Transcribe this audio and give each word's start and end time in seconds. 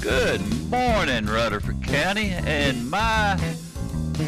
Good 0.00 0.40
morning, 0.70 1.26
Rutherford 1.26 1.82
County, 1.82 2.30
and 2.30 2.90
my 2.90 3.38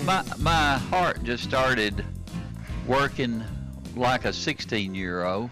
my 0.04 0.22
my 0.38 0.76
heart 0.76 1.24
just 1.24 1.42
started 1.44 2.04
working 2.86 3.42
like 3.96 4.26
a 4.26 4.28
16-year-old 4.28 5.48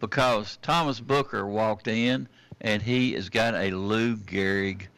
because 0.00 0.58
Thomas 0.62 0.98
Booker 0.98 1.46
walked 1.46 1.86
in 1.86 2.28
and 2.60 2.82
he 2.82 3.12
has 3.12 3.28
got 3.28 3.54
a 3.54 3.70
Lou 3.70 4.16
Gehrig 4.16 4.88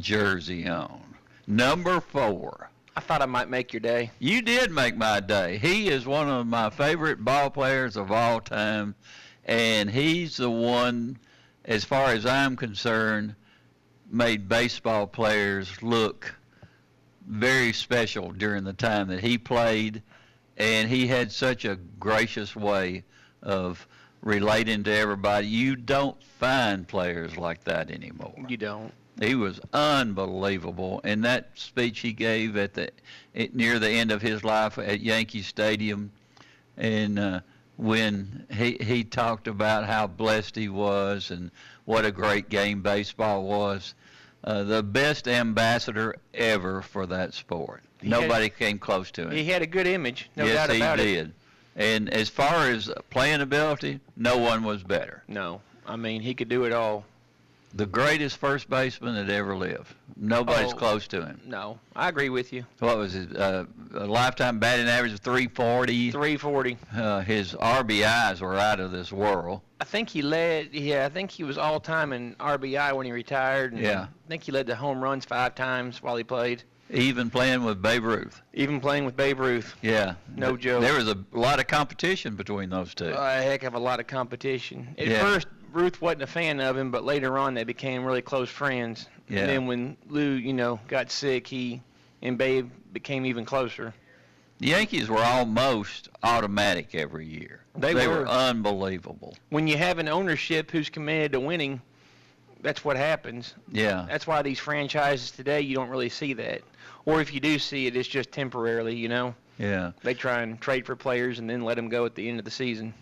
jersey 0.00 0.66
on, 0.66 1.02
number 1.46 2.00
four. 2.00 2.70
I 2.96 3.00
thought 3.00 3.20
I 3.20 3.26
might 3.26 3.50
make 3.50 3.74
your 3.74 3.80
day. 3.80 4.10
You 4.18 4.40
did 4.40 4.70
make 4.70 4.96
my 4.96 5.20
day. 5.20 5.58
He 5.58 5.88
is 5.88 6.06
one 6.06 6.30
of 6.30 6.46
my 6.46 6.70
favorite 6.70 7.22
ball 7.22 7.50
players 7.50 7.98
of 7.98 8.10
all 8.10 8.40
time, 8.40 8.94
and 9.44 9.90
he's 9.90 10.38
the 10.38 10.50
one, 10.50 11.18
as 11.66 11.84
far 11.84 12.12
as 12.12 12.24
I'm 12.24 12.56
concerned, 12.56 13.34
made 14.10 14.48
baseball 14.48 15.06
players 15.06 15.82
look 15.82 16.34
very 17.26 17.72
special 17.72 18.30
during 18.30 18.64
the 18.64 18.72
time 18.72 19.08
that 19.08 19.20
he 19.20 19.36
played, 19.36 20.02
and 20.56 20.88
he 20.88 21.06
had 21.06 21.32
such 21.32 21.64
a 21.64 21.76
gracious 21.98 22.54
way 22.54 23.04
of 23.42 23.86
relating 24.22 24.84
to 24.84 24.92
everybody. 24.92 25.46
You 25.46 25.76
don't 25.76 26.20
find 26.22 26.86
players 26.86 27.36
like 27.36 27.64
that 27.64 27.90
anymore. 27.90 28.34
You 28.48 28.56
don't. 28.56 28.92
He 29.20 29.34
was 29.34 29.60
unbelievable, 29.72 31.00
and 31.02 31.24
that 31.24 31.50
speech 31.54 32.00
he 32.00 32.12
gave 32.12 32.56
at 32.56 32.74
the 32.74 32.90
it, 33.32 33.54
near 33.54 33.78
the 33.78 33.88
end 33.88 34.12
of 34.12 34.20
his 34.20 34.44
life 34.44 34.78
at 34.78 35.00
Yankee 35.00 35.42
Stadium, 35.42 36.12
and 36.76 37.18
uh, 37.18 37.40
when 37.76 38.46
he 38.52 38.76
he 38.80 39.04
talked 39.04 39.48
about 39.48 39.86
how 39.86 40.06
blessed 40.06 40.54
he 40.54 40.68
was 40.68 41.30
and 41.30 41.50
what 41.86 42.04
a 42.04 42.12
great 42.12 42.48
game 42.50 42.82
baseball 42.82 43.44
was, 43.44 43.94
uh, 44.44 44.62
the 44.64 44.82
best 44.82 45.26
ambassador 45.26 46.14
ever 46.34 46.82
for 46.82 47.06
that 47.06 47.32
sport. 47.32 47.82
He 48.02 48.10
had- 48.10 48.20
Nobody 48.20 48.50
came 48.50 48.78
close 48.78 49.10
to 49.12 49.22
him. 49.22 49.30
He 49.30 49.44
had 49.46 49.62
a 49.62 49.66
good 49.66 49.86
image, 49.86 50.28
no 50.36 50.44
yes, 50.44 50.54
doubt 50.54 50.70
he 50.70 50.76
about 50.76 51.00
it. 51.00 51.04
did. 51.04 51.32
And 51.74 52.08
as 52.10 52.28
far 52.28 52.68
as 52.68 52.90
playing 53.10 53.40
ability, 53.40 54.00
no 54.16 54.36
one 54.38 54.62
was 54.64 54.82
better. 54.82 55.22
No, 55.28 55.60
I 55.86 55.96
mean 55.96 56.20
he 56.22 56.34
could 56.34 56.48
do 56.48 56.64
it 56.64 56.72
all. 56.72 57.04
The 57.76 57.84
greatest 57.86 58.38
first 58.38 58.70
baseman 58.70 59.14
that 59.16 59.28
ever 59.30 59.54
lived. 59.54 59.94
Nobody's 60.16 60.72
Oh. 60.72 60.76
close 60.76 61.06
to 61.08 61.24
him. 61.26 61.40
No, 61.44 61.78
I 61.94 62.08
agree 62.08 62.30
with 62.30 62.50
you. 62.50 62.64
what 62.78 62.96
was 62.96 63.12
his 63.12 63.30
uh, 63.32 63.66
a 63.94 64.06
lifetime 64.06 64.58
batting 64.58 64.88
average 64.88 65.12
of 65.12 65.20
340. 65.20 66.10
340. 66.10 66.78
Uh, 66.96 67.20
his 67.20 67.52
RBIs 67.54 68.40
were 68.40 68.56
out 68.56 68.80
of 68.80 68.92
this 68.92 69.12
world. 69.12 69.60
I 69.80 69.84
think 69.84 70.08
he 70.08 70.22
led. 70.22 70.70
Yeah, 70.72 71.04
I 71.04 71.10
think 71.10 71.30
he 71.30 71.44
was 71.44 71.58
all 71.58 71.78
time 71.78 72.14
in 72.14 72.34
RBI 72.40 72.94
when 72.94 73.04
he 73.04 73.12
retired. 73.12 73.74
And 73.74 73.82
Yeah. 73.82 74.02
I 74.04 74.28
think 74.28 74.44
he 74.44 74.52
led 74.52 74.66
the 74.66 74.76
home 74.76 75.02
runs 75.02 75.26
five 75.26 75.54
times 75.54 76.02
while 76.02 76.16
he 76.16 76.24
played. 76.24 76.62
Even 76.88 77.30
playing 77.30 77.64
with 77.64 77.82
Babe 77.82 78.04
Ruth. 78.04 78.40
Even 78.54 78.80
playing 78.80 79.04
with 79.06 79.16
Babe 79.16 79.40
Ruth. 79.40 79.74
Yeah. 79.82 80.14
No 80.36 80.56
joke. 80.56 80.82
There 80.82 80.94
was 80.94 81.08
a 81.08 81.18
lot 81.32 81.58
of 81.58 81.66
competition 81.66 82.36
between 82.36 82.70
those 82.70 82.94
two. 82.94 83.08
A 83.12 83.42
heck 83.42 83.64
of 83.64 83.74
a 83.74 83.78
lot 83.78 83.98
of 83.98 84.06
competition. 84.06 84.94
At 84.96 85.08
Yeah. 85.08 85.20
first, 85.20 85.48
Ruth 85.76 86.00
wasn't 86.00 86.22
a 86.22 86.26
fan 86.26 86.60
of 86.60 86.76
him, 86.76 86.90
but 86.90 87.04
later 87.04 87.38
on 87.38 87.54
they 87.54 87.64
became 87.64 88.04
really 88.04 88.22
close 88.22 88.48
friends. 88.48 89.06
Yeah. 89.28 89.40
And 89.40 89.48
then 89.50 89.66
when 89.66 89.96
Lou, 90.08 90.30
you 90.30 90.52
know, 90.52 90.80
got 90.88 91.10
sick, 91.10 91.46
he 91.46 91.82
and 92.22 92.38
Babe 92.38 92.70
became 92.92 93.26
even 93.26 93.44
closer. 93.44 93.92
the 94.58 94.68
Yankees 94.68 95.08
were 95.08 95.22
almost 95.22 96.08
automatic 96.22 96.94
every 96.94 97.26
year. 97.26 97.60
They 97.76 97.94
were. 97.94 98.20
were. 98.20 98.26
unbelievable. 98.26 99.36
When 99.50 99.68
you 99.68 99.76
have 99.76 99.98
an 99.98 100.08
ownership 100.08 100.70
who's 100.70 100.88
committed 100.88 101.32
to 101.32 101.40
winning, 101.40 101.82
that's 102.62 102.82
what 102.84 102.96
happens. 102.96 103.54
Yeah. 103.70 104.06
That's 104.08 104.26
why 104.26 104.40
these 104.40 104.58
franchises 104.58 105.30
today 105.30 105.60
you 105.60 105.74
don't 105.74 105.90
really 105.90 106.08
see 106.08 106.32
that. 106.34 106.62
Or 107.04 107.20
if 107.20 107.34
you 107.34 107.40
do 107.40 107.58
see 107.58 107.86
it, 107.86 107.94
it's 107.94 108.08
just 108.08 108.32
temporarily, 108.32 108.96
you 108.96 109.08
know. 109.08 109.34
Yeah. 109.58 109.92
They 110.02 110.14
try 110.14 110.42
and 110.42 110.60
trade 110.60 110.86
for 110.86 110.96
players 110.96 111.38
and 111.38 111.48
then 111.48 111.62
let 111.62 111.74
them 111.74 111.88
go 111.88 112.06
at 112.06 112.14
the 112.14 112.28
end 112.28 112.38
of 112.38 112.44
the 112.44 112.50
season. 112.50 112.94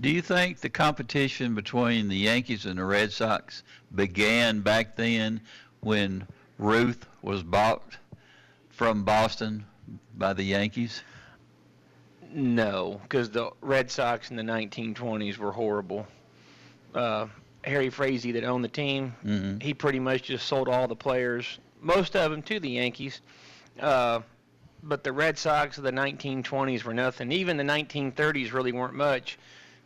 Do 0.00 0.10
you 0.10 0.22
think 0.22 0.58
the 0.60 0.68
competition 0.68 1.54
between 1.54 2.08
the 2.08 2.16
Yankees 2.16 2.66
and 2.66 2.78
the 2.78 2.84
Red 2.84 3.12
Sox 3.12 3.62
began 3.94 4.60
back 4.60 4.96
then 4.96 5.40
when 5.80 6.26
Ruth 6.58 7.06
was 7.22 7.42
bought 7.42 7.96
from 8.70 9.04
Boston 9.04 9.64
by 10.16 10.32
the 10.32 10.42
Yankees? 10.42 11.02
No, 12.32 13.00
because 13.04 13.30
the 13.30 13.50
Red 13.60 13.90
Sox 13.90 14.30
in 14.30 14.36
the 14.36 14.42
1920s 14.42 15.38
were 15.38 15.52
horrible. 15.52 16.06
Uh, 16.92 17.26
Harry 17.62 17.88
Frazee, 17.88 18.32
that 18.32 18.44
owned 18.44 18.64
the 18.64 18.68
team, 18.68 19.14
Mhm. 19.24 19.62
he 19.62 19.72
pretty 19.72 20.00
much 20.00 20.24
just 20.24 20.46
sold 20.46 20.68
all 20.68 20.88
the 20.88 20.96
players, 20.96 21.58
most 21.80 22.16
of 22.16 22.30
them 22.32 22.42
to 22.42 22.58
the 22.58 22.70
Yankees. 22.70 23.20
Uh, 23.80 24.20
but 24.82 25.04
the 25.04 25.12
Red 25.12 25.38
Sox 25.38 25.78
of 25.78 25.84
the 25.84 25.92
1920s 25.92 26.84
were 26.84 26.92
nothing. 26.92 27.30
Even 27.30 27.56
the 27.56 27.64
1930s 27.64 28.52
really 28.52 28.72
weren't 28.72 28.94
much. 28.94 29.38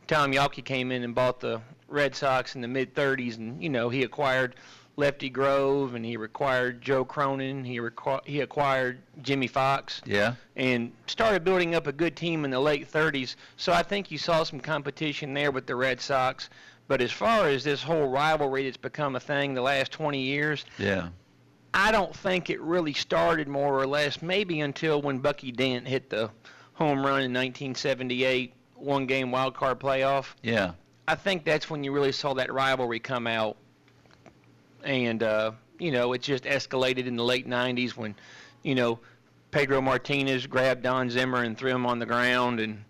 Tom 0.08 0.32
Yawkey 0.32 0.64
came 0.64 0.90
in 0.90 1.04
and 1.04 1.14
bought 1.14 1.38
the 1.38 1.60
Red 1.86 2.16
Sox 2.16 2.54
in 2.54 2.60
the 2.62 2.68
mid 2.68 2.94
30s, 2.94 3.36
and 3.36 3.62
you 3.62 3.68
know 3.68 3.88
he 3.88 4.02
acquired 4.02 4.56
Lefty 4.96 5.30
Grove 5.30 5.94
and 5.94 6.04
he 6.04 6.14
acquired 6.14 6.82
Joe 6.82 7.04
Cronin. 7.04 7.62
He 7.62 7.78
requ- 7.78 8.24
he 8.26 8.40
acquired 8.40 8.98
Jimmie 9.22 9.46
Foxx 9.46 10.02
Yeah. 10.04 10.34
and 10.56 10.92
started 11.06 11.44
building 11.44 11.74
up 11.76 11.86
a 11.86 11.92
good 11.92 12.16
team 12.16 12.44
in 12.44 12.50
the 12.50 12.58
late 12.58 12.90
30s. 12.90 13.36
So 13.56 13.72
I 13.72 13.82
think 13.84 14.10
you 14.10 14.18
saw 14.18 14.42
some 14.42 14.58
competition 14.58 15.34
there 15.34 15.52
with 15.52 15.66
the 15.66 15.76
Red 15.76 16.00
Sox. 16.00 16.50
But 16.88 17.00
as 17.02 17.12
far 17.12 17.46
as 17.48 17.62
this 17.62 17.82
whole 17.82 18.08
rivalry 18.08 18.64
that's 18.64 18.76
become 18.78 19.14
a 19.14 19.20
thing 19.20 19.54
the 19.54 19.60
last 19.62 19.92
20 19.92 20.20
years, 20.20 20.64
Yeah. 20.78 21.10
I 21.74 21.92
don't 21.92 22.16
think 22.16 22.48
it 22.50 22.60
really 22.62 22.94
started 22.94 23.46
more 23.46 23.78
or 23.78 23.86
less 23.86 24.20
maybe 24.22 24.60
until 24.60 25.00
when 25.02 25.18
Bucky 25.18 25.52
Dent 25.52 25.86
hit 25.86 26.08
the 26.10 26.30
home 26.72 27.04
run 27.06 27.22
in 27.22 27.32
1978, 27.32 28.54
one 28.78 29.06
game 29.06 29.30
wild 29.30 29.54
card 29.54 29.78
playoff. 29.78 30.34
Yeah. 30.42 30.72
I 31.06 31.14
think 31.14 31.44
that's 31.44 31.70
when 31.70 31.84
you 31.84 31.92
really 31.92 32.12
saw 32.12 32.34
that 32.34 32.52
rivalry 32.52 33.00
come 33.00 33.26
out. 33.26 33.56
And, 34.84 35.22
uh, 35.22 35.52
you 35.78 35.90
know, 35.90 36.12
it 36.12 36.22
just 36.22 36.44
escalated 36.44 37.06
in 37.06 37.16
the 37.16 37.24
late 37.24 37.48
90s 37.48 37.96
when, 37.96 38.14
you 38.62 38.74
know, 38.74 38.98
Pedro 39.50 39.80
Martinez 39.80 40.46
grabbed 40.46 40.82
Don 40.82 41.10
Zimmer 41.10 41.42
and 41.42 41.56
threw 41.56 41.70
him 41.70 41.86
on 41.86 41.98
the 41.98 42.06
ground, 42.06 42.60
and 42.60 42.84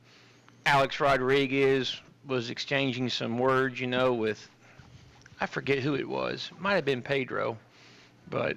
Alex 0.67 0.99
Rodriguez 1.01 2.01
was 2.27 2.51
exchanging 2.51 3.09
some 3.09 3.39
words, 3.39 3.81
you 3.81 3.87
know, 3.87 4.13
with, 4.13 4.49
I 5.41 5.47
forget 5.47 5.79
who 5.79 5.95
it 5.95 6.09
was. 6.09 6.51
Might 6.59 6.75
have 6.75 6.85
been 6.85 7.01
Pedro, 7.03 7.57
but 8.29 8.57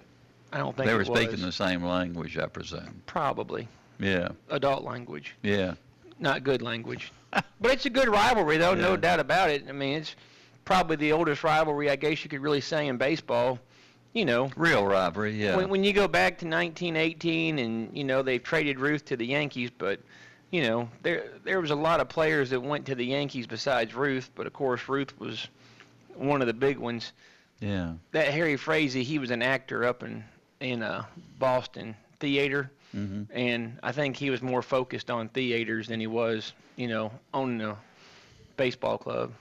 I 0.51 0.57
don't 0.57 0.75
think 0.75 0.88
They 0.88 0.94
it 0.94 0.97
were 0.97 1.06
speaking 1.06 1.41
the 1.41 1.51
same 1.51 1.83
language, 1.83 2.38
I 2.38 2.47
presume. 2.47 3.01
Probably. 3.06 3.67
Yeah. 4.00 4.29
Adult 4.50 4.83
language, 4.83 5.35
Yeah. 5.44 5.75
Not 6.21 6.44
good 6.44 6.62
language. 6.62 7.12
but 7.31 7.71
it's 7.71 7.85
a 7.85 7.89
good 7.89 8.07
rivalry, 8.07 8.57
though, 8.57 8.73
no 8.73 8.95
doubt 8.95 9.19
about 9.19 9.50
it. 9.50 9.65
I 9.68 9.71
mean, 9.71 9.97
it's 9.97 10.15
probably 10.65 10.95
the 10.97 11.12
oldest 11.12 11.44
rivalry 11.44 11.89
I 11.89 11.95
guess 11.95 12.23
you 12.23 12.29
could 12.29 12.41
really 12.41 12.62
say 12.62 12.88
in 12.88 12.97
baseball. 12.97 13.59
You 14.13 14.25
know, 14.25 14.51
Real 14.57 14.85
rivalry. 14.85 15.41
Yeah. 15.41 15.56
when, 15.56 15.69
when 15.69 15.83
you 15.85 15.94
go 15.94 16.06
back 16.06 16.38
to 16.39 16.45
1918 16.45 17.59
and, 17.59 17.97
you 17.97 18.03
know, 18.03 18.21
they've 18.21 18.44
traded 18.44 18.77
Ruth 18.77 19.06
to 19.06 19.15
the 19.15 19.25
Yankees, 19.25 19.69
but, 19.77 20.01
you 20.50 20.63
know, 20.63 20.89
there 21.01 21.29
there 21.45 21.62
was 21.62 21.71
a 21.71 21.75
lot 21.75 22.01
of 22.01 22.09
players 22.09 22.50
that 22.50 22.59
went 22.59 22.85
to 22.88 22.95
the 22.95 23.06
Yankees 23.06 23.47
besides 23.47 23.95
Ruth, 23.95 24.29
but 24.35 24.45
of 24.47 24.51
course 24.51 24.89
Ruth 24.89 25.18
was 25.18 25.47
one 26.15 26.41
of 26.41 26.47
the 26.47 26.53
big 26.53 26.77
ones. 26.77 27.13
yeah. 27.62 27.94
That 28.12 28.27
Harry 28.33 28.57
Frazee, 28.57 29.03
he 29.03 29.18
was 29.18 29.31
an 29.31 29.41
actor 29.41 29.85
up 29.85 30.03
in 30.03 30.25
in 30.59 30.83
uh, 30.83 31.06
Boston 31.39 31.95
theater, 32.19 32.69
hmm 32.91 33.23
and 33.33 33.79
I 33.81 33.91
think 33.93 34.17
he 34.17 34.29
was 34.29 34.41
more 34.41 34.61
focused 34.61 35.09
on 35.09 35.29
theaters 35.29 35.88
than 35.88 35.99
he 35.99 36.07
was, 36.07 36.53
you 36.75 36.88
know, 36.88 37.11
owning 37.33 37.61
a 37.61 37.77
baseball 38.57 38.97
club. 38.97 39.31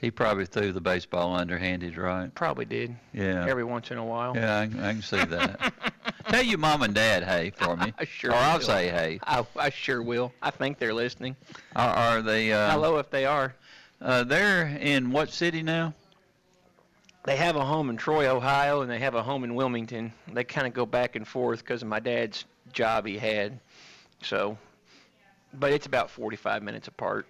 He 0.00 0.10
probably 0.10 0.44
threw 0.46 0.72
the 0.72 0.80
baseball 0.80 1.34
underhanded, 1.34 1.96
right? 1.96 2.34
Probably 2.34 2.64
did 2.64 2.94
Yeah. 3.12 3.46
every 3.48 3.64
once 3.64 3.90
in 3.90 3.98
a 3.98 4.04
while. 4.04 4.34
Yeah, 4.36 4.58
I, 4.58 4.62
I 4.64 4.92
can 4.92 5.02
see 5.02 5.24
that. 5.24 5.72
Tell 6.28 6.42
your 6.42 6.58
mom 6.58 6.82
and 6.82 6.92
dad 6.94 7.22
hey 7.22 7.50
for 7.50 7.76
me. 7.76 7.94
I 7.98 8.04
sure 8.04 8.32
or 8.32 8.34
I'll 8.36 8.58
will. 8.58 8.64
say 8.66 8.88
hey. 8.88 9.20
I, 9.22 9.46
I 9.56 9.70
sure 9.70 10.02
will. 10.02 10.32
I 10.42 10.50
think 10.50 10.78
they're 10.78 10.92
listening. 10.94 11.36
Are, 11.76 11.94
are 11.94 12.22
they? 12.22 12.52
Uh, 12.52 12.72
Hello, 12.72 12.98
if 12.98 13.10
they 13.10 13.24
are. 13.24 13.54
Uh, 14.02 14.24
they're 14.24 14.66
in 14.66 15.12
what 15.12 15.30
city 15.30 15.62
now? 15.62 15.94
They 17.24 17.36
have 17.36 17.56
a 17.56 17.64
home 17.64 17.90
in 17.90 17.96
Troy, 17.96 18.28
Ohio, 18.28 18.82
and 18.82 18.90
they 18.90 18.98
have 18.98 19.14
a 19.14 19.22
home 19.22 19.44
in 19.44 19.54
Wilmington. 19.54 20.12
They 20.32 20.44
kind 20.44 20.66
of 20.66 20.74
go 20.74 20.84
back 20.86 21.16
and 21.16 21.26
forth 21.26 21.60
because 21.60 21.82
of 21.82 21.88
my 21.88 21.98
dad's 22.00 22.44
job 22.76 23.06
he 23.06 23.18
had. 23.18 23.58
So, 24.22 24.56
but 25.52 25.72
it's 25.72 25.86
about 25.86 26.10
45 26.10 26.62
minutes 26.62 26.86
apart. 26.86 27.26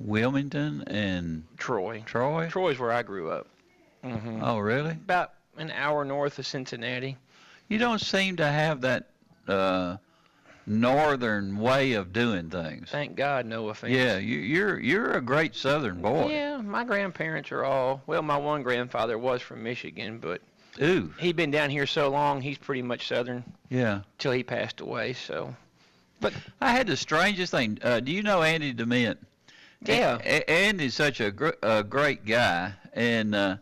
Wilmington 0.00 0.82
and 0.86 1.44
Troy. 1.56 2.02
Troy. 2.06 2.48
Troy's 2.48 2.78
where 2.78 2.92
I 2.92 3.02
grew 3.02 3.30
up. 3.30 3.46
hmm 4.02 4.40
Oh, 4.42 4.58
really? 4.58 4.92
About 4.92 5.34
an 5.56 5.70
hour 5.70 6.04
north 6.04 6.38
of 6.38 6.46
Cincinnati. 6.46 7.16
You 7.68 7.78
don't 7.78 8.00
seem 8.00 8.36
to 8.36 8.46
have 8.46 8.80
that 8.82 9.06
uh, 9.46 9.96
northern 10.66 11.58
way 11.58 11.92
of 11.94 12.12
doing 12.12 12.48
things. 12.48 12.88
Thank 12.90 13.16
God, 13.16 13.44
no 13.44 13.68
offense. 13.68 13.92
Yeah, 13.92 14.18
you, 14.18 14.38
you're 14.38 14.78
you're 14.78 15.12
a 15.12 15.20
great 15.20 15.54
Southern 15.56 16.00
boy. 16.00 16.28
Yeah, 16.30 16.58
my 16.58 16.84
grandparents 16.84 17.50
are 17.52 17.64
all. 17.64 18.00
Well, 18.06 18.22
my 18.22 18.36
one 18.38 18.62
grandfather 18.62 19.18
was 19.18 19.42
from 19.42 19.62
Michigan, 19.62 20.18
but 20.18 20.40
Ooh, 20.80 21.12
he'd 21.18 21.36
been 21.36 21.50
down 21.50 21.70
here 21.70 21.86
so 21.86 22.08
long, 22.08 22.40
he's 22.40 22.58
pretty 22.58 22.82
much 22.82 23.08
Southern 23.08 23.44
yeah. 23.68 24.02
till 24.18 24.32
he 24.32 24.42
passed 24.42 24.80
away. 24.80 25.12
So, 25.12 25.54
But 26.20 26.32
I 26.60 26.70
had 26.70 26.86
the 26.86 26.96
strangest 26.96 27.50
thing. 27.50 27.78
Uh, 27.82 28.00
do 28.00 28.12
you 28.12 28.22
know 28.22 28.42
Andy 28.42 28.72
Dement? 28.72 29.18
Yeah. 29.84 30.18
A- 30.24 30.48
Andy's 30.50 30.94
such 30.94 31.20
a, 31.20 31.30
gr- 31.30 31.50
a 31.62 31.82
great 31.82 32.24
guy, 32.24 32.72
and 32.92 33.34
uh, 33.34 33.56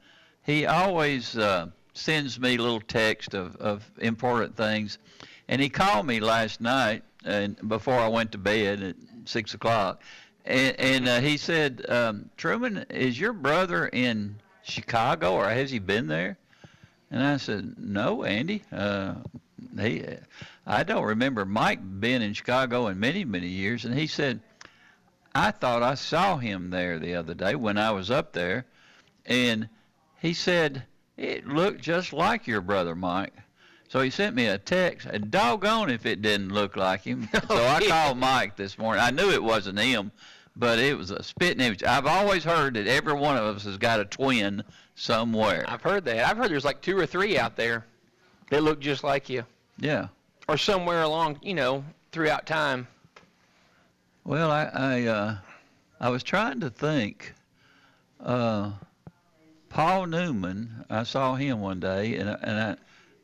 he 0.45 0.67
always 0.67 1.37
uh, 1.37 1.69
sends 1.95 2.39
me 2.39 2.57
little 2.57 2.81
text 2.81 3.35
of, 3.35 3.57
of 3.57 3.91
important 3.99 4.57
things. 4.57 4.99
And 5.49 5.61
he 5.61 5.69
called 5.69 6.07
me 6.07 6.21
last 6.21 6.61
night, 6.61 7.03
and 7.25 7.57
before 7.69 7.99
I 7.99 8.09
went 8.09 8.33
to 8.33 8.39
bed 8.39 8.83
at 8.83 8.97
six 9.25 9.55
o'clock, 9.55 10.03
and, 10.45 10.79
and 10.79 11.09
uh, 11.09 11.21
he 11.21 11.37
said, 11.37 11.85
um, 11.89 12.31
"Truman, 12.37 12.85
is 12.91 13.19
your 13.19 13.33
brother 13.33 13.87
in 13.89 14.37
Chicago, 14.63 15.35
or 15.35 15.49
has 15.49 15.71
he 15.71 15.79
been 15.79 16.07
there?" 16.07 16.39
And 17.11 17.23
I 17.23 17.37
said, 17.37 17.75
"No, 17.79 18.25
Andy. 18.25 18.63
Uh, 18.73 19.15
he, 19.79 20.05
I 20.67 20.83
don't 20.83 21.05
remember 21.05 21.45
Mike 21.45 22.01
being 22.01 22.23
in 22.23 22.33
Chicago 22.33 22.89
in 22.89 22.99
many, 22.99 23.25
many 23.25 23.49
years." 23.49 23.85
And 23.85 23.97
he 23.97 24.07
said, 24.07 24.41
"I 25.35 25.51
thought 25.51 25.83
I 25.83 25.95
saw 25.95 26.37
him 26.37 26.71
there 26.71 26.99
the 26.99 27.15
other 27.15 27.35
day 27.35 27.55
when 27.55 27.79
I 27.79 27.93
was 27.93 28.11
up 28.11 28.33
there," 28.33 28.67
and 29.25 29.69
he 30.21 30.35
said 30.35 30.85
it 31.17 31.47
looked 31.47 31.81
just 31.81 32.13
like 32.13 32.47
your 32.47 32.61
brother 32.61 32.95
Mike. 32.95 33.35
So 33.89 34.01
he 34.01 34.11
sent 34.11 34.35
me 34.35 34.47
a 34.47 34.59
text, 34.59 35.07
and 35.07 35.31
doggone 35.31 35.91
if 35.91 36.07
it 36.07 36.21
didn't 36.21 36.53
look 36.53 36.77
like 36.77 37.03
him. 37.03 37.29
So 37.49 37.55
I 37.55 37.79
yeah. 37.83 37.89
called 37.89 38.19
Mike 38.19 38.57
this 38.57 38.79
morning. 38.79 39.03
I 39.03 39.11
knew 39.11 39.31
it 39.31 39.43
wasn't 39.43 39.79
him, 39.79 40.11
but 40.57 40.79
it 40.79 40.97
was 40.97 41.11
a 41.11 41.23
spitting 41.23 41.61
image. 41.61 41.83
I've 41.85 42.07
always 42.07 42.43
heard 42.45 42.75
that 42.75 42.87
every 42.87 43.13
one 43.13 43.37
of 43.37 43.45
us 43.57 43.65
has 43.65 43.77
got 43.77 44.01
a 44.01 44.05
twin 44.05 44.63
somewhere. 44.95 45.65
I've 45.69 45.83
heard 45.83 46.05
that. 46.07 46.27
I've 46.29 46.37
heard 46.37 46.51
there's 46.51 46.65
like 46.65 46.81
two 46.81 46.99
or 46.99 47.07
three 47.07 47.39
out 47.39 47.57
there 47.57 47.85
that 48.51 48.63
look 48.63 48.81
just 48.81 49.05
like 49.05 49.29
you, 49.29 49.45
Yeah. 49.79 50.09
or 50.49 50.57
somewhere 50.57 51.03
along, 51.03 51.39
you 51.43 51.55
know, 51.55 51.85
throughout 52.13 52.47
time. 52.47 52.87
Well, 54.25 54.51
I 54.51 54.65
I, 54.65 55.03
uh, 55.07 55.37
I 56.01 56.09
was 56.09 56.23
trying 56.23 56.61
to 56.61 56.71
think. 56.71 57.33
Uh, 58.19 58.73
Paul 59.69 60.07
Newman, 60.07 60.85
I 60.89 61.03
saw 61.03 61.35
him 61.35 61.61
one 61.61 61.81
day, 61.81 62.17
and 62.17 62.31
I- 62.31 62.39
and 62.43 62.59
I, 62.59 62.77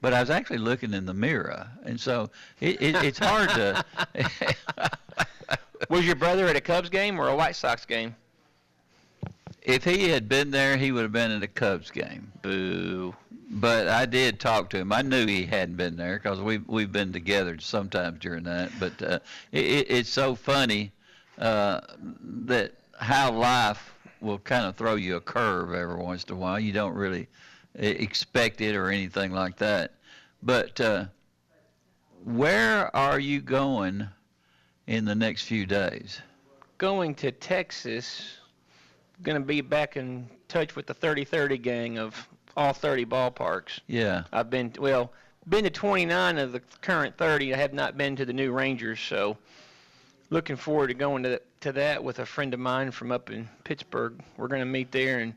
but 0.03 0.13
I 0.13 0.21
was 0.21 0.29
actually 0.29 0.59
looking 0.59 0.93
in 0.93 1.07
the 1.07 1.15
mirror, 1.15 1.67
and 1.85 1.99
so 1.99 2.31
it, 2.61 2.81
it, 2.83 2.95
it's 2.97 3.19
hard 3.19 3.49
to. 3.51 3.85
Was 5.89 6.07
your 6.07 6.17
brother 6.17 6.47
at 6.49 6.57
a 6.57 6.61
Cubs 6.61 6.89
game 6.89 7.19
or 7.21 7.29
a 7.29 7.37
White 7.37 7.57
Sox 7.57 7.85
game? 7.85 8.15
if 9.65 9.85
he 9.85 10.09
had 10.09 10.29
been 10.29 10.51
there, 10.51 10.77
he 10.77 10.93
would 10.93 11.03
have 11.03 11.13
been 11.13 11.31
at 11.31 11.43
a 11.43 11.49
Cubs 11.49 11.91
game. 11.91 12.33
Boo. 12.43 13.15
But 13.51 13.89
I 13.89 14.07
did 14.07 14.41
talk 14.41 14.71
to 14.71 14.79
him. 14.79 14.93
I 14.93 15.03
knew 15.03 15.27
he 15.27 15.45
hadn't 15.45 15.77
been 15.77 15.97
there 15.97 16.19
because 16.19 16.41
we've 16.41 16.67
we've 16.67 16.91
been 16.91 17.13
together 17.13 17.59
sometimes 17.61 18.19
during 18.19 18.45
that. 18.45 18.73
But 18.81 19.03
uh, 19.03 19.19
it, 19.53 19.65
it, 19.65 19.91
it's 19.91 20.09
so 20.09 20.35
funny 20.35 20.93
uh, 21.39 21.81
that 22.47 22.73
how 22.99 23.33
life 23.33 23.95
will 24.21 24.39
kind 24.39 24.65
of 24.65 24.77
throw 24.77 24.95
you 24.95 25.17
a 25.17 25.21
curve 25.21 25.75
every 25.75 25.97
once 25.97 26.25
in 26.25 26.33
a 26.33 26.37
while. 26.37 26.59
You 26.59 26.73
don't 26.73 26.95
really 26.95 27.29
expect 27.75 28.61
it 28.61 28.75
or 28.75 28.89
anything 28.89 29.33
like 29.33 29.59
that. 29.59 29.93
But 30.43 30.81
uh, 30.81 31.07
where 32.25 32.95
are 32.97 33.21
you 33.21 33.41
going 33.41 34.09
in 34.87 35.05
the 35.05 35.15
next 35.15 35.45
few 35.45 35.67
days? 35.67 36.21
Going 36.79 37.15
to 37.17 37.31
Texas. 37.33 38.37
Going 39.23 39.41
to 39.41 39.47
be 39.47 39.61
back 39.61 39.97
in 39.97 40.29
touch 40.49 40.75
with 40.75 40.87
the 40.87 40.95
30-30 40.95 41.63
gang 41.63 41.99
of 41.99 42.29
all 42.57 42.73
30 42.73 43.07
ballparks. 43.07 43.79
Yeah. 43.87 44.25
I've 44.33 44.51
been 44.51 44.73
well, 44.79 45.13
been 45.49 45.65
to 45.65 45.71
29 45.71 46.39
of 46.39 46.53
the 46.53 46.61
current 46.81 47.17
30. 47.17 47.55
I 47.55 47.57
have 47.57 47.73
not 47.73 47.97
been 47.97 48.17
to 48.17 48.25
the 48.25 48.33
new 48.33 48.53
Rangers, 48.53 49.01
so 49.01 49.37
looking 50.31 50.57
forward 50.57 50.89
to 50.89 50.95
going 50.95 51.23
to 51.25 51.41
to 51.61 51.71
that 51.73 52.03
with 52.03 52.19
a 52.19 52.27
friend 52.27 52.53
of 52.53 52.59
mine 52.61 52.91
from 52.91 53.13
up 53.13 53.31
in 53.31 53.49
Pittsburgh. 53.63 54.21
We're 54.37 54.49
going 54.49 54.61
to 54.63 54.67
meet 54.67 54.91
there 54.91 55.21
and 55.21 55.33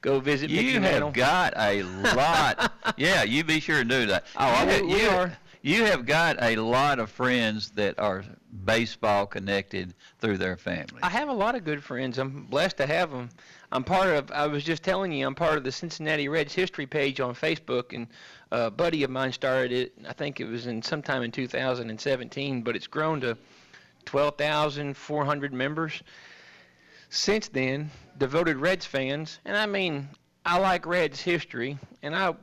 go 0.00 0.20
visit 0.20 0.48
Mickey 0.50 0.66
You 0.66 0.80
Mantle. 0.80 1.08
have 1.08 1.14
got 1.14 1.54
a 1.56 1.82
lot. 1.82 2.72
yeah, 2.96 3.24
you 3.24 3.42
be 3.42 3.58
sure 3.58 3.78
to 3.82 3.84
do 3.88 4.06
that. 4.06 4.24
Oh, 4.36 4.76
you, 4.76 4.86
we 4.86 5.02
you- 5.02 5.08
are. 5.08 5.36
You 5.62 5.84
have 5.86 6.06
got 6.06 6.42
a 6.42 6.56
lot 6.56 6.98
of 7.00 7.10
friends 7.10 7.70
that 7.72 7.98
are 7.98 8.24
baseball 8.64 9.26
connected 9.26 9.94
through 10.18 10.38
their 10.38 10.56
family. 10.56 11.00
I 11.02 11.08
have 11.08 11.28
a 11.28 11.32
lot 11.32 11.54
of 11.54 11.64
good 11.64 11.82
friends. 11.82 12.18
I'm 12.18 12.46
blessed 12.46 12.76
to 12.78 12.86
have 12.86 13.10
them. 13.10 13.30
I'm 13.72 13.84
part 13.84 14.08
of. 14.08 14.30
I 14.32 14.46
was 14.46 14.64
just 14.64 14.82
telling 14.82 15.12
you, 15.12 15.26
I'm 15.26 15.34
part 15.34 15.56
of 15.56 15.64
the 15.64 15.72
Cincinnati 15.72 16.28
Reds 16.28 16.52
history 16.54 16.86
page 16.86 17.20
on 17.20 17.34
Facebook, 17.34 17.94
and 17.94 18.08
a 18.50 18.70
buddy 18.70 19.02
of 19.04 19.10
mine 19.10 19.32
started 19.32 19.72
it. 19.72 19.92
I 20.08 20.12
think 20.12 20.40
it 20.40 20.46
was 20.46 20.66
in 20.66 20.82
sometime 20.82 21.22
in 21.22 21.30
2017, 21.30 22.62
but 22.62 22.74
it's 22.74 22.86
grown 22.86 23.20
to 23.20 23.36
12,400 24.06 25.52
members 25.52 26.02
since 27.08 27.48
then. 27.48 27.90
Devoted 28.18 28.56
Reds 28.56 28.84
fans, 28.84 29.38
and 29.44 29.56
I 29.56 29.66
mean, 29.66 30.08
I 30.44 30.58
like 30.58 30.86
Reds 30.86 31.20
history, 31.20 31.78
and 32.02 32.14
I. 32.14 32.34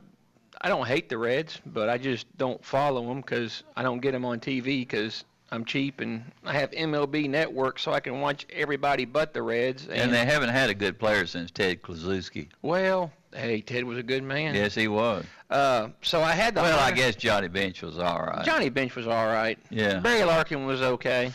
I 0.60 0.68
don't 0.68 0.88
hate 0.88 1.08
the 1.08 1.16
Reds, 1.16 1.60
but 1.66 1.88
I 1.88 1.98
just 1.98 2.26
don't 2.36 2.64
follow 2.64 3.06
them 3.06 3.20
because 3.20 3.62
I 3.76 3.84
don't 3.84 4.00
get 4.00 4.10
them 4.10 4.24
on 4.24 4.40
TV 4.40 4.80
because 4.80 5.22
I'm 5.50 5.64
cheap 5.64 6.00
and 6.00 6.30
I 6.44 6.52
have 6.54 6.70
MLB 6.72 7.28
Network 7.28 7.78
so 7.78 7.92
I 7.92 8.00
can 8.00 8.20
watch 8.20 8.46
everybody 8.52 9.04
but 9.04 9.32
the 9.32 9.42
Reds. 9.42 9.86
and 9.88 10.12
they 10.12 10.24
haven't 10.24 10.50
had 10.50 10.68
a 10.70 10.74
good 10.74 10.98
player 10.98 11.26
since 11.26 11.50
Ted 11.50 11.82
Kluszewski. 11.82 12.48
well, 12.62 13.10
hey, 13.34 13.60
Ted 13.60 13.84
was 13.84 13.98
a 13.98 14.02
good 14.02 14.22
man. 14.22 14.54
Yes, 14.54 14.74
he 14.74 14.88
was. 14.88 15.24
Uh, 15.50 15.88
so 16.02 16.20
I 16.20 16.32
had 16.32 16.54
the. 16.54 16.60
Well, 16.62 16.78
I 16.78 16.92
guess 16.92 17.16
Johnny 17.16 17.48
Bench 17.48 17.82
was 17.82 17.98
all 17.98 18.20
right. 18.20 18.44
Johnny 18.44 18.68
Bench 18.68 18.94
was 18.94 19.06
all 19.06 19.26
right. 19.26 19.58
Yeah. 19.70 20.00
Barry 20.00 20.24
Larkin 20.24 20.66
was 20.66 20.82
okay. 20.82 21.32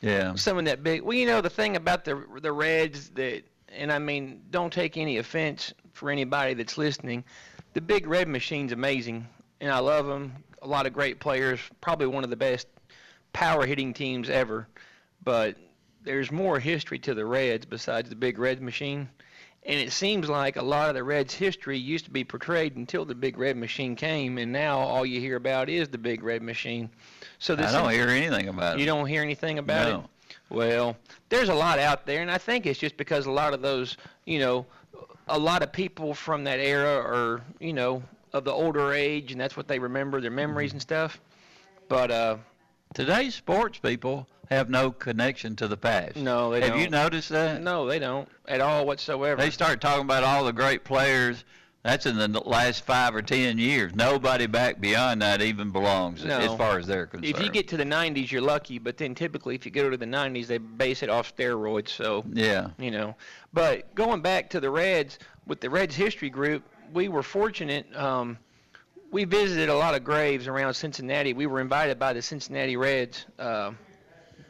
Yeah. 0.00 0.34
Some 0.34 0.58
of 0.58 0.64
that 0.64 0.82
big. 0.82 1.02
Well, 1.02 1.16
you 1.16 1.26
know 1.26 1.40
the 1.40 1.50
thing 1.50 1.76
about 1.76 2.04
the 2.04 2.24
the 2.40 2.52
Reds 2.52 3.10
that, 3.10 3.44
and 3.68 3.92
I 3.92 3.98
mean, 4.00 4.42
don't 4.50 4.72
take 4.72 4.96
any 4.96 5.18
offense 5.18 5.72
for 5.92 6.10
anybody 6.10 6.54
that's 6.54 6.76
listening. 6.76 7.22
The 7.74 7.80
Big 7.80 8.06
Red 8.08 8.28
Machine's 8.28 8.72
amazing, 8.72 9.26
and 9.60 9.70
I 9.70 9.78
love 9.78 10.06
them. 10.06 10.32
A 10.62 10.66
lot 10.66 10.86
of 10.86 10.92
great 10.92 11.20
players. 11.20 11.60
Probably 11.80 12.06
one 12.06 12.24
of 12.24 12.30
the 12.30 12.36
best 12.36 12.66
power 13.34 13.66
hitting 13.66 13.92
teams 13.92 14.30
ever. 14.30 14.66
But 15.22 15.56
there's 16.02 16.32
more 16.32 16.58
history 16.58 16.98
to 17.00 17.12
the 17.14 17.26
Reds 17.26 17.66
besides 17.66 18.08
the 18.08 18.16
Big 18.16 18.38
Red 18.38 18.62
Machine. 18.62 19.10
And 19.66 19.80
it 19.80 19.92
seems 19.92 20.28
like 20.28 20.56
a 20.56 20.62
lot 20.62 20.90
of 20.90 20.94
the 20.94 21.02
Reds' 21.02 21.32
history 21.32 21.78
used 21.78 22.04
to 22.04 22.10
be 22.10 22.22
portrayed 22.22 22.76
until 22.76 23.06
the 23.06 23.14
Big 23.14 23.38
Red 23.38 23.56
Machine 23.56 23.96
came, 23.96 24.36
and 24.36 24.52
now 24.52 24.78
all 24.78 25.06
you 25.06 25.20
hear 25.20 25.36
about 25.36 25.70
is 25.70 25.88
the 25.88 25.96
Big 25.96 26.22
Red 26.22 26.42
Machine. 26.42 26.90
So 27.38 27.54
I 27.54 27.72
don't 27.72 27.90
hear 27.90 28.08
anything 28.08 28.48
about 28.48 28.74
you 28.74 28.76
it. 28.76 28.80
You 28.80 28.86
don't 28.86 29.06
hear 29.06 29.22
anything 29.22 29.58
about 29.58 29.88
No. 29.88 29.98
it? 30.00 30.04
Well, 30.50 30.96
there's 31.30 31.48
a 31.48 31.54
lot 31.54 31.78
out 31.78 32.04
there, 32.04 32.20
and 32.20 32.30
I 32.30 32.36
think 32.36 32.66
it's 32.66 32.78
just 32.78 32.98
because 32.98 33.24
a 33.24 33.30
lot 33.30 33.54
of 33.54 33.62
those, 33.62 33.96
you 34.26 34.38
know, 34.38 34.66
a 35.28 35.38
lot 35.38 35.62
of 35.62 35.72
people 35.72 36.12
from 36.12 36.44
that 36.44 36.58
era 36.60 36.98
are, 36.98 37.40
you 37.58 37.72
know, 37.72 38.02
of 38.34 38.44
the 38.44 38.52
older 38.52 38.92
age, 38.92 39.32
and 39.32 39.40
that's 39.40 39.56
what 39.56 39.66
they 39.66 39.78
remember, 39.78 40.20
their 40.20 40.30
memories 40.30 40.70
Mm-hmm. 40.70 40.76
and 40.76 40.82
stuff. 40.82 41.20
But 41.88 42.10
uh, 42.10 42.36
Today's 42.94 43.34
sports 43.34 43.78
people 43.78 44.28
have 44.50 44.70
no 44.70 44.92
connection 44.92 45.56
to 45.56 45.66
the 45.66 45.76
past. 45.76 46.14
no, 46.16 46.50
they 46.52 46.60
have 46.60 46.70
don't. 46.70 46.78
Have 46.78 46.84
you 46.86 46.90
noticed 46.90 47.28
that? 47.30 47.60
No, 47.60 47.86
they 47.86 47.98
don't 47.98 48.28
at 48.46 48.60
all 48.60 48.86
whatsoever. 48.86 49.40
They 49.40 49.50
start 49.50 49.80
talking 49.80 50.04
about 50.04 50.22
all 50.22 50.44
the 50.44 50.52
great 50.52 50.84
players 50.84 51.44
That's 51.82 52.06
in 52.06 52.16
the 52.16 52.28
last 52.40 52.86
five 52.86 53.14
or 53.14 53.20
ten 53.20 53.58
years. 53.58 53.94
Nobody 53.94 54.46
back 54.46 54.80
beyond 54.80 55.20
that 55.22 55.42
even 55.42 55.70
belongs 55.70 56.24
No. 56.24 56.38
as 56.38 56.54
far 56.56 56.78
as 56.78 56.86
they're 56.86 57.06
concerned. 57.06 57.36
If 57.36 57.42
you 57.42 57.50
get 57.50 57.68
to 57.68 57.76
the 57.76 57.84
90s, 57.84 58.30
you're 58.30 58.40
lucky, 58.40 58.78
but 58.78 58.96
then 58.96 59.14
typically 59.14 59.54
if 59.54 59.66
you 59.66 59.72
go 59.72 59.90
to 59.90 59.96
the 59.96 60.06
90s, 60.06 60.46
they 60.46 60.56
base 60.58 61.02
it 61.02 61.10
off 61.10 61.36
steroids. 61.36 61.88
So 61.88 62.24
yeah, 62.32 62.68
you 62.78 62.90
know. 62.92 63.16
But 63.52 63.92
going 63.94 64.22
back 64.22 64.48
to 64.50 64.60
the 64.60 64.70
Reds, 64.70 65.18
with 65.46 65.60
the 65.60 65.68
Reds 65.68 65.94
history 65.96 66.30
group, 66.30 66.62
we 66.92 67.08
were 67.08 67.22
fortunate. 67.24 67.84
Um, 67.96 68.38
we 69.14 69.22
visited 69.22 69.68
a 69.68 69.74
lot 69.76 69.94
of 69.94 70.02
graves 70.02 70.48
around 70.48 70.74
Cincinnati. 70.74 71.34
We 71.34 71.46
were 71.46 71.60
invited 71.60 72.00
by 72.00 72.12
the 72.14 72.20
Cincinnati 72.20 72.76
Reds 72.76 73.24
uh, 73.38 73.70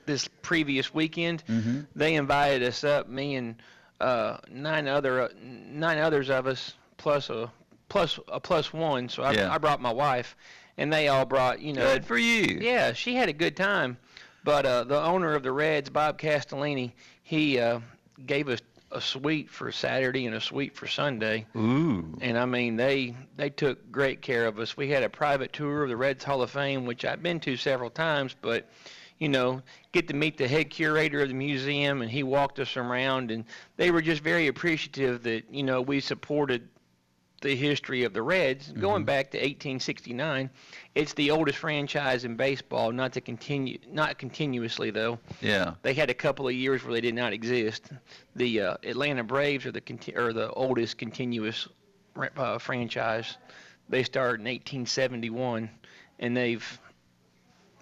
this 0.06 0.26
previous 0.40 0.94
weekend. 0.94 1.44
Mhm. 1.46 1.86
They 1.94 2.14
invited 2.14 2.62
us 2.62 2.82
up, 2.82 3.06
me 3.06 3.36
and 3.36 3.56
uh, 4.00 4.38
nine 4.50 4.88
other 4.88 5.20
uh, 5.20 5.28
nine 5.38 5.98
others 5.98 6.30
of 6.30 6.46
us, 6.46 6.72
plus 6.96 7.28
a 7.28 7.52
plus 7.90 8.18
a 8.28 8.40
plus 8.40 8.72
one. 8.72 9.10
So 9.10 9.22
I, 9.22 9.32
Yeah. 9.32 9.52
I 9.54 9.58
brought 9.58 9.82
my 9.82 9.92
wife, 9.92 10.34
and 10.78 10.90
they 10.90 11.08
all 11.08 11.26
brought 11.26 11.60
you 11.60 11.74
know 11.74 11.84
good 11.92 12.06
for 12.06 12.16
you. 12.16 12.58
yeah, 12.62 12.94
she 12.94 13.14
had 13.14 13.28
a 13.28 13.34
good 13.34 13.58
time. 13.58 13.98
But 14.44 14.64
uh, 14.64 14.84
the 14.84 14.98
owner 15.02 15.34
of 15.34 15.42
the 15.42 15.52
Reds, 15.52 15.90
Bob 15.90 16.18
Castellini, 16.18 16.92
he 17.22 17.58
uh, 17.58 17.80
gave 18.24 18.48
us 18.48 18.60
a 18.94 19.00
suite 19.00 19.50
for 19.50 19.72
Saturday 19.72 20.26
and 20.26 20.36
a 20.36 20.40
suite 20.40 20.76
for 20.76 20.86
Sunday. 20.86 21.46
Ooh. 21.56 22.16
And 22.20 22.38
I 22.38 22.44
mean, 22.46 22.76
they 22.76 23.14
they 23.36 23.50
took 23.50 23.90
great 23.90 24.22
care 24.22 24.46
of 24.46 24.58
us. 24.58 24.76
We 24.76 24.88
had 24.88 25.02
a 25.02 25.08
private 25.08 25.52
tour 25.52 25.82
of 25.82 25.88
the 25.88 25.96
Reds 25.96 26.24
Hall 26.24 26.42
of 26.42 26.50
Fame, 26.50 26.86
which 26.86 27.04
I've 27.04 27.22
been 27.22 27.40
to 27.40 27.56
several 27.56 27.90
times, 27.90 28.34
but 28.40 28.70
you 29.18 29.28
know, 29.28 29.62
get 29.92 30.08
to 30.08 30.14
meet 30.14 30.38
the 30.38 30.48
head 30.48 30.70
curator 30.70 31.22
of 31.22 31.28
the 31.28 31.34
museum, 31.34 32.02
and 32.02 32.10
he 32.10 32.22
walked 32.22 32.58
us 32.58 32.76
around, 32.76 33.30
and 33.30 33.44
they 33.76 33.90
were 33.90 34.02
just 34.02 34.22
very 34.22 34.48
appreciative 34.48 35.22
that 35.22 35.44
you 35.50 35.62
know 35.62 35.80
we 35.80 36.00
supported 36.00 36.68
the 37.44 37.54
history 37.54 38.02
of 38.04 38.12
the 38.14 38.22
Reds 38.22 38.72
going 38.72 39.04
back 39.04 39.30
to 39.32 39.36
1869. 39.38 40.48
It's 40.94 41.12
the 41.12 41.30
oldest 41.30 41.58
franchise 41.58 42.24
in 42.24 42.36
baseball, 42.36 42.90
not 42.90 43.12
to 43.12 43.20
continue, 43.20 43.78
not 43.92 44.18
continuously 44.18 44.90
though. 44.90 45.18
Yeah. 45.40 45.74
They 45.82 45.92
had 45.94 46.08
a 46.10 46.14
couple 46.14 46.48
of 46.48 46.54
years 46.54 46.82
where 46.82 46.94
they 46.94 47.00
did 47.02 47.14
not 47.14 47.32
exist. 47.32 47.90
The 48.34 48.60
uh, 48.60 48.76
Atlanta 48.82 49.22
Braves 49.22 49.66
are 49.66 49.72
the 49.72 49.80
conti- 49.82 50.16
are 50.16 50.32
the 50.32 50.50
oldest 50.52 50.96
continuous 50.98 51.68
uh, 52.36 52.58
franchise. 52.58 53.36
They 53.90 54.02
started 54.02 54.40
in 54.40 54.46
1871, 54.46 55.68
and 56.20 56.36
they've, 56.36 56.80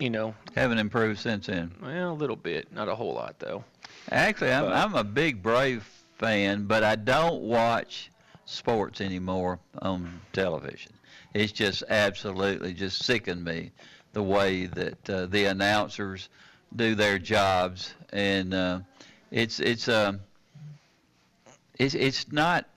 you 0.00 0.11
know, 0.11 0.35
Haven't 0.57 0.78
improved 0.78 1.21
since 1.21 1.47
then. 1.47 1.73
well, 1.81 2.12
a 2.12 2.14
little 2.14 2.35
bit, 2.37 2.73
not 2.73 2.88
a 2.88 2.95
whole 2.97 3.14
lot 3.14 3.37
though. 3.38 3.62
Actually, 4.11 4.52
I'm, 4.52 4.64
But- 4.64 4.73
I'm 4.75 4.95
a 4.97 5.04
big 5.04 5.40
Brave 5.42 5.85
fan, 6.19 6.64
but 6.64 6.83
I 6.83 6.97
don't 6.97 7.42
watch 7.42 8.11
sports 8.52 9.00
anymore 9.00 9.59
on 9.80 10.21
television. 10.32 10.92
It's 11.35 11.52
just 11.52 11.82
absolutely 11.88 12.75
just 12.75 13.02
sickened 13.04 13.44
me 13.44 13.73
the 14.12 14.23
way 14.23 14.66
that 14.66 15.11
uh, 15.11 15.26
the 15.26 15.47
announcers 15.47 16.28
do 16.76 16.94
their 16.94 17.18
jobs, 17.18 17.94
and 18.12 18.52
uh, 18.52 18.80
it's 19.30 19.61
it's 19.61 19.88
um 19.88 20.21
it's 21.78 21.94
it's 21.94 22.30
not 22.30 22.68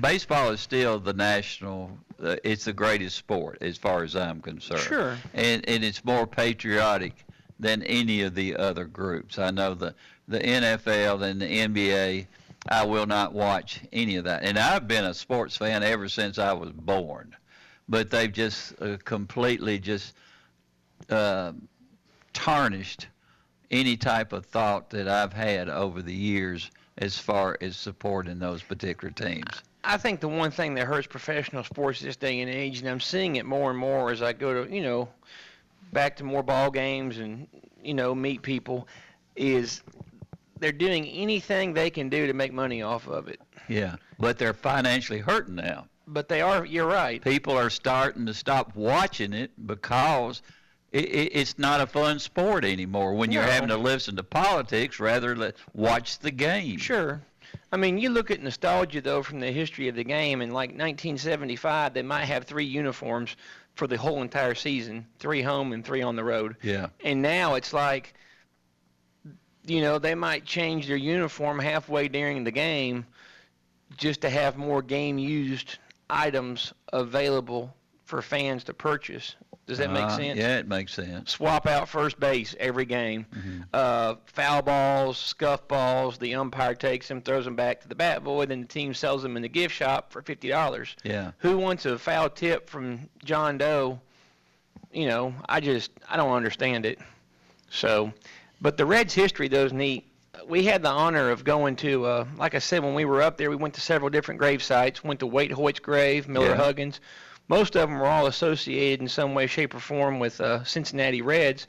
baseball 0.00 0.50
is 0.50 0.60
still 0.60 0.98
the 0.98 1.12
national. 1.12 1.90
Uh, 2.22 2.36
it's 2.44 2.64
the 2.66 2.72
greatest 2.72 3.16
sport 3.16 3.56
as 3.62 3.78
far 3.78 4.02
as 4.04 4.14
I'm 4.14 4.42
concerned 4.42 4.80
Sure. 4.82 5.16
and, 5.32 5.66
and 5.66 5.82
it's 5.82 6.04
more 6.04 6.26
patriotic 6.26 7.14
than 7.58 7.82
any 7.84 8.20
of 8.20 8.34
the 8.34 8.56
other 8.56 8.84
groups. 8.84 9.38
I 9.38 9.50
know 9.50 9.72
the 9.72 9.94
the 10.28 10.38
NFL 10.38 11.22
and 11.22 11.40
the 11.40 11.46
NBA. 11.46 12.26
I 12.68 12.84
will 12.84 13.06
not 13.06 13.32
watch 13.32 13.80
any 13.92 14.16
of 14.16 14.24
that, 14.24 14.42
and 14.42 14.58
I've 14.58 14.86
been 14.86 15.04
a 15.04 15.14
sports 15.14 15.56
fan 15.56 15.82
ever 15.82 16.08
since 16.08 16.38
I 16.38 16.52
was 16.52 16.70
born. 16.72 17.34
But 17.88 18.10
they've 18.10 18.32
just 18.32 18.80
uh, 18.80 18.98
completely 19.04 19.78
just 19.78 20.14
uh, 21.08 21.52
tarnished 22.32 23.08
any 23.70 23.96
type 23.96 24.32
of 24.32 24.46
thought 24.46 24.90
that 24.90 25.08
I've 25.08 25.32
had 25.32 25.68
over 25.68 26.02
the 26.02 26.14
years 26.14 26.70
as 26.98 27.18
far 27.18 27.56
as 27.60 27.76
supporting 27.76 28.38
those 28.38 28.62
particular 28.62 29.12
teams. 29.12 29.62
I 29.82 29.96
think 29.96 30.20
the 30.20 30.28
one 30.28 30.50
thing 30.50 30.74
that 30.74 30.86
hurts 30.86 31.06
professional 31.06 31.64
sports 31.64 32.00
this 32.00 32.16
day 32.16 32.40
and 32.40 32.50
age, 32.50 32.80
and 32.80 32.88
I'm 32.88 33.00
seeing 33.00 33.36
it 33.36 33.46
more 33.46 33.70
and 33.70 33.78
more 33.78 34.10
as 34.10 34.22
I 34.22 34.34
go 34.34 34.64
to, 34.64 34.72
you 34.72 34.82
know, 34.82 35.08
back 35.92 36.16
to 36.16 36.24
more 36.24 36.42
ball 36.42 36.70
games 36.70 37.18
and, 37.18 37.46
you 37.82 37.94
know, 37.94 38.14
meet 38.14 38.42
people, 38.42 38.86
is 39.36 39.82
they're 40.60 40.72
doing 40.72 41.06
anything 41.08 41.72
they 41.72 41.90
can 41.90 42.08
do 42.08 42.26
to 42.26 42.32
make 42.32 42.52
money 42.52 42.82
off 42.82 43.08
of 43.08 43.28
it. 43.28 43.40
Yeah, 43.68 43.96
but 44.18 44.38
they're 44.38 44.54
financially 44.54 45.18
hurting 45.20 45.56
now. 45.56 45.86
But 46.06 46.28
they 46.28 46.40
are, 46.40 46.64
you're 46.64 46.86
right. 46.88 47.22
people 47.22 47.56
are 47.56 47.70
starting 47.70 48.26
to 48.26 48.34
stop 48.34 48.74
watching 48.74 49.32
it 49.32 49.52
because 49.66 50.42
it, 50.92 51.04
it, 51.04 51.30
it's 51.36 51.58
not 51.58 51.80
a 51.80 51.86
fun 51.86 52.18
sport 52.18 52.64
anymore 52.64 53.14
when 53.14 53.30
you're 53.30 53.44
No. 53.44 53.50
having 53.50 53.68
to 53.68 53.76
listen 53.76 54.16
to 54.16 54.24
politics 54.24 54.98
rather 54.98 55.34
than 55.34 55.52
watch 55.72 56.18
the 56.18 56.32
game. 56.32 56.78
Sure. 56.78 57.20
I 57.72 57.76
mean, 57.76 57.98
you 57.98 58.10
look 58.10 58.30
at 58.32 58.42
nostalgia, 58.42 59.00
though, 59.00 59.22
from 59.22 59.38
the 59.40 59.50
history 59.52 59.86
of 59.88 59.94
the 59.94 60.04
game, 60.04 60.40
and 60.40 60.52
like 60.52 60.70
1975, 60.70 61.94
they 61.94 62.02
might 62.02 62.24
have 62.24 62.44
three 62.44 62.64
uniforms 62.64 63.36
for 63.76 63.86
the 63.86 63.96
whole 63.96 64.20
entire 64.22 64.54
season 64.54 65.06
three 65.20 65.42
home 65.42 65.72
and 65.72 65.84
three 65.84 66.02
on 66.02 66.16
the 66.16 66.24
road. 66.24 66.56
Yeah. 66.62 66.88
And 67.04 67.22
now 67.22 67.54
it's 67.54 67.72
like, 67.72 68.14
you 69.70 69.80
know, 69.80 69.98
they 69.98 70.14
might 70.14 70.44
change 70.44 70.86
their 70.88 70.96
uniform 70.96 71.58
halfway 71.58 72.08
during 72.08 72.42
the 72.44 72.50
game 72.50 73.06
just 73.96 74.22
to 74.22 74.30
have 74.30 74.56
more 74.56 74.82
game 74.82 75.18
used 75.18 75.78
items 76.08 76.72
available 76.92 77.74
for 78.04 78.20
fans 78.20 78.64
to 78.64 78.74
purchase. 78.74 79.36
Does 79.66 79.78
that 79.78 79.92
make 79.92 80.02
Uh, 80.02 80.16
sense? 80.16 80.36
Yeah, 80.38 80.58
it 80.58 80.66
makes 80.66 80.92
sense. 80.92 81.30
Swap 81.30 81.68
out 81.68 81.88
first 81.88 82.18
base 82.18 82.56
every 82.58 82.84
game. 82.84 83.24
Mm-hmm. 83.32 83.60
Uh, 83.72 84.16
foul 84.26 84.62
balls, 84.62 85.16
scuff 85.16 85.68
balls, 85.68 86.18
the 86.18 86.34
umpire 86.34 86.74
takes 86.74 87.06
them, 87.06 87.22
throws 87.22 87.44
them 87.44 87.54
back 87.54 87.80
to 87.82 87.88
the 87.88 87.94
bat 87.94 88.24
boy, 88.24 88.46
then 88.46 88.62
the 88.62 88.66
team 88.66 88.92
sells 88.94 89.22
them 89.22 89.36
in 89.36 89.42
the 89.42 89.48
gift 89.48 89.72
shop 89.72 90.10
for 90.12 90.22
$50. 90.22 90.96
Yeah. 91.04 91.30
Who 91.38 91.56
wants 91.58 91.86
a 91.86 91.96
foul 91.98 92.28
tip 92.30 92.68
from 92.68 93.08
John 93.24 93.58
Doe? 93.58 94.00
You 94.92 95.06
know, 95.06 95.34
I 95.48 95.60
just 95.60 95.92
I 96.08 96.16
don't 96.16 96.32
understand 96.32 96.84
it. 96.84 96.98
So, 97.68 98.12
but 98.60 98.76
the 98.76 98.86
Reds' 98.86 99.14
history 99.14 99.48
though 99.48 99.64
is 99.64 99.72
neat. 99.72 100.06
We 100.46 100.64
had 100.64 100.82
the 100.82 100.90
honor 100.90 101.30
of 101.30 101.44
going 101.44 101.76
to, 101.76 102.06
uh, 102.06 102.24
like 102.36 102.54
I 102.54 102.60
said, 102.60 102.82
when 102.82 102.94
we 102.94 103.04
were 103.04 103.20
up 103.20 103.36
there, 103.36 103.50
we 103.50 103.56
went 103.56 103.74
to 103.74 103.80
several 103.80 104.10
different 104.10 104.38
grave 104.38 104.62
sites. 104.62 105.02
Went 105.04 105.20
to 105.20 105.26
Waite 105.26 105.52
Hoyt's 105.52 105.80
grave, 105.80 106.28
Miller 106.28 106.50
Yeah. 106.50 106.56
Huggins. 106.56 107.00
Most 107.48 107.74
of 107.74 107.88
them 107.88 107.98
were 107.98 108.06
all 108.06 108.26
associated 108.26 109.00
in 109.00 109.08
some 109.08 109.34
way, 109.34 109.46
shape, 109.48 109.74
or 109.74 109.80
form 109.80 110.18
with 110.20 110.40
uh, 110.40 110.62
Cincinnati 110.64 111.20
Reds. 111.20 111.66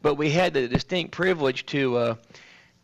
But 0.00 0.14
we 0.14 0.30
had 0.30 0.54
the 0.54 0.68
distinct 0.68 1.10
privilege 1.10 1.66
to 1.66 1.96
uh, 1.96 2.14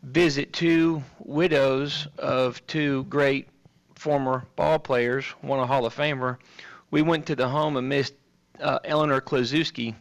visit 0.03 0.51
two 0.51 1.01
widows 1.19 2.07
of 2.17 2.65
two 2.67 3.03
great 3.05 3.47
former 3.95 4.45
ball 4.57 4.79
players, 4.79 5.25
one 5.41 5.59
a 5.59 5.65
Hall 5.65 5.85
of 5.85 5.95
Famer. 5.95 6.37
We 6.91 7.01
went 7.01 7.25
to 7.27 7.35
the 7.35 7.47
home 7.47 7.77
of 7.77 7.83
Miss 7.85 8.11
uh, 8.59 8.79
Eleanor 8.83 9.21
Kluszewski. 9.21 9.95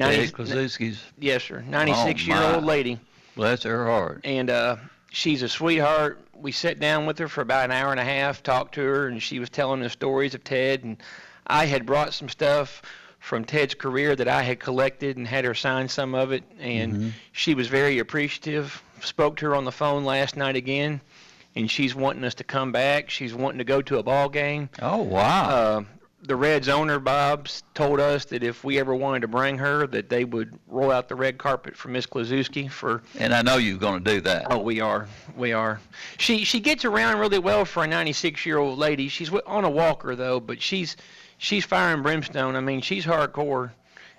90 0.00 0.16
Dave 0.16 0.32
Yes, 1.18 1.44
sir. 1.44 1.62
96 1.68 2.26
year 2.26 2.36
old 2.42 2.64
lady. 2.64 2.98
bless 3.36 3.62
her 3.62 3.86
heart. 3.86 4.22
And 4.24 4.50
uh, 4.50 4.76
she's 5.10 5.42
a 5.42 5.48
sweetheart. 5.48 6.18
We 6.34 6.52
sat 6.52 6.80
down 6.80 7.06
with 7.06 7.18
her 7.18 7.28
for 7.28 7.42
about 7.42 7.66
an 7.66 7.72
hour 7.72 7.90
and 7.90 8.00
a 8.00 8.04
half, 8.04 8.42
talked 8.42 8.74
to 8.76 8.80
her, 8.82 9.08
and 9.08 9.22
she 9.22 9.38
was 9.38 9.50
telling 9.50 9.82
us 9.82 9.92
stories 9.92 10.34
of 10.34 10.42
Ted. 10.42 10.84
And 10.84 10.96
I 11.46 11.66
had 11.66 11.84
brought 11.84 12.14
some 12.14 12.28
stuff 12.28 12.82
from 13.18 13.44
Ted's 13.44 13.74
career 13.74 14.16
that 14.16 14.26
I 14.28 14.42
had 14.42 14.58
collected 14.58 15.18
and 15.18 15.26
had 15.28 15.44
her 15.44 15.54
sign 15.54 15.88
some 15.88 16.14
of 16.14 16.32
it. 16.32 16.42
And 16.58 17.12
she 17.32 17.54
was 17.54 17.68
very 17.68 17.98
appreciative. 17.98 18.82
Spoke 19.02 19.36
to 19.36 19.46
her 19.46 19.54
on 19.54 19.64
the 19.64 19.72
phone 19.72 20.04
last 20.04 20.36
night 20.36 20.56
again, 20.56 21.00
and 21.54 21.70
she's 21.70 21.94
wanting 21.94 22.24
us 22.24 22.34
to 22.36 22.44
come 22.44 22.72
back. 22.72 23.10
She's 23.10 23.34
wanting 23.34 23.58
to 23.58 23.64
go 23.64 23.82
to 23.82 23.98
a 23.98 24.02
ball 24.02 24.30
game. 24.30 24.70
Oh, 24.80 25.02
wow. 25.02 25.50
Uh, 25.50 25.82
the 26.22 26.36
Reds 26.36 26.68
owner 26.68 26.98
Bob's 26.98 27.62
told 27.74 27.98
us 27.98 28.26
that 28.26 28.42
if 28.42 28.62
we 28.62 28.78
ever 28.78 28.94
wanted 28.94 29.20
to 29.22 29.28
bring 29.28 29.56
her, 29.58 29.86
that 29.86 30.10
they 30.10 30.24
would 30.24 30.58
roll 30.68 30.90
out 30.90 31.08
the 31.08 31.14
red 31.14 31.38
carpet 31.38 31.76
for 31.76 31.88
Miss 31.88 32.04
Kluszewski 32.06 32.70
for 32.70 33.02
and 33.18 33.32
I 33.32 33.40
know 33.42 33.56
you're 33.56 33.78
going 33.78 34.04
to 34.04 34.10
do 34.14 34.20
that. 34.22 34.48
Oh, 34.50 34.58
we 34.58 34.80
are. 34.80 35.08
We 35.36 35.52
are. 35.52 35.80
She 36.18 36.44
she 36.44 36.60
gets 36.60 36.84
around 36.84 37.18
really 37.20 37.38
well 37.38 37.64
for 37.64 37.84
a 37.84 37.86
96 37.86 38.44
year 38.44 38.58
old 38.58 38.78
lady. 38.78 39.08
She's 39.08 39.32
on 39.32 39.64
a 39.64 39.70
walker 39.70 40.14
though, 40.14 40.40
but 40.40 40.60
she's 40.60 40.96
she's 41.38 41.64
fire 41.64 41.94
and 41.94 42.02
brimstone. 42.02 42.54
I 42.54 42.60
mean, 42.60 42.80
she's 42.82 43.06
hardcore. 43.06 43.70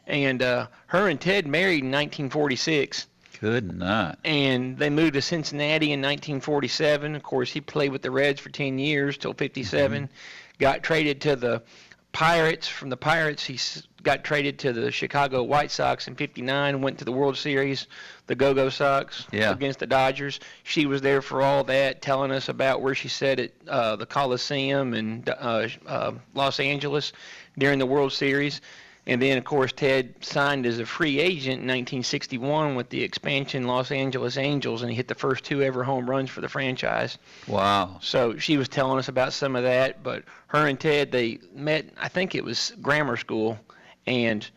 And 0.07 0.41
uh, 0.41 0.67
her 0.87 1.07
and 1.07 1.21
Ted 1.21 1.45
married 1.45 1.83
in 1.83 1.91
1946, 1.91 3.05
Good 3.39 3.77
night. 3.77 4.15
and 4.25 4.75
they 4.77 4.89
moved 4.89 5.13
to 5.13 5.21
Cincinnati 5.21 5.93
in 5.93 6.01
1947. 6.01 7.15
Of 7.15 7.21
course, 7.23 7.51
he 7.51 7.61
played 7.61 7.91
with 7.91 8.01
the 8.01 8.09
Reds 8.11 8.41
for 8.41 8.49
10 8.49 8.79
years 8.79 9.17
till 9.17 9.33
57. 9.33 10.09
Got 10.59 10.81
traded 10.83 11.21
to 11.21 11.35
the 11.35 11.61
Pirates. 12.13 12.67
From 12.67 12.89
the 12.89 12.97
Pirates, 12.97 13.43
he 13.45 13.59
got 14.03 14.23
traded 14.23 14.59
to 14.59 14.73
the 14.73 14.91
Chicago 14.91 15.43
White 15.43 15.71
Sox 15.71 16.07
in 16.07 16.15
'59. 16.15 16.81
Went 16.81 16.99
to 16.99 17.05
the 17.05 17.11
World 17.11 17.37
Series, 17.37 17.87
the 18.27 18.35
Go-Go 18.35 18.69
Sox 18.69 19.25
Yeah. 19.31 19.51
against 19.51 19.79
the 19.79 19.87
Dodgers. 19.87 20.39
She 20.63 20.85
was 20.85 21.01
there 21.01 21.21
for 21.21 21.41
all 21.41 21.63
that, 21.65 22.01
telling 22.01 22.31
us 22.31 22.49
about 22.49 22.81
where 22.81 22.95
she 22.95 23.07
sat 23.07 23.39
at 23.39 23.51
uh, 23.67 23.95
the 23.95 24.05
Coliseum 24.05 24.93
in 24.93 25.23
uh, 25.27 25.67
uh, 25.85 26.11
Los 26.33 26.59
Angeles 26.59 27.13
during 27.57 27.79
the 27.79 27.85
World 27.85 28.11
Series. 28.11 28.61
And 29.07 29.19
then, 29.21 29.37
of 29.37 29.43
course, 29.45 29.71
Ted 29.71 30.13
signed 30.21 30.65
as 30.67 30.77
a 30.77 30.85
free 30.85 31.19
agent 31.19 31.61
in 31.61 31.67
1961 31.67 32.75
with 32.75 32.89
the 32.89 33.01
expansion 33.03 33.65
Los 33.65 33.91
Angeles 33.91 34.37
Angels, 34.37 34.83
and 34.83 34.91
he 34.91 34.95
hit 34.95 35.07
the 35.07 35.15
first 35.15 35.43
two 35.43 35.63
ever 35.63 35.83
home 35.83 36.07
runs 36.07 36.29
for 36.29 36.41
the 36.41 36.47
franchise. 36.49 37.17
Wow. 37.47 37.97
So 38.01 38.37
she 38.37 38.57
was 38.57 38.69
telling 38.69 38.99
us 38.99 39.07
about 39.07 39.33
some 39.33 39.55
of 39.55 39.63
that. 39.63 40.03
But 40.03 40.23
her 40.47 40.67
and 40.67 40.79
Ted, 40.79 41.11
they 41.11 41.39
met, 41.55 41.85
I 41.99 42.09
think 42.09 42.35
it 42.35 42.43
was 42.43 42.73
grammar 42.81 43.17
school, 43.17 43.57
and 44.05 44.47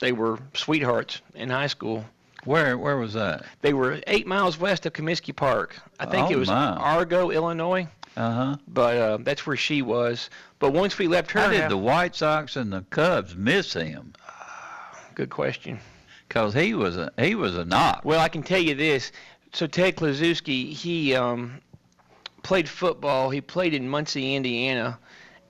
they 0.00 0.12
were 0.12 0.38
sweethearts 0.54 1.22
in 1.34 1.48
high 1.48 1.66
school. 1.68 2.04
Where 2.44 2.78
where 2.78 2.96
was 2.96 3.12
that? 3.12 3.44
They 3.60 3.74
were 3.74 4.00
eight 4.06 4.26
miles 4.26 4.58
west 4.58 4.86
of 4.86 4.94
Comiskey 4.94 5.34
Park. 5.36 5.76
I 5.98 6.06
think 6.06 6.28
Oh, 6.28 6.32
it 6.32 6.36
was 6.38 6.48
my. 6.48 6.68
Argo, 6.74 7.28
Illinois, 7.30 7.86
Uh 8.16 8.32
huh. 8.32 8.56
but 8.66 8.96
uh, 8.96 9.18
that's 9.20 9.46
where 9.46 9.56
she 9.56 9.82
was. 9.82 10.30
But 10.58 10.72
once 10.72 10.98
we 10.98 11.06
left 11.06 11.30
her, 11.30 11.40
How 11.40 11.50
did 11.50 11.70
the 11.70 11.76
White 11.76 12.16
Sox 12.16 12.56
and 12.56 12.72
the 12.72 12.82
Cubs 12.90 13.36
miss 13.36 13.72
him? 13.72 14.12
good 15.14 15.30
question. 15.30 15.78
Cause 16.28 16.54
he 16.54 16.74
was 16.74 16.96
a 16.96 17.12
he 17.18 17.34
was 17.34 17.56
a 17.56 17.64
knock. 17.64 18.02
Well, 18.04 18.20
I 18.20 18.28
can 18.28 18.42
tell 18.42 18.60
you 18.60 18.74
this. 18.74 19.10
So 19.52 19.66
Ted 19.66 19.96
Kluszewski, 19.96 20.72
he 20.72 21.14
um, 21.14 21.60
played 22.42 22.68
football. 22.68 23.30
He 23.30 23.40
played 23.40 23.74
in 23.74 23.88
Muncie, 23.88 24.36
Indiana, 24.36 24.98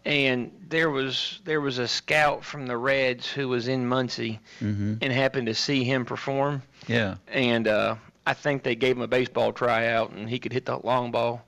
and 0.06 0.50
there 0.68 0.88
was 0.90 1.40
there 1.44 1.60
was 1.60 1.78
a 1.78 1.86
scout 1.86 2.44
from 2.44 2.66
the 2.66 2.76
Reds 2.76 3.26
who 3.30 3.48
was 3.48 3.68
in 3.68 3.86
Muncie 3.86 4.40
hmm 4.58 4.94
and 5.02 5.12
happened 5.12 5.46
to 5.48 5.54
see 5.54 5.84
him 5.84 6.04
perform. 6.04 6.62
Yeah. 6.86 7.16
And 7.28 7.68
uh, 7.68 7.96
I 8.26 8.32
think 8.32 8.62
they 8.62 8.74
gave 8.74 8.96
him 8.96 9.02
a 9.02 9.08
baseball 9.08 9.52
tryout, 9.52 10.12
and 10.12 10.28
he 10.28 10.38
could 10.38 10.52
hit 10.52 10.64
the 10.64 10.78
long 10.78 11.10
ball. 11.10 11.44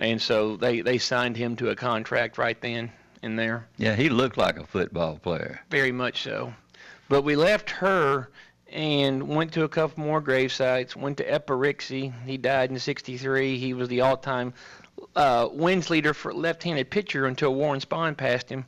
And 0.00 0.20
so 0.20 0.56
they 0.56 0.80
they 0.80 0.98
signed 0.98 1.36
him 1.36 1.54
to 1.56 1.68
a 1.70 1.76
contract 1.76 2.38
right 2.38 2.60
then 2.60 2.90
and 3.22 3.38
there. 3.38 3.66
Yeah. 3.76 3.94
He 3.94 4.08
looked 4.08 4.36
like 4.36 4.58
a 4.58 4.64
football 4.64 5.18
player. 5.18 5.60
Very 5.70 5.92
much 5.92 6.22
so. 6.22 6.52
But 7.08 7.22
we 7.22 7.36
left 7.36 7.70
her 7.70 8.30
and 8.72 9.28
went 9.28 9.52
to 9.52 9.64
a 9.64 9.68
couple 9.68 10.02
more 10.02 10.20
grave 10.20 10.52
sites. 10.52 10.96
Went 10.96 11.18
to 11.18 11.24
Eppa 11.24 11.54
Rixey. 11.54 12.12
He 12.24 12.38
died 12.38 12.70
in 12.70 12.78
'63. 12.78 13.58
He 13.58 13.74
was 13.74 13.88
the 13.88 14.00
all-time 14.00 14.54
uh, 15.16 15.48
wins 15.52 15.90
leader 15.90 16.14
for 16.14 16.32
left-handed 16.32 16.88
pitcher 16.90 17.26
until 17.26 17.54
Warren 17.54 17.80
Spahn 17.80 18.16
passed 18.16 18.48
him. 18.48 18.64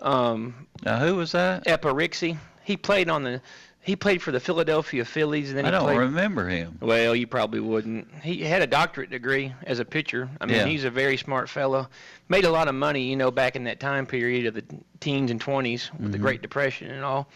Um, 0.00 0.66
Now 0.82 0.98
who 0.98 1.16
was 1.16 1.32
that? 1.32 1.64
Eppa 1.66 1.92
Rixey. 1.92 2.38
He 2.64 2.76
played 2.76 3.08
on 3.08 3.22
the. 3.22 3.40
He 3.84 3.96
played 3.96 4.22
for 4.22 4.30
the 4.30 4.38
Philadelphia 4.38 5.04
Phillies, 5.04 5.48
and 5.48 5.58
then 5.58 5.66
I 5.66 5.72
don't 5.72 5.82
played. 5.82 5.98
remember 5.98 6.48
him. 6.48 6.78
Well, 6.80 7.16
you 7.16 7.26
probably 7.26 7.58
wouldn't. 7.58 8.06
He 8.22 8.42
had 8.44 8.62
a 8.62 8.66
doctorate 8.68 9.10
degree 9.10 9.52
as 9.64 9.80
a 9.80 9.84
pitcher. 9.84 10.30
I 10.40 10.46
mean, 10.46 10.56
Yeah. 10.56 10.66
he's 10.66 10.84
a 10.84 10.90
very 10.90 11.16
smart 11.16 11.48
fellow. 11.48 11.88
Made 12.28 12.44
a 12.44 12.50
lot 12.50 12.68
of 12.68 12.76
money, 12.76 13.02
you 13.10 13.16
know, 13.16 13.32
back 13.32 13.56
in 13.56 13.64
that 13.64 13.80
time 13.80 14.06
period 14.06 14.46
of 14.46 14.54
the 14.54 14.64
teens 15.00 15.32
and 15.32 15.40
20s 15.40 15.90
with 15.98 16.12
the 16.12 16.18
Mhm. 16.18 16.22
Great 16.22 16.42
Depression 16.42 16.92
and 16.92 17.04
all. 17.04 17.28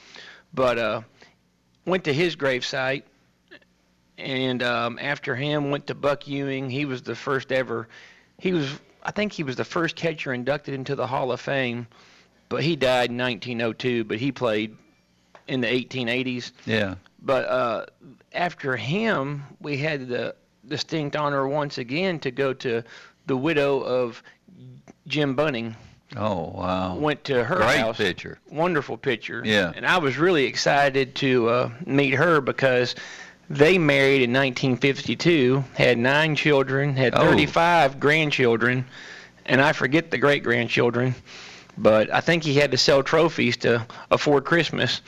But 0.54 0.78
uh, 0.78 1.00
went 1.84 2.04
to 2.04 2.12
his 2.12 2.36
gravesite, 2.36 3.02
and 4.16 4.62
um, 4.62 4.98
after 5.02 5.34
him 5.34 5.70
went 5.70 5.88
to 5.88 5.94
Buck 5.96 6.28
Ewing. 6.28 6.70
He 6.70 6.84
was 6.84 7.02
the 7.02 7.16
first 7.16 7.50
ever. 7.50 7.88
He 8.38 8.52
was, 8.52 8.70
I 9.02 9.10
think, 9.10 9.32
he 9.32 9.42
was 9.42 9.56
the 9.56 9.64
first 9.64 9.96
catcher 9.96 10.32
inducted 10.32 10.74
into 10.74 10.94
the 10.94 11.08
Hall 11.08 11.32
of 11.32 11.40
Fame. 11.40 11.88
But 12.48 12.62
he 12.62 12.76
died 12.76 13.10
in 13.10 13.16
1902. 13.16 14.04
But 14.04 14.18
he 14.18 14.30
played 14.30 14.76
in 15.48 15.60
the 15.60 15.66
1880s. 15.66 16.52
Yeah. 16.64 16.94
But 17.22 17.44
uh, 17.48 17.86
after 18.32 18.76
him, 18.76 19.44
we 19.60 19.76
had 19.78 20.08
the 20.08 20.34
distinct 20.66 21.16
honor 21.16 21.46
once 21.46 21.78
again 21.78 22.18
to 22.20 22.30
go 22.30 22.52
to 22.54 22.82
the 23.26 23.36
widow 23.36 23.80
of 23.80 24.22
Jim 25.06 25.34
Bunning. 25.34 25.76
Oh 26.16 26.52
wow. 26.54 26.96
Went 26.96 27.24
to 27.24 27.42
her 27.44 27.56
Great 27.56 27.78
house. 27.78 27.96
pitcher. 27.96 28.38
Wonderful 28.50 28.96
picture. 28.96 29.42
Yeah. 29.44 29.72
And 29.74 29.84
I 29.84 29.98
was 29.98 30.16
really 30.18 30.44
excited 30.44 31.14
to 31.16 31.48
uh, 31.48 31.70
meet 31.84 32.14
her 32.14 32.40
because 32.40 32.94
they 33.50 33.76
married 33.78 34.23
in 34.23 34.32
1952, 34.32 35.64
had 35.75 35.99
nine 35.99 36.36
children, 36.36 36.94
had 36.97 37.14
Oh. 37.14 37.25
35 37.25 37.99
grandchildren, 38.00 38.84
and 39.44 39.60
I 39.60 39.73
forget 39.73 40.10
the 40.10 40.18
great 40.18 40.42
grandchildren. 40.44 41.14
But 41.78 42.12
I 42.12 42.21
think 42.21 42.43
he 42.43 42.54
had 42.54 42.71
to 42.71 42.78
sell 42.78 43.02
trophies 43.02 43.56
to 43.58 43.86
afford 44.10 44.45
Christmas. 44.45 45.02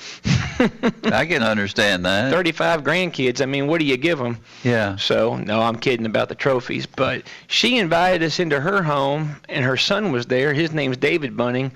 I 1.04 1.26
can 1.26 1.42
understand 1.42 2.04
that. 2.04 2.30
35 2.32 2.82
grandkids. 2.82 3.40
I 3.40 3.46
mean, 3.46 3.66
what 3.66 3.78
do 3.78 3.86
you 3.86 3.96
give 3.96 4.18
them? 4.18 4.38
Yeah. 4.64 4.96
So, 4.96 5.36
no, 5.36 5.60
I'm 5.62 5.76
kidding 5.76 6.06
about 6.06 6.28
the 6.28 6.34
trophies. 6.34 6.86
But 6.86 7.22
she 7.46 7.78
invited 7.78 8.22
us 8.22 8.38
into 8.38 8.60
her 8.60 8.82
home, 8.82 9.36
and 9.48 9.64
her 9.64 9.76
son 9.76 10.12
was 10.12 10.26
there. 10.26 10.52
His 10.52 10.72
name's 10.72 10.98
David 10.98 11.36
Bunning. 11.36 11.72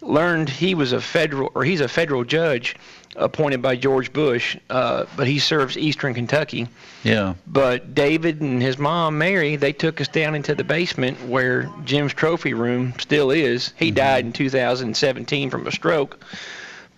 Learned 0.00 0.48
he 0.48 0.74
was 0.74 0.92
a 0.92 1.00
federal, 1.00 1.50
or 1.54 1.64
he's 1.64 1.80
a 1.80 1.88
federal 1.88 2.22
judge 2.22 2.76
appointed 3.16 3.62
by 3.62 3.76
George 3.76 4.12
Bush, 4.12 4.56
uh, 4.70 5.06
but 5.16 5.26
he 5.26 5.38
serves 5.38 5.76
Eastern 5.76 6.14
Kentucky. 6.14 6.68
Yeah. 7.02 7.34
But 7.46 7.94
David 7.94 8.40
and 8.40 8.62
his 8.62 8.78
mom, 8.78 9.18
Mary, 9.18 9.56
they 9.56 9.72
took 9.72 10.00
us 10.00 10.08
down 10.08 10.34
into 10.34 10.54
the 10.54 10.64
basement 10.64 11.28
where 11.28 11.70
Jim's 11.84 12.14
trophy 12.14 12.54
room 12.54 12.94
still 12.98 13.30
is. 13.30 13.72
He 13.76 13.90
died 13.90 14.24
in 14.24 14.32
2017 14.32 15.50
from 15.50 15.66
a 15.66 15.72
stroke. 15.72 16.18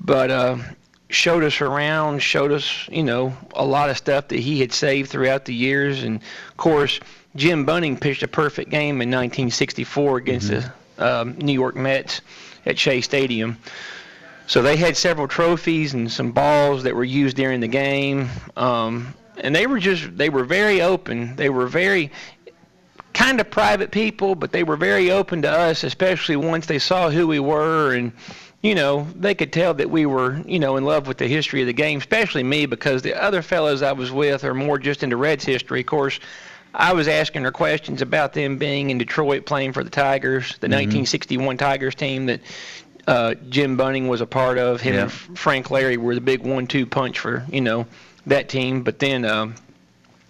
But 0.01 0.31
uh, 0.31 0.59
showed 1.11 1.45
us 1.45 1.61
around, 1.61 2.21
showed 2.21 2.53
us, 2.53 2.89
you 2.89 3.03
know, 3.03 3.37
a 3.55 3.65
lot 3.65 3.91
of 3.91 3.97
stuff 3.97 4.29
that 4.29 4.39
he 4.39 4.61
had 4.61 4.73
saved 4.73 5.11
throughout 5.11 5.45
the 5.45 5.55
years. 5.55 6.03
And, 6.03 6.21
of 6.51 6.57
course, 6.57 7.01
Jim 7.37 7.65
Bunning 7.65 7.97
pitched 7.97 8.23
a 8.23 8.29
perfect 8.29 8.71
game 8.71 9.01
in 9.01 9.11
1964 9.11 10.19
against 10.19 10.49
the 10.49 10.73
um, 10.99 11.37
New 11.39 11.53
York 11.53 11.77
Mets 11.77 12.21
at 12.67 12.79
Shea 12.79 13.01
Stadium. 13.01 13.59
So 14.49 14.63
they 14.63 14.77
had 14.79 14.97
several 14.97 15.29
trophies 15.29 15.93
and 15.93 16.11
some 16.11 16.33
balls 16.33 16.83
that 16.85 16.97
were 16.97 17.05
used 17.05 17.37
during 17.37 17.61
the 17.61 17.69
game. 17.69 18.31
Um, 18.57 19.15
and 19.37 19.55
they 19.55 19.67
were 19.67 19.79
just, 19.79 20.17
they 20.17 20.31
were 20.31 20.43
very 20.43 20.81
open. 20.81 21.37
They 21.37 21.51
were 21.51 21.67
very 21.67 22.11
kind 23.13 23.41
of 23.41 23.51
private 23.51 23.91
people, 23.91 24.35
but 24.35 24.51
they 24.51 24.65
were 24.65 24.79
very 24.79 25.11
open 25.11 25.43
to 25.43 25.51
us, 25.51 25.85
especially 25.85 26.37
once 26.37 26.65
they 26.65 26.79
saw 26.79 27.11
who 27.11 27.27
we 27.27 27.39
were 27.39 27.95
and, 27.95 28.13
you 28.63 28.75
know, 28.75 29.07
they 29.15 29.35
could 29.35 29.53
tell 29.53 29.75
that 29.75 29.91
we 29.91 30.07
were, 30.07 30.43
you 30.47 30.59
know, 30.59 30.79
in 30.79 30.85
love 30.87 31.07
with 31.07 31.19
the 31.19 31.29
history 31.29 31.61
of 31.61 31.67
the 31.67 31.75
game, 31.75 31.99
especially 31.99 32.43
me 32.43 32.65
because 32.65 33.03
the 33.03 33.23
other 33.23 33.43
fellows 33.43 33.83
I 33.83 33.93
was 33.93 34.11
with 34.11 34.45
are 34.45 34.55
more 34.55 34.79
just 34.79 35.03
into 35.03 35.19
Reds 35.19 35.45
history. 35.45 35.81
Of 35.81 35.87
course, 35.87 36.21
I 36.75 36.95
was 36.95 37.07
asking 37.07 37.45
her 37.45 37.53
questions 37.53 38.01
about 38.01 38.33
them 38.33 38.57
being 38.57 38.89
in 38.89 38.97
Detroit 38.97 39.45
playing 39.45 39.75
for 39.75 39.85
the 39.85 39.91
Tigers, 39.91 40.49
the 40.61 40.69
1961 40.69 41.59
Tigers 41.59 41.95
team 41.95 42.27
that 42.27 42.41
uh, 43.09 43.35
Jim 43.49 43.77
Bunning 43.77 44.07
was 44.07 44.21
a 44.21 44.27
part 44.27 44.59
of. 44.59 44.81
Him 44.83 44.95
Yeah. 44.95 45.03
and 45.03 45.39
Frank 45.39 45.71
Lary 45.71 45.97
were 45.97 46.15
the 46.15 46.21
big 46.21 46.43
one-two 46.43 46.87
punch 46.87 47.19
for 47.19 47.45
you 47.51 47.61
know 47.63 47.87
that 48.27 48.49
team. 48.49 48.83
But 48.83 48.99
then, 48.99 49.25
um, 49.25 49.55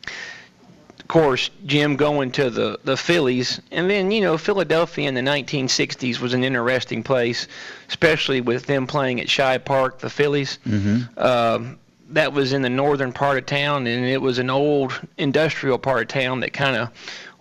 of 0.07 1.09
course, 1.09 1.51
Jim 1.67 1.97
going 1.97 2.31
to 2.33 2.51
the 2.51 2.79
the 2.85 2.97
Phillies, 2.97 3.61
and 3.73 3.91
then 3.91 4.11
you 4.13 4.21
know 4.21 4.39
Philadelphia 4.39 5.09
in 5.09 5.15
the 5.15 5.21
1960s 5.23 6.21
was 6.21 6.35
an 6.35 6.45
interesting 6.45 7.03
place, 7.03 7.49
especially 7.89 8.41
with 8.41 8.67
them 8.67 8.87
playing 8.87 9.21
at 9.21 9.27
Shibe 9.27 9.65
Park, 9.65 9.99
the 9.99 10.11
Phillies. 10.11 10.59
Mm-hmm. 10.67 11.19
Um, 11.19 11.79
that 12.11 12.33
was 12.33 12.53
in 12.55 12.63
the 12.63 12.71
northern 12.71 13.13
part 13.13 13.37
of 13.39 13.45
town, 13.45 13.87
and 13.87 14.07
it 14.07 14.23
was 14.23 14.39
an 14.39 14.49
old 14.51 14.99
industrial 15.19 15.79
part 15.79 16.03
of 16.03 16.09
town 16.09 16.41
that 16.41 16.53
kind 16.55 16.77
of 16.77 16.89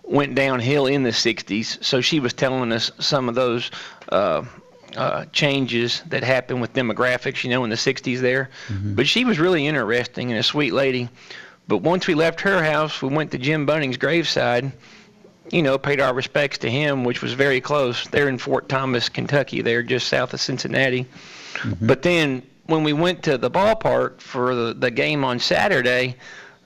went 0.02 0.34
downhill 0.34 0.86
in 0.86 1.04
the 1.04 1.10
60s. 1.10 1.82
So 1.82 2.00
she 2.00 2.20
was 2.20 2.32
telling 2.34 2.72
us 2.72 2.90
some 2.98 3.28
of 3.30 3.34
those 3.34 3.70
uh, 4.10 4.42
uh, 4.96 5.26
changes 5.26 6.02
that 6.08 6.22
happened 6.24 6.60
with 6.60 6.72
demographics, 6.72 7.44
you 7.44 7.50
know, 7.50 7.64
in 7.64 7.70
the 7.70 7.76
60s 7.76 8.20
there. 8.20 8.50
But 8.96 9.06
she 9.06 9.24
was 9.24 9.38
really 9.38 9.66
interesting 9.66 10.30
and 10.30 10.40
a 10.40 10.42
sweet 10.42 10.72
lady. 10.72 11.08
But 11.66 11.78
once 11.78 12.06
we 12.06 12.14
left 12.14 12.40
her 12.40 12.62
house, 12.62 13.02
we 13.02 13.08
went 13.10 13.30
to 13.32 13.38
Jim 13.38 13.66
Bunning's 13.66 13.96
graveside. 13.98 14.72
You 15.50 15.62
know, 15.62 15.78
paid 15.78 16.00
our 16.00 16.12
respects 16.14 16.58
to 16.58 16.70
him, 16.70 17.04
which 17.04 17.22
was 17.22 17.32
very 17.32 17.60
close. 17.60 18.06
They're 18.08 18.28
in 18.28 18.38
Fort 18.38 18.68
Thomas, 18.68 19.08
Kentucky. 19.08 19.62
They're 19.62 19.82
just 19.82 20.08
south 20.08 20.34
of 20.34 20.40
Cincinnati. 20.40 21.06
But 21.80 22.02
then 22.02 22.42
when 22.66 22.84
we 22.84 22.92
went 22.92 23.22
to 23.24 23.38
the 23.38 23.50
ballpark 23.50 24.20
for 24.20 24.54
the, 24.54 24.74
the 24.74 24.90
game 24.90 25.24
on 25.24 25.38
Saturday, 25.38 26.16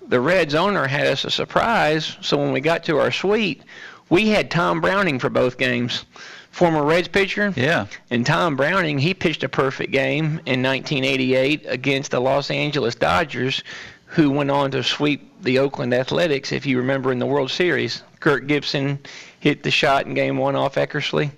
the 0.09 0.21
Reds 0.21 0.55
owner 0.55 0.87
had 0.87 1.07
us 1.07 1.25
a 1.25 1.31
surprise. 1.31 2.17
So 2.21 2.37
when 2.37 2.53
we 2.53 2.61
got 2.61 2.85
to 2.85 2.99
our 2.99 3.13
suite, 3.13 3.63
we 4.11 4.29
had 4.29 4.51
Tom 4.51 4.81
Browning 4.81 5.19
for 5.19 5.31
both 5.31 5.59
games, 5.59 6.05
former 6.53 6.85
Reds 6.85 7.09
pitcher. 7.09 7.53
Yeah. 7.57 7.87
And 8.11 8.25
Tom 8.25 8.55
Browning, 8.55 8.99
he 8.99 9.15
pitched 9.15 9.43
a 9.43 9.49
perfect 9.49 9.91
game 9.91 10.41
in 10.47 10.63
1988 10.63 11.65
against 11.67 12.13
the 12.13 12.21
Los 12.21 12.51
Angeles 12.51 12.95
Dodgers, 12.95 13.65
who 14.07 14.31
went 14.31 14.51
on 14.51 14.71
to 14.71 14.85
sweep 14.85 15.33
the 15.43 15.59
Oakland 15.59 15.93
Athletics, 15.93 16.53
if 16.53 16.67
you 16.67 16.79
remember, 16.79 17.11
in 17.11 17.19
the 17.19 17.27
World 17.27 17.51
Series. 17.51 18.03
Kirk 18.21 18.47
Gibson 18.47 19.01
hit 19.41 19.63
the 19.65 19.71
shot 19.71 20.07
in 20.07 20.15
game 20.15 20.37
one 20.37 20.55
off 20.55 20.77
Eckersley. 20.77 21.33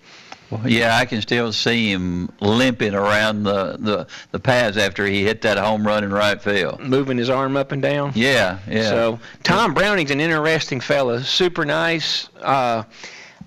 Yeah, 0.64 0.96
I 0.96 1.04
can 1.04 1.20
still 1.20 1.52
see 1.52 1.90
him 1.90 2.30
limping 2.40 2.94
around 2.94 3.42
the, 3.42 3.76
the, 3.78 4.06
the 4.30 4.38
paths 4.38 4.76
after 4.76 5.04
he 5.06 5.24
hit 5.24 5.42
that 5.42 5.58
home 5.58 5.84
run 5.86 6.04
in 6.04 6.12
right 6.12 6.40
field. 6.40 6.80
moving 6.80 7.16
his 7.18 7.30
arm 7.30 7.56
up 7.56 7.72
and 7.72 7.82
down. 7.82 8.12
Yeah, 8.14 8.58
yeah. 8.68 8.88
So 8.88 9.20
Tom 9.42 9.74
Browning's 9.74 10.12
an 10.12 10.20
interesting 10.20 10.80
fella, 10.80 11.24
super 11.24 11.64
nice. 11.64 12.28
Uh, 12.40 12.84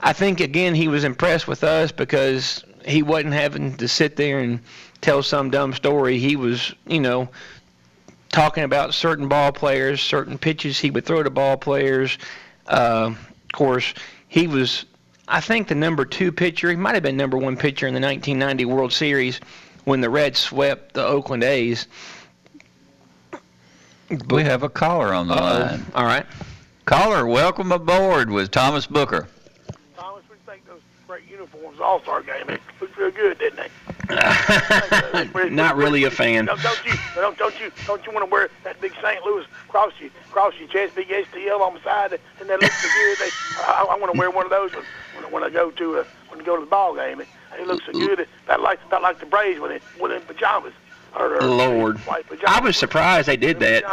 I 0.01 0.13
think 0.13 0.39
again 0.39 0.75
he 0.75 0.87
was 0.87 1.03
impressed 1.03 1.47
with 1.47 1.63
us 1.63 1.91
because 1.91 2.63
he 2.85 3.03
wasn't 3.03 3.33
having 3.33 3.77
to 3.77 3.87
sit 3.87 4.15
there 4.15 4.39
and 4.39 4.59
tell 5.01 5.23
some 5.23 5.49
dumb 5.49 5.73
story. 5.73 6.19
He 6.19 6.35
was, 6.35 6.73
you 6.85 6.99
know, 6.99 7.29
talking 8.29 8.63
about 8.63 8.93
certain 8.93 9.27
ball 9.27 9.51
players, 9.51 10.01
certain 10.01 10.37
pitches 10.37 10.79
he 10.79 10.91
would 10.91 11.05
throw 11.05 11.23
to 11.23 11.29
ball 11.29 11.57
players. 11.57 12.17
Uh, 12.67 13.11
of 13.13 13.51
course, 13.53 13.93
he 14.27 14.47
was, 14.47 14.85
I 15.27 15.41
think, 15.41 15.67
the 15.67 15.75
number 15.75 16.05
two 16.05 16.31
pitcher. 16.31 16.69
He 16.69 16.75
might 16.75 16.93
have 16.95 17.03
been 17.03 17.17
number 17.17 17.37
one 17.37 17.57
pitcher 17.57 17.87
in 17.87 17.93
the 17.93 17.99
1990 18.01 18.65
World 18.65 18.93
Series 18.93 19.39
when 19.85 20.01
the 20.01 20.09
Reds 20.09 20.39
swept 20.39 20.93
the 20.93 21.05
Oakland 21.05 21.43
A's. 21.43 21.87
we 24.29 24.43
have 24.43 24.63
a 24.63 24.69
caller 24.69 25.13
on 25.13 25.27
the 25.27 25.33
Uh-oh. 25.33 25.59
line. 25.59 25.85
All 25.95 26.05
right. 26.05 26.25
Caller, 26.85 27.25
welcome 27.25 27.71
aboard 27.71 28.29
with 28.29 28.51
Thomas 28.51 28.85
Booker. 28.87 29.27
Thomas, 29.97 30.23
we 30.29 30.37
think 30.45 30.65
those 30.65 30.79
great 31.07 31.26
uniforms 31.37 31.79
All 31.79 32.01
Star 32.01 32.21
game. 32.21 32.47
They 32.47 32.57
looked 32.81 32.97
real 32.97 33.11
good, 33.11 33.37
didn't 33.39 33.57
they? 33.57 33.69
Not 35.49 35.75
really 35.75 36.05
a 36.05 36.11
fan. 36.11 36.45
Don't, 36.45 36.61
don't 36.61 36.85
you? 36.85 36.93
Don't, 37.15 37.37
don't 37.37 37.59
you? 37.59 37.71
Don't 37.85 38.05
you 38.05 38.11
want 38.11 38.25
to 38.25 38.31
wear 38.31 38.49
that 38.63 38.79
big 38.81 38.93
St. 39.01 39.23
Louis 39.23 39.45
cross 39.67 39.93
your 39.99 40.09
cross 40.31 40.53
your 40.59 40.67
chest, 40.69 40.95
big 40.95 41.09
STL 41.09 41.59
on 41.59 41.75
the 41.75 41.83
side, 41.83 42.19
and 42.39 42.49
that 42.49 42.61
looks 42.61 42.81
so 42.81 42.87
good? 42.87 43.17
They, 43.19 43.29
I, 43.59 43.87
I 43.89 43.97
want 43.97 44.13
to 44.13 44.17
wear 44.17 44.31
one 44.31 44.45
of 44.45 44.51
those 44.51 44.73
when, 44.73 44.83
when, 45.15 45.31
when 45.31 45.43
I 45.43 45.49
go 45.49 45.71
to 45.71 45.97
uh, 45.97 46.03
when 46.29 46.41
I 46.41 46.43
go 46.43 46.55
to 46.55 46.61
the 46.61 46.69
ball 46.69 46.95
game. 46.95 47.21
It, 47.21 47.27
it 47.59 47.67
looks 47.67 47.85
so 47.85 47.91
good. 47.91 48.27
About 48.45 48.61
like 48.61 48.79
about 48.85 49.01
like 49.01 49.19
the 49.19 49.25
Braves 49.25 49.59
when 49.59 49.71
they 49.71 49.79
when 49.99 50.11
in 50.11 50.21
pajamas. 50.21 50.73
Or, 51.15 51.37
or 51.37 51.41
Lord. 51.41 51.97
pajamas. 51.97 52.43
I 52.45 52.59
was 52.59 52.77
surprised 52.77 53.27
they 53.27 53.37
did 53.37 53.59
that. 53.59 53.83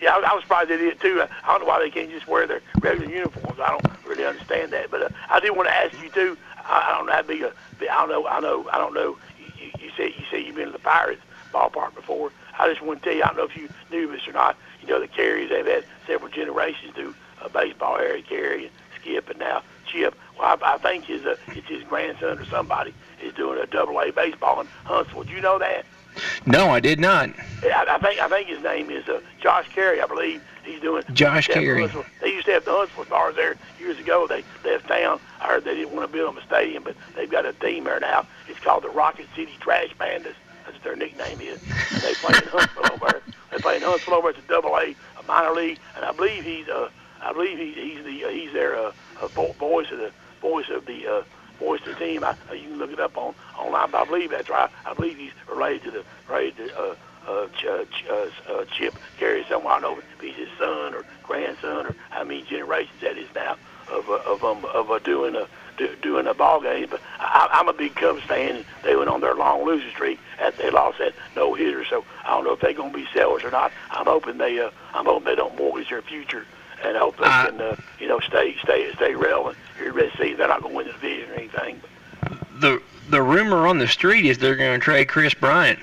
Yeah, 0.00 0.14
I, 0.14 0.30
I 0.30 0.34
was 0.34 0.44
surprised 0.44 0.70
they 0.70 0.76
did 0.76 1.00
too. 1.00 1.22
I 1.22 1.52
don't 1.52 1.62
know 1.62 1.66
why 1.66 1.80
they 1.80 1.90
can't 1.90 2.10
just 2.10 2.28
wear 2.28 2.46
their 2.46 2.60
regular 2.80 3.12
uniforms. 3.12 3.58
I 3.58 3.70
don't 3.70 4.06
really 4.06 4.24
understand 4.24 4.72
that. 4.72 4.90
But 4.90 5.02
uh, 5.02 5.08
I 5.28 5.40
do 5.40 5.52
want 5.52 5.68
to 5.68 5.74
ask 5.74 6.00
you 6.02 6.10
too. 6.10 6.36
I, 6.68 6.90
I 6.90 6.96
don't 6.96 7.06
know 7.06 7.12
how 7.12 7.22
big 7.22 7.42
a. 7.42 7.52
I 7.90 8.06
don't 8.06 8.08
know. 8.08 8.26
I 8.26 8.40
know. 8.40 8.68
I 8.70 8.78
don't 8.78 8.94
know. 8.94 9.16
You, 9.38 9.64
you, 9.64 9.70
you 9.80 9.90
said 9.96 10.12
you 10.16 10.24
said 10.30 10.44
you've 10.44 10.56
been 10.56 10.66
to 10.66 10.72
the 10.72 10.78
Pirates 10.78 11.22
ballpark 11.52 11.94
before. 11.94 12.32
I 12.58 12.68
just 12.68 12.82
want 12.82 13.02
to 13.02 13.08
tell 13.08 13.16
you. 13.16 13.22
I 13.22 13.28
don't 13.28 13.36
know 13.36 13.44
if 13.44 13.56
you 13.56 13.68
knew 13.90 14.10
this 14.10 14.26
or 14.28 14.32
not. 14.32 14.56
You 14.82 14.88
know 14.88 15.00
the 15.00 15.08
Carays. 15.08 15.50
They've 15.50 15.66
had 15.66 15.84
several 16.06 16.30
generations 16.30 16.94
through 16.94 17.14
uh, 17.42 17.48
baseball. 17.48 17.96
Harry 17.96 18.22
Caray 18.22 18.64
and 18.64 18.70
Skip, 19.00 19.30
and 19.30 19.38
now 19.38 19.62
Chip. 19.86 20.14
Well, 20.38 20.58
I, 20.62 20.74
I 20.74 20.78
think 20.78 21.04
his 21.04 21.24
uh, 21.24 21.36
it's 21.48 21.68
his 21.68 21.82
grandson 21.84 22.38
or 22.38 22.44
somebody 22.46 22.94
is 23.22 23.32
doing 23.34 23.58
a 23.58 23.66
double 23.66 23.98
A 24.00 24.12
baseball 24.12 24.60
in 24.60 24.66
Huntsville. 24.84 25.24
Do 25.24 25.32
you 25.32 25.40
know 25.40 25.58
that? 25.58 25.84
No, 26.46 26.70
I 26.70 26.80
did 26.80 26.98
not. 26.98 27.30
I, 27.62 27.86
I 27.88 27.98
think 27.98 28.20
I 28.20 28.28
think 28.28 28.48
his 28.48 28.62
name 28.62 28.90
is 28.90 29.08
uh, 29.08 29.20
Josh 29.40 29.68
Caray. 29.74 30.00
I 30.00 30.06
believe 30.06 30.42
he's 30.68 30.80
doing. 30.80 31.02
Josh 31.12 31.48
the 31.48 31.54
Caray. 31.54 31.88
They 32.20 32.32
used 32.32 32.46
to 32.46 32.52
have 32.52 32.64
the 32.64 32.72
Huntsville 32.72 33.04
Stars 33.06 33.36
there 33.36 33.56
years 33.78 33.98
ago. 33.98 34.26
They 34.26 34.44
left 34.64 34.88
town. 34.88 35.20
I 35.40 35.48
heard 35.48 35.64
they 35.64 35.74
didn't 35.74 35.94
want 35.94 36.10
to 36.10 36.12
build 36.12 36.34
them 36.34 36.42
a 36.42 36.46
stadium, 36.46 36.82
but 36.82 36.96
they've 37.16 37.30
got 37.30 37.46
a 37.46 37.52
team 37.54 37.84
there 37.84 38.00
now. 38.00 38.26
It's 38.48 38.60
called 38.60 38.84
the 38.84 38.90
Rocket 38.90 39.26
City 39.34 39.52
Trash 39.60 39.94
Pandas. 39.98 40.34
That's 40.64 40.74
what 40.74 40.82
their 40.82 40.96
nickname 40.96 41.40
is. 41.40 41.60
And 41.92 42.02
they 42.02 42.14
play 42.14 42.38
in 42.38 42.48
Huntsville 42.48 42.92
over 42.92 43.06
there. 43.10 43.22
They 43.50 43.58
play 43.58 43.76
in 43.76 43.82
Huntsville 43.82 44.14
over 44.14 44.28
at 44.30 44.36
the 44.36 44.42
Double 44.42 44.76
A, 44.76 44.94
a 45.18 45.22
minor 45.26 45.52
league, 45.52 45.78
and 45.96 46.04
I 46.04 46.12
believe 46.12 46.44
he's 46.44 46.68
uh, 46.68 46.90
I 47.22 47.32
believe 47.32 47.58
he's 47.58 47.74
he's 47.74 48.04
the 48.04 48.24
uh, 48.24 48.28
he's 48.28 48.52
their 48.52 48.76
uh, 48.76 48.92
uh, 49.20 49.28
voice 49.28 49.90
of 49.90 49.98
the 49.98 50.12
voice 50.40 50.68
of 50.70 50.86
the 50.86 51.06
uh, 51.06 51.22
voice 51.58 51.80
of 51.86 51.98
the 51.98 52.04
team. 52.04 52.24
I, 52.24 52.36
uh, 52.50 52.54
you 52.54 52.68
can 52.68 52.78
look 52.78 52.92
it 52.92 53.00
up 53.00 53.16
on 53.16 53.34
online, 53.58 53.90
but 53.90 54.02
I 54.02 54.04
believe 54.04 54.30
that's 54.30 54.48
right. 54.48 54.70
I 54.86 54.94
believe 54.94 55.16
he's 55.16 55.32
related 55.48 55.84
to 55.84 55.90
the 55.90 56.04
related 56.28 56.68
to 56.68 56.78
uh, 56.78 56.94
uh, 57.28 57.46
Ch- 57.48 57.66
uh, 57.66 57.84
uh, 58.10 58.52
uh, 58.52 58.64
Chip 58.66 58.94
Caray 59.18 59.44
somewhere. 59.48 59.74
I 59.74 59.80
don't 59.80 59.96
know 59.98 60.02
if 60.02 60.20
he's 60.20 60.34
his 60.34 60.48
son 60.58 60.94
or 60.94 61.04
grandson 61.22 61.86
or 61.86 61.94
how 62.10 62.24
many 62.24 62.42
generations 62.42 63.00
that 63.02 63.16
is 63.18 63.28
now 63.34 63.56
of 63.90 64.08
uh, 64.08 64.14
of 64.26 64.42
um, 64.44 64.64
of 64.66 64.90
uh, 64.90 64.98
doing 65.00 65.34
a 65.36 65.46
do, 65.76 65.94
doing 66.02 66.26
a 66.26 66.34
ball 66.34 66.60
game. 66.60 66.88
But 66.90 67.00
I, 67.20 67.48
I'm 67.52 67.68
a 67.68 67.72
big 67.72 67.94
Cubs 67.94 68.22
fan. 68.22 68.64
They 68.82 68.96
went 68.96 69.08
on 69.10 69.20
their 69.20 69.34
long 69.34 69.64
losing 69.64 69.90
streak. 69.90 70.18
At 70.40 70.56
they 70.56 70.70
lost 70.70 70.98
that 70.98 71.12
no 71.36 71.54
hitter, 71.54 71.84
so 71.84 72.04
I 72.24 72.30
don't 72.30 72.44
know 72.44 72.52
if 72.52 72.60
they're 72.60 72.72
going 72.72 72.92
to 72.92 72.98
be 72.98 73.06
sellers 73.12 73.44
or 73.44 73.50
not. 73.50 73.72
I'm 73.90 74.06
hoping 74.06 74.38
they 74.38 74.58
uh, 74.60 74.70
I'm 74.94 75.04
hoping 75.06 75.24
they 75.26 75.34
don't 75.36 75.56
mortgage 75.56 75.90
their 75.90 76.02
future. 76.02 76.44
And 76.82 76.96
I 76.96 77.00
hope 77.00 77.16
they 77.16 77.24
I- 77.24 77.46
can, 77.46 77.60
uh, 77.60 77.74
you 77.98 78.06
know, 78.06 78.20
stay, 78.20 78.54
stay, 78.62 78.92
stay 78.94 79.12
relevant 79.16 79.58
here 79.78 79.90
of 79.98 80.12
season. 80.12 80.36
They're 80.38 80.46
not 80.46 80.62
going 80.62 80.74
to 80.74 80.76
win 80.76 80.86
the 80.86 80.92
division 80.92 81.28
or 81.30 81.34
anything. 81.34 81.80
But 82.22 82.60
The 82.60 82.82
the 83.10 83.20
rumor 83.20 83.66
on 83.66 83.78
the 83.78 83.88
street 83.88 84.24
is 84.26 84.38
they're 84.38 84.54
going 84.54 84.78
to 84.78 84.84
trade 84.84 85.08
Kris 85.08 85.34
Bryant. 85.34 85.80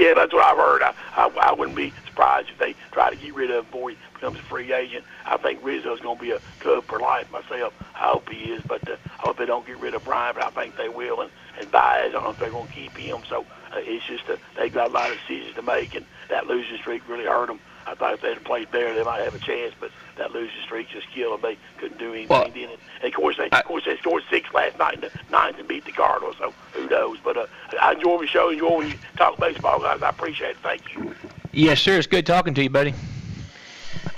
Yeah, 0.00 0.14
that's 0.14 0.32
what 0.32 0.42
I've 0.42 0.56
heard. 0.56 0.80
I, 0.80 0.94
I, 1.14 1.28
I 1.50 1.52
wouldn't 1.52 1.76
be 1.76 1.92
surprised 2.06 2.48
if 2.48 2.58
they 2.58 2.74
try 2.90 3.10
to 3.10 3.16
get 3.16 3.34
rid 3.34 3.50
of 3.50 3.58
him 3.58 3.64
before 3.66 3.90
he 3.90 3.96
becomes 4.14 4.38
a 4.38 4.42
free 4.48 4.72
agent. 4.72 5.04
I 5.26 5.36
think 5.36 5.62
Rizzo's 5.62 6.00
going 6.00 6.16
to 6.16 6.22
be 6.22 6.30
a 6.30 6.40
Cub 6.60 6.86
for 6.86 6.98
life 7.00 7.30
myself. 7.30 7.74
I 7.94 8.08
hope 8.08 8.30
he 8.30 8.44
is, 8.44 8.62
but 8.66 8.88
uh, 8.88 8.96
I 9.18 9.26
hope 9.26 9.36
they 9.36 9.44
don't 9.44 9.66
get 9.66 9.78
rid 9.78 9.94
of 9.94 10.02
Bryant, 10.02 10.36
but 10.36 10.44
I 10.46 10.50
think 10.52 10.78
they 10.78 10.88
will. 10.88 11.20
And, 11.20 11.30
and 11.60 11.70
Baez, 11.70 12.08
I 12.08 12.12
don't 12.12 12.24
know 12.24 12.30
if 12.30 12.38
they're 12.38 12.50
going 12.50 12.68
to 12.68 12.72
keep 12.72 12.96
him. 12.96 13.20
So 13.28 13.42
uh, 13.74 13.76
it's 13.76 14.06
just 14.06 14.24
uh, 14.30 14.36
they've 14.56 14.72
got 14.72 14.88
a 14.88 14.92
lot 14.94 15.12
of 15.12 15.18
decisions 15.18 15.54
to 15.56 15.62
make, 15.62 15.94
and 15.94 16.06
that 16.30 16.46
losing 16.46 16.78
streak 16.78 17.06
really 17.06 17.26
hurt 17.26 17.48
them. 17.48 17.60
I 17.86 17.94
thought 17.94 18.14
if 18.14 18.22
they'd 18.22 18.34
have 18.34 18.44
played 18.44 18.70
better, 18.70 18.94
they 18.94 19.04
might 19.04 19.20
have 19.20 19.34
a 19.34 19.38
chance, 19.38 19.74
but 19.78 19.90
that 20.20 20.32
losing 20.32 20.60
streak 20.62 20.88
just 20.88 21.10
killed 21.10 21.34
them. 21.42 21.50
They 21.50 21.58
couldn't 21.78 21.98
do 21.98 22.12
anything. 22.12 22.28
Well, 22.28 22.48
then. 22.54 22.68
And 23.02 23.12
of 23.12 23.14
course, 23.14 23.36
they 23.36 23.48
I- 23.50 23.60
of 23.60 23.64
course 23.64 23.84
they 23.84 23.96
scored 23.96 24.22
six 24.30 24.52
last 24.54 24.78
night 24.78 24.94
in 24.94 25.00
the 25.00 25.10
ninth 25.30 25.58
and 25.58 25.66
beat 25.66 25.84
the 25.84 25.92
Cardinals. 25.92 26.36
So 26.38 26.54
who 26.72 26.88
knows? 26.88 27.18
But 27.24 27.36
uh, 27.36 27.46
I 27.80 27.92
enjoy 27.92 28.18
the 28.20 28.26
show. 28.26 28.50
Enjoy 28.50 28.78
when 28.78 28.88
you 28.88 28.94
talk 29.16 29.38
baseball, 29.38 29.80
guys. 29.80 30.02
I 30.02 30.10
appreciate 30.10 30.50
it. 30.50 30.56
Thank 30.62 30.94
you. 30.94 31.14
Yes, 31.52 31.80
sir. 31.80 31.96
It's 31.98 32.06
good 32.06 32.26
talking 32.26 32.54
to 32.54 32.62
you, 32.62 32.70
buddy. 32.70 32.94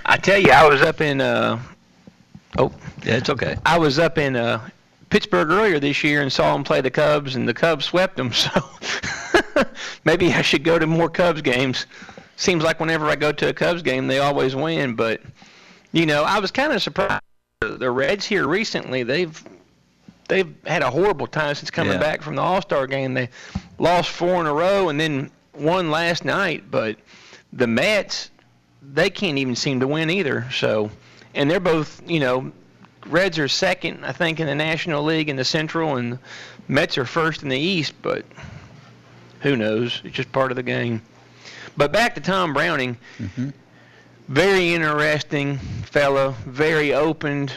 I 0.05 0.17
tell 0.17 0.39
you, 0.39 0.51
I 0.51 0.69
was 0.69 0.83
up 0.83 1.01
in 1.01 1.21
uh, 1.21 1.61
oh, 2.59 2.73
Yeah, 3.05 3.15
it's 3.17 3.31
okay. 3.31 3.57
I 3.65 3.79
was 3.79 3.99
up 3.99 4.19
in 4.19 4.37
uh, 4.37 4.69
Pittsburgh 5.11 5.51
earlier 5.51 5.79
this 5.79 6.03
year 6.05 6.23
and 6.23 6.33
saw 6.33 6.53
them 6.53 6.65
play 6.65 6.81
the 6.81 6.91
Cubs, 6.91 7.37
and 7.37 7.49
the 7.49 7.55
Cubs 7.55 7.85
swept 7.87 8.17
them. 8.17 8.33
So 9.55 9.65
maybe 10.05 10.33
I 10.33 10.43
should 10.43 10.65
go 10.65 10.79
to 10.79 10.87
more 10.87 11.09
Cubs 11.09 11.41
games. 11.43 11.87
Seems 12.37 12.63
like 12.65 12.81
whenever 12.81 13.07
I 13.07 13.17
go 13.17 13.33
to 13.33 13.49
a 13.49 13.53
Cubs 13.53 13.83
game, 13.83 14.09
they 14.09 14.19
always 14.19 14.55
win. 14.55 14.95
But 14.95 15.21
you 15.93 16.07
know, 16.07 16.23
I 16.25 16.39
was 16.39 16.51
kind 16.51 16.73
of 16.73 16.83
surprised. 16.83 17.23
The 17.61 17.91
Reds 17.91 18.27
here 18.27 18.47
recently, 18.47 19.03
they've 19.05 19.43
they've 20.29 20.53
had 20.67 20.83
a 20.83 20.91
horrible 20.91 21.27
time 21.27 21.55
since 21.55 21.71
coming 21.71 21.95
Yeah. 21.95 22.01
back 22.01 22.23
from 22.23 22.35
the 22.37 22.43
All 22.43 22.61
Star 22.63 22.87
game. 22.87 23.15
They 23.15 23.29
lost 23.79 24.11
four 24.11 24.41
in 24.41 24.47
a 24.47 24.53
row 24.53 24.89
and 24.89 24.99
then 24.99 25.31
won 25.55 25.91
last 25.91 26.25
night. 26.25 26.65
But 26.71 26.97
the 27.53 27.67
Mets, 27.67 28.31
they 28.83 29.11
can't 29.11 29.39
even 29.39 29.55
seem 29.55 29.81
to 29.81 29.87
win 29.87 30.11
either. 30.11 30.47
So, 30.53 30.91
and 31.35 31.51
they're 31.51 31.61
both, 31.61 32.03
you 32.09 32.19
know, 32.21 32.51
Reds 33.07 33.39
are 33.39 33.49
second, 33.49 34.05
I 34.05 34.13
think, 34.13 34.41
in 34.41 34.47
the 34.47 34.55
National 34.55 35.03
League 35.05 35.29
in 35.29 35.37
the 35.37 35.45
Central, 35.45 35.97
and 35.97 36.19
Mets 36.69 36.97
are 36.99 37.05
first 37.05 37.43
in 37.43 37.49
the 37.49 37.59
East. 37.59 37.95
But 38.03 38.25
who 39.41 39.57
knows? 39.57 40.01
It's 40.05 40.15
just 40.17 40.33
part 40.33 40.51
of 40.51 40.57
the 40.57 40.63
game. 40.63 41.03
But 41.77 41.93
back 41.93 42.15
to 42.17 42.21
Tom 42.21 42.55
Browning. 42.55 42.97
Mm-hmm. 43.19 43.51
Very 44.29 44.75
interesting 44.75 45.59
fellow, 45.59 46.35
very 46.47 46.95
open, 46.95 47.51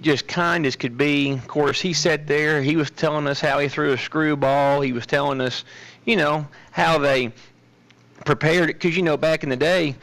just 0.00 0.28
kind 0.28 0.64
as 0.64 0.76
could 0.76 0.96
be. 0.96 1.32
Of 1.32 1.48
course, 1.48 1.80
he 1.80 1.92
sat 1.92 2.26
there. 2.26 2.62
He 2.62 2.76
was 2.76 2.90
telling 2.90 3.26
us 3.26 3.40
how 3.40 3.58
he 3.58 3.68
threw 3.68 3.92
a 3.92 3.98
screwball. 3.98 4.80
He 4.80 4.92
was 4.92 5.06
telling 5.06 5.40
us, 5.40 5.64
you 6.04 6.16
know, 6.16 6.46
how 6.70 6.98
they 6.98 7.32
prepared 8.24 8.70
it. 8.70 8.74
Because, 8.74 8.96
you 8.96 9.02
know, 9.02 9.16
back 9.16 9.42
in 9.42 9.48
the 9.48 9.56
day, 9.56 9.96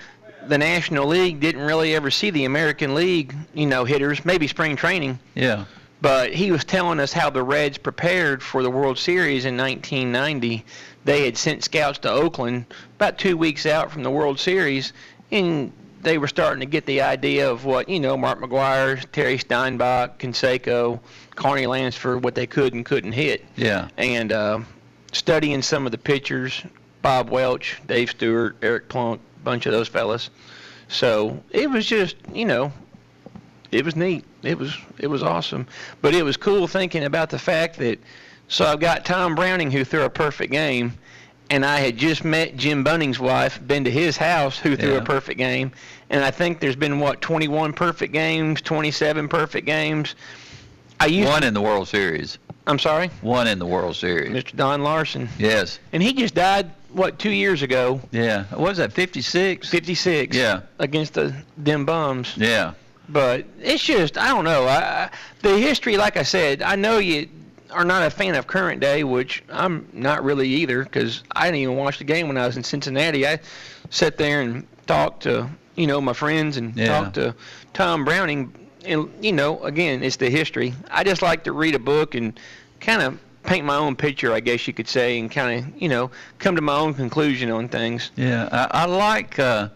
the 0.48 0.58
National 0.58 1.08
League 1.08 1.40
didn't 1.40 1.62
really 1.62 1.96
ever 1.96 2.12
see 2.12 2.30
the 2.30 2.46
American 2.46 2.96
League, 2.96 3.34
you 3.54 3.66
know, 3.66 3.86
hitters, 3.86 4.26
maybe 4.26 4.48
spring 4.48 4.76
training. 4.76 5.20
Yeah. 5.36 5.66
But 6.02 6.34
he 6.34 6.52
was 6.52 6.64
telling 6.64 7.00
us 7.00 7.12
how 7.12 7.30
the 7.30 7.42
Reds 7.42 7.78
prepared 7.78 8.44
for 8.44 8.62
the 8.62 8.70
World 8.70 8.98
Series 9.00 9.46
in 9.46 9.58
1990. 9.58 10.64
They 11.06 11.26
had 11.26 11.38
sent 11.38 11.64
scouts 11.64 12.00
to 12.00 12.12
Oakland 12.12 12.66
about 12.96 13.18
two 13.18 13.38
weeks 13.38 13.66
out 13.66 13.92
from 13.92 14.04
the 14.04 14.12
World 14.12 14.40
Series, 14.40 14.94
and 15.32 15.72
they 16.08 16.18
were 16.18 16.28
starting 16.28 16.62
to 16.62 16.66
get 16.66 16.86
the 16.86 17.02
idea 17.02 17.50
of 17.52 17.66
what, 17.66 17.90
you 17.90 18.00
know, 18.00 18.16
Mark 18.16 18.40
McGwire, 18.40 19.04
Terry 19.12 19.38
Steinbach, 19.38 20.18
Canseco, 20.20 21.00
Carney 21.36 21.68
Lansford, 21.68 22.24
what 22.24 22.34
they 22.34 22.48
could 22.48 22.74
and 22.74 22.86
couldn't 22.86 23.12
hit. 23.12 23.44
Yeah. 23.56 23.90
And 23.98 24.32
uh, 24.32 24.60
studying 25.12 25.62
some 25.62 25.86
of 25.86 25.92
the 25.92 25.98
pitchers, 25.98 26.64
Bob 27.02 27.30
Welch, 27.30 27.82
Dave 27.88 28.10
Stewart, 28.10 28.56
Eric 28.62 28.88
Plunk, 28.90 29.20
a 29.42 29.44
bunch 29.44 29.66
of 29.66 29.74
those 29.74 29.88
fellas. 29.88 30.30
So 30.88 31.44
it 31.52 31.70
was 31.70 31.86
just, 31.86 32.16
you 32.34 32.46
know, 32.46 32.72
it 33.72 33.84
was 33.84 33.96
neat. 33.98 34.24
It 34.44 34.58
was 34.58 34.78
it 34.98 35.08
was 35.08 35.22
awesome. 35.22 35.68
But 36.02 36.16
it 36.16 36.24
was 36.24 36.38
cool 36.38 36.68
thinking 36.68 37.04
about 37.04 37.30
the 37.30 37.40
fact 37.40 37.78
that 37.80 38.00
so 38.48 38.66
I've 38.66 38.80
got 38.80 39.04
Tom 39.04 39.36
Browning 39.36 39.72
who 39.72 39.84
threw 39.84 40.04
a 40.04 40.10
perfect 40.10 40.54
game 40.54 40.94
and 41.50 41.66
I 41.66 41.80
had 41.80 41.98
just 41.98 42.24
met 42.26 42.56
Jim 42.58 42.84
Bunning's 42.84 43.20
wife, 43.20 43.60
been 43.66 43.84
to 43.86 43.92
his 43.92 44.18
house 44.18 44.58
who 44.58 44.76
threw 44.76 44.94
Yeah. 44.94 44.98
a 44.98 45.04
perfect 45.04 45.38
game. 45.38 45.72
And 46.10 46.24
I 46.24 46.32
think 46.32 46.60
there's 46.60 46.76
been 46.76 47.00
what 47.00 47.22
21 47.22 47.74
perfect 47.74 48.14
games, 48.14 48.62
27 48.62 49.28
perfect 49.28 49.66
games. 49.66 50.16
I 51.00 51.08
used. 51.08 51.30
One 51.30 51.44
in 51.44 51.54
the 51.54 51.62
World 51.62 51.88
Series. 51.88 52.38
I'm 52.66 52.80
sorry, 52.80 53.10
One 53.22 53.48
in 53.48 53.60
the 53.60 53.66
World 53.66 53.96
Series. 53.96 54.30
Mr. 54.30 54.54
Don 54.56 54.84
Larsen, 54.84 55.30
Yes. 55.40 55.80
and 55.94 56.04
he 56.04 56.12
just 56.12 56.36
died 56.36 56.70
what 56.92 57.18
two 57.18 57.30
years 57.30 57.62
ago, 57.62 58.02
Yeah. 58.12 58.44
What 58.50 58.60
was 58.60 58.78
that? 58.78 58.92
56. 58.92 59.70
56. 59.70 60.36
Yeah. 60.36 60.62
Against 60.80 61.14
the 61.14 61.34
them 61.58 61.86
bums. 61.86 62.34
Yeah. 62.36 62.74
But 63.08 63.46
it's 63.62 63.82
just 63.84 64.18
I 64.18 64.28
don't 64.30 64.44
know. 64.44 64.66
I, 64.66 64.76
I, 65.06 65.10
the 65.44 65.58
history, 65.58 65.96
like 65.96 66.18
I 66.18 66.24
said, 66.24 66.62
I 66.62 66.76
know 66.76 66.98
you 66.98 67.30
are 67.72 67.86
not 67.86 68.04
a 68.04 68.10
fan 68.10 68.36
of 68.36 68.48
current 68.48 68.82
day, 68.82 69.04
which 69.06 69.44
I'm 69.50 69.88
not 69.94 70.24
really 70.26 70.50
either, 70.50 70.84
because 70.84 71.24
I 71.34 71.46
didn't 71.46 71.60
even 71.62 71.76
watch 71.78 72.00
the 72.00 72.04
game 72.06 72.28
when 72.28 72.38
I 72.38 72.46
was 72.48 72.58
in 72.58 72.64
Cincinnati. 72.64 73.26
I 73.26 73.40
sat 73.92 74.18
there 74.18 74.42
and 74.42 74.68
talked 74.88 75.24
to 75.24 75.50
you 75.78 75.88
know 75.88 76.02
my 76.02 76.14
friends 76.14 76.58
and 76.58 76.76
Yeah. 76.76 76.88
talked 76.88 77.14
to 77.16 77.34
Tom 77.74 78.04
Browning, 78.04 78.52
and 78.84 79.10
you 79.22 79.32
know 79.32 79.64
again 79.64 80.04
it's 80.04 80.18
the 80.18 80.30
history. 80.30 80.74
I 80.92 81.04
just 81.06 81.22
like 81.22 81.46
to 81.46 81.54
read 81.54 81.76
a 81.76 81.80
book 81.80 82.16
and 82.16 82.38
kind 82.82 83.02
of 83.02 83.18
paint 83.44 83.66
my 83.66 83.78
own 83.78 83.96
picture, 83.96 84.34
I 84.34 84.42
guess 84.42 84.68
you 84.68 84.74
could 84.74 84.90
say, 84.90 85.18
and 85.20 85.32
kind 85.32 85.60
of 85.66 85.82
you 85.82 85.88
know 85.88 86.12
come 86.40 86.56
to 86.58 86.62
my 86.62 86.76
own 86.78 86.94
conclusion 86.94 87.50
on 87.52 87.70
things. 87.70 88.12
Yeah. 88.18 88.50
I, 88.52 88.82
I 88.82 88.86
like 88.86 89.40
uh, 89.40 89.70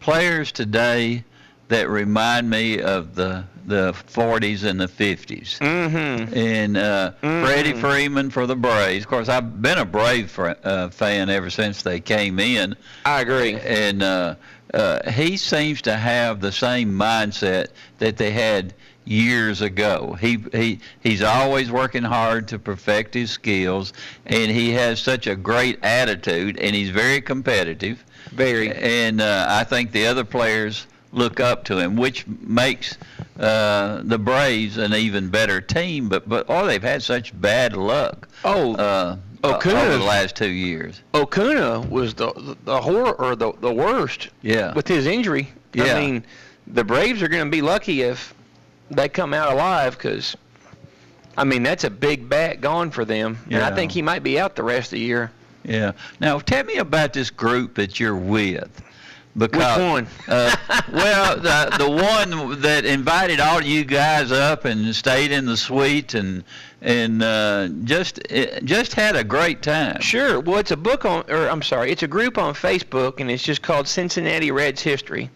players 0.00 0.52
today 0.52 1.24
that 1.68 1.88
remind 1.88 2.48
me 2.48 2.80
of 2.80 3.14
the 3.16 3.44
the 3.66 3.92
40s 4.06 4.62
and 4.62 4.80
the 4.80 4.86
50s. 4.86 5.58
Mm-hmm. 5.58 6.32
and 6.38 6.76
uh, 6.76 7.10
Freddie 7.20 7.72
Freeman 7.72 8.30
for 8.30 8.46
the 8.46 8.54
Braves. 8.54 9.04
Of 9.04 9.10
course, 9.10 9.28
I've 9.28 9.60
been 9.60 9.78
a 9.78 9.84
Brave 9.84 10.30
fr- 10.30 10.52
uh, 10.62 10.88
fan 10.90 11.28
ever 11.30 11.50
since 11.50 11.82
they 11.82 11.98
came 11.98 12.38
in, 12.38 12.76
I 13.04 13.22
agree. 13.22 13.54
and 13.58 14.04
uh, 14.04 14.36
uh, 14.76 15.10
he 15.10 15.36
seems 15.36 15.82
to 15.82 15.96
have 15.96 16.40
the 16.40 16.52
same 16.52 16.92
mindset 16.92 17.68
that 17.98 18.18
they 18.18 18.30
had 18.30 18.74
years 19.06 19.62
ago. 19.62 20.16
He 20.20 20.38
he 20.52 20.80
he's 21.00 21.22
always 21.22 21.70
working 21.70 22.02
hard 22.02 22.48
to 22.48 22.58
perfect 22.58 23.14
his 23.14 23.30
skills, 23.30 23.92
and 24.26 24.50
he 24.50 24.72
has 24.72 25.00
such 25.00 25.26
a 25.26 25.34
great 25.34 25.78
attitude, 25.82 26.58
and 26.58 26.76
he's 26.76 26.90
very 26.90 27.20
competitive. 27.20 28.04
Very. 28.32 28.70
And 28.72 29.20
uh, 29.20 29.46
I 29.48 29.64
think 29.64 29.92
the 29.92 30.06
other 30.06 30.24
players 30.24 30.86
look 31.12 31.40
up 31.40 31.64
to 31.64 31.78
him, 31.78 31.96
which 31.96 32.26
makes 32.26 32.98
uh, 33.38 34.02
the 34.04 34.18
Braves 34.18 34.76
an 34.76 34.92
even 34.92 35.28
better 35.28 35.60
team. 35.60 36.08
But 36.10 36.28
but 36.28 36.46
oh, 36.48 36.66
they've 36.66 36.82
had 36.82 37.02
such 37.02 37.38
bad 37.40 37.74
luck. 37.74 38.28
Oh, 38.44 38.74
Uh, 38.74 39.16
Acuna- 39.54 39.80
over 39.80 39.98
the 39.98 40.04
last 40.04 40.36
two 40.36 40.48
years. 40.50 41.00
Acuna 41.14 41.80
was 41.80 42.14
the 42.14 42.32
the, 42.32 42.56
the 42.64 42.80
horror 42.80 43.12
or 43.14 43.36
the 43.36 43.52
the 43.60 43.72
worst 43.72 44.28
Yeah. 44.42 44.72
with 44.74 44.88
his 44.88 45.06
injury. 45.06 45.48
Yeah. 45.72 45.94
I 45.94 46.00
mean, 46.00 46.24
the 46.66 46.84
Braves 46.84 47.22
are 47.22 47.28
going 47.28 47.44
to 47.44 47.50
be 47.50 47.62
lucky 47.62 48.02
if 48.02 48.34
they 48.90 49.08
come 49.08 49.34
out 49.34 49.52
alive 49.52 49.96
because, 49.98 50.36
I 51.36 51.44
mean, 51.44 51.62
that's 51.62 51.84
a 51.84 51.90
big 51.90 52.28
bat 52.28 52.60
gone 52.60 52.90
for 52.90 53.04
them. 53.04 53.38
And 53.50 53.62
I 53.62 53.74
think 53.74 53.92
he 53.92 54.00
might 54.02 54.22
be 54.22 54.38
out 54.40 54.56
the 54.56 54.62
rest 54.62 54.86
of 54.88 54.90
the 54.92 55.00
year. 55.00 55.30
Yeah. 55.64 55.92
Now 56.20 56.38
tell 56.38 56.64
me 56.64 56.76
about 56.76 57.12
this 57.12 57.30
group 57.30 57.74
that 57.74 57.98
you're 58.00 58.16
with. 58.16 58.82
Because, 59.36 59.78
one? 59.78 60.06
Uh, 60.28 60.56
well, 60.92 61.36
the 61.36 61.76
the 61.78 61.90
one 61.90 62.60
that 62.62 62.86
invited 62.86 63.38
all 63.38 63.60
you 63.62 63.84
guys 63.84 64.32
up 64.32 64.64
and 64.64 64.94
stayed 64.96 65.30
in 65.30 65.44
the 65.44 65.56
suite 65.58 66.14
and 66.14 66.42
and 66.86 67.20
uh, 67.20 67.68
just 67.84 68.20
eh, 68.30 68.60
just 68.62 68.94
had 68.94 69.16
a 69.16 69.24
great 69.24 69.60
time. 69.60 70.00
Sure. 70.00 70.40
Well, 70.40 70.58
it's 70.58 70.70
a 70.70 70.76
book 70.76 71.04
on, 71.04 71.24
or 71.28 71.48
I'm 71.48 71.62
sorry, 71.62 71.90
it's 71.90 72.04
a 72.04 72.08
group 72.08 72.38
on 72.38 72.54
Facebook, 72.54 73.20
and 73.20 73.30
it's 73.30 73.42
just 73.42 73.60
called 73.60 73.88
Cincinnati 73.88 74.52
Reds 74.52 74.80
History. 74.80 75.28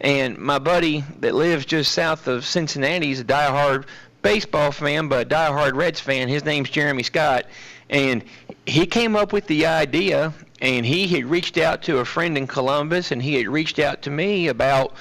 And 0.00 0.38
my 0.38 0.58
buddy 0.58 1.04
that 1.20 1.34
lives 1.34 1.66
just 1.66 1.92
south 1.92 2.26
of 2.26 2.44
Cincinnati 2.44 3.10
is 3.10 3.20
a 3.20 3.24
diehard 3.24 3.84
baseball 4.22 4.72
fan, 4.72 5.08
but 5.08 5.26
a 5.26 5.28
diehard 5.28 5.74
Reds 5.74 6.00
fan. 6.00 6.28
His 6.28 6.44
name's 6.44 6.70
Jeremy 6.70 7.02
Scott, 7.02 7.44
and 7.90 8.24
he 8.64 8.86
came 8.86 9.14
up 9.14 9.32
with 9.32 9.46
the 9.46 9.66
idea. 9.66 10.32
And 10.62 10.86
he 10.86 11.06
had 11.06 11.26
reached 11.26 11.58
out 11.58 11.82
to 11.82 11.98
a 11.98 12.04
friend 12.06 12.38
in 12.38 12.46
Columbus, 12.46 13.12
and 13.12 13.20
he 13.20 13.34
had 13.34 13.46
reached 13.46 13.78
out 13.78 14.00
to 14.02 14.10
me 14.10 14.48
about 14.48 14.94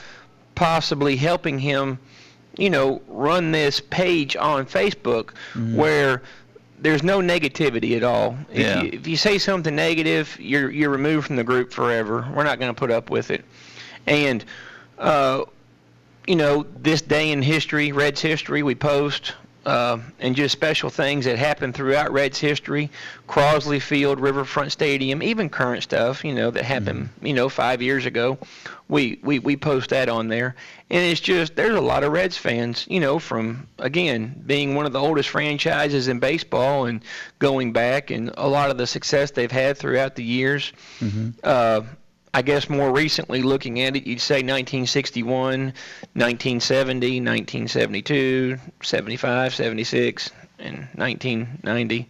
possibly 0.54 1.16
helping 1.16 1.60
him, 1.60 1.98
you 2.58 2.70
know, 2.70 3.02
run 3.08 3.52
this 3.52 3.82
page 3.82 4.36
on 4.36 4.66
Facebook 4.66 5.32
where 5.76 6.22
there's 6.80 7.04
no 7.04 7.20
negativity 7.20 7.96
at 7.96 8.04
all. 8.04 8.38
If, 8.52 8.84
you, 8.84 9.00
if 9.00 9.08
you 9.08 9.18
say 9.18 9.38
something 9.38 9.76
negative, 9.76 10.38
you're 10.40 10.70
you're 10.70 10.90
removed 10.90 11.28
from 11.28 11.36
the 11.36 11.44
group 11.44 11.74
forever. 11.74 12.28
We're 12.34 12.44
not 12.44 12.60
going 12.60 12.74
to 12.74 12.78
put 12.80 12.92
up 12.92 13.10
with 13.10 13.32
it. 13.32 13.44
And 14.06 14.44
uh, 14.98 15.46
you 16.28 16.36
know, 16.36 16.66
this 16.78 17.02
day 17.02 17.32
in 17.32 17.42
history, 17.42 17.92
Reds 17.92 18.22
history, 18.22 18.64
we 18.64 18.76
post. 18.76 19.34
Uh, 19.66 19.98
and 20.20 20.36
just 20.36 20.52
special 20.52 20.92
things 20.92 21.26
that 21.26 21.40
happen 21.40 21.74
throughout 21.74 22.12
Reds 22.12 22.40
history, 22.40 22.92
Crosley 23.28 23.82
Field, 23.82 24.20
Riverfront 24.20 24.72
Stadium, 24.72 25.24
even 25.24 25.50
current 25.50 25.82
stuff, 25.82 26.24
you 26.24 26.36
know, 26.36 26.52
that 26.52 26.64
happened, 26.64 27.10
you 27.24 27.34
know, 27.34 27.50
five 27.50 27.82
years 27.82 28.06
ago. 28.06 28.38
We, 28.88 29.20
we, 29.24 29.40
we 29.40 29.58
post 29.58 29.90
that 29.90 30.08
on 30.08 30.28
there. 30.28 30.56
And 30.92 31.04
it's 31.04 31.20
just, 31.20 31.56
there's 31.56 31.76
a 31.76 31.82
lot 31.82 32.04
of 32.04 32.12
Reds 32.12 32.38
fans, 32.38 32.86
you 32.88 33.00
know, 33.00 33.18
from, 33.18 33.68
again, 33.80 34.44
being 34.46 34.76
one 34.76 34.86
of 34.86 34.94
the 34.94 35.00
oldest 35.02 35.30
franchises 35.30 36.08
in 36.10 36.20
baseball 36.20 36.86
and 36.86 37.04
going 37.40 37.74
back 37.74 38.12
and 38.12 38.32
a 38.38 38.48
lot 38.48 38.70
of 38.70 38.78
the 38.78 38.86
success 38.86 39.32
they've 39.32 39.52
had 39.52 39.80
throughout 39.80 40.14
the 40.16 40.24
years. 40.24 40.74
Uh, 41.44 41.82
I 42.36 42.42
guess 42.42 42.70
more 42.70 42.92
recently 42.92 43.42
looking 43.42 43.80
at 43.80 43.96
it, 43.96 44.06
you'd 44.06 44.20
say 44.20 44.44
1961, 44.44 45.72
1970, 45.72 47.22
1972, 47.22 48.58
75, 48.84 49.56
76, 49.56 50.32
and 50.60 50.80
1990. 50.96 52.10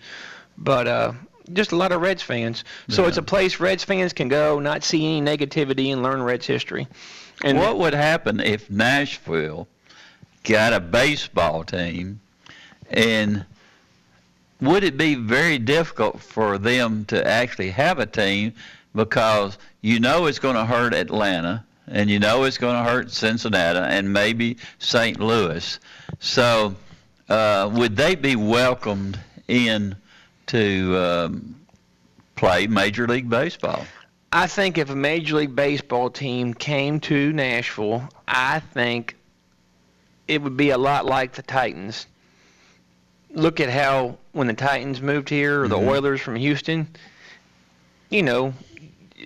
But 0.58 0.88
uh, 0.88 1.12
just 1.54 1.74
a 1.74 1.76
lot 1.76 1.92
of 1.92 2.02
Reds 2.02 2.24
fans. 2.24 2.64
So 2.90 3.06
it's 3.06 3.18
a 3.18 3.22
place 3.22 3.60
Reds 3.60 3.84
fans 3.84 4.14
can 4.14 4.28
go, 4.28 4.60
not 4.60 4.84
see 4.84 5.06
any 5.06 5.22
negativity, 5.22 5.94
and 5.94 6.02
learn 6.02 6.24
Reds 6.24 6.48
history. 6.48 6.88
And 7.44 7.60
what 7.60 7.78
would 7.78 7.94
happen 7.94 8.40
if 8.40 8.68
Nashville 8.68 9.68
got 10.44 10.74
a 10.74 10.80
baseball 10.80 11.64
team 11.64 12.20
and 12.90 13.46
would 14.60 14.84
it 14.84 14.98
be 14.98 15.14
very 15.14 15.60
difficult 15.60 16.20
for 16.20 16.58
them 16.58 17.06
to 17.06 17.28
actually 17.28 17.70
have 17.70 18.00
a 18.00 18.08
team 18.08 18.54
because 18.96 19.58
you 19.82 20.00
know 20.00 20.26
it's 20.26 20.40
going 20.40 20.56
to 20.56 20.66
hurt 20.66 20.94
Atlanta 20.94 21.64
and 21.88 22.10
you 22.10 22.20
know 22.20 22.44
it's 22.44 22.58
going 22.58 22.76
to 22.76 22.90
hurt 22.90 23.12
Cincinnati 23.12 23.80
and 23.80 24.12
maybe 24.12 24.58
St. 24.80 25.20
Louis. 25.20 25.80
So 26.20 26.76
uh, 27.30 27.70
would 27.74 27.96
they 27.96 28.16
be 28.16 28.36
welcomed 28.36 29.20
in 29.48 29.96
to 30.48 30.98
um, 30.98 31.56
play 32.36 32.68
Major 32.68 33.08
League 33.08 33.30
Baseball? 33.30 33.86
I 34.32 34.48
think 34.48 34.78
if 34.78 34.90
a 34.90 34.96
Major 34.96 35.38
League 35.38 35.56
Baseball 35.56 36.10
team 36.10 36.54
came 36.54 37.00
to 37.02 37.32
Nashville, 37.32 38.08
I 38.28 38.60
think 38.60 39.16
it 40.28 40.42
would 40.42 40.58
be 40.58 40.72
a 40.72 40.78
lot 40.78 41.06
like 41.06 41.34
the 41.34 41.42
Titans. 41.42 42.08
Look 43.32 43.60
at 43.60 43.70
how 43.70 44.18
when 44.32 44.48
the 44.48 44.54
Titans 44.54 45.02
moved 45.02 45.30
here, 45.30 45.64
or 45.64 45.68
the 45.68 45.78
Oilers 45.78 46.22
from 46.22 46.36
Houston, 46.36 46.88
you 48.10 48.24
know, 48.24 48.54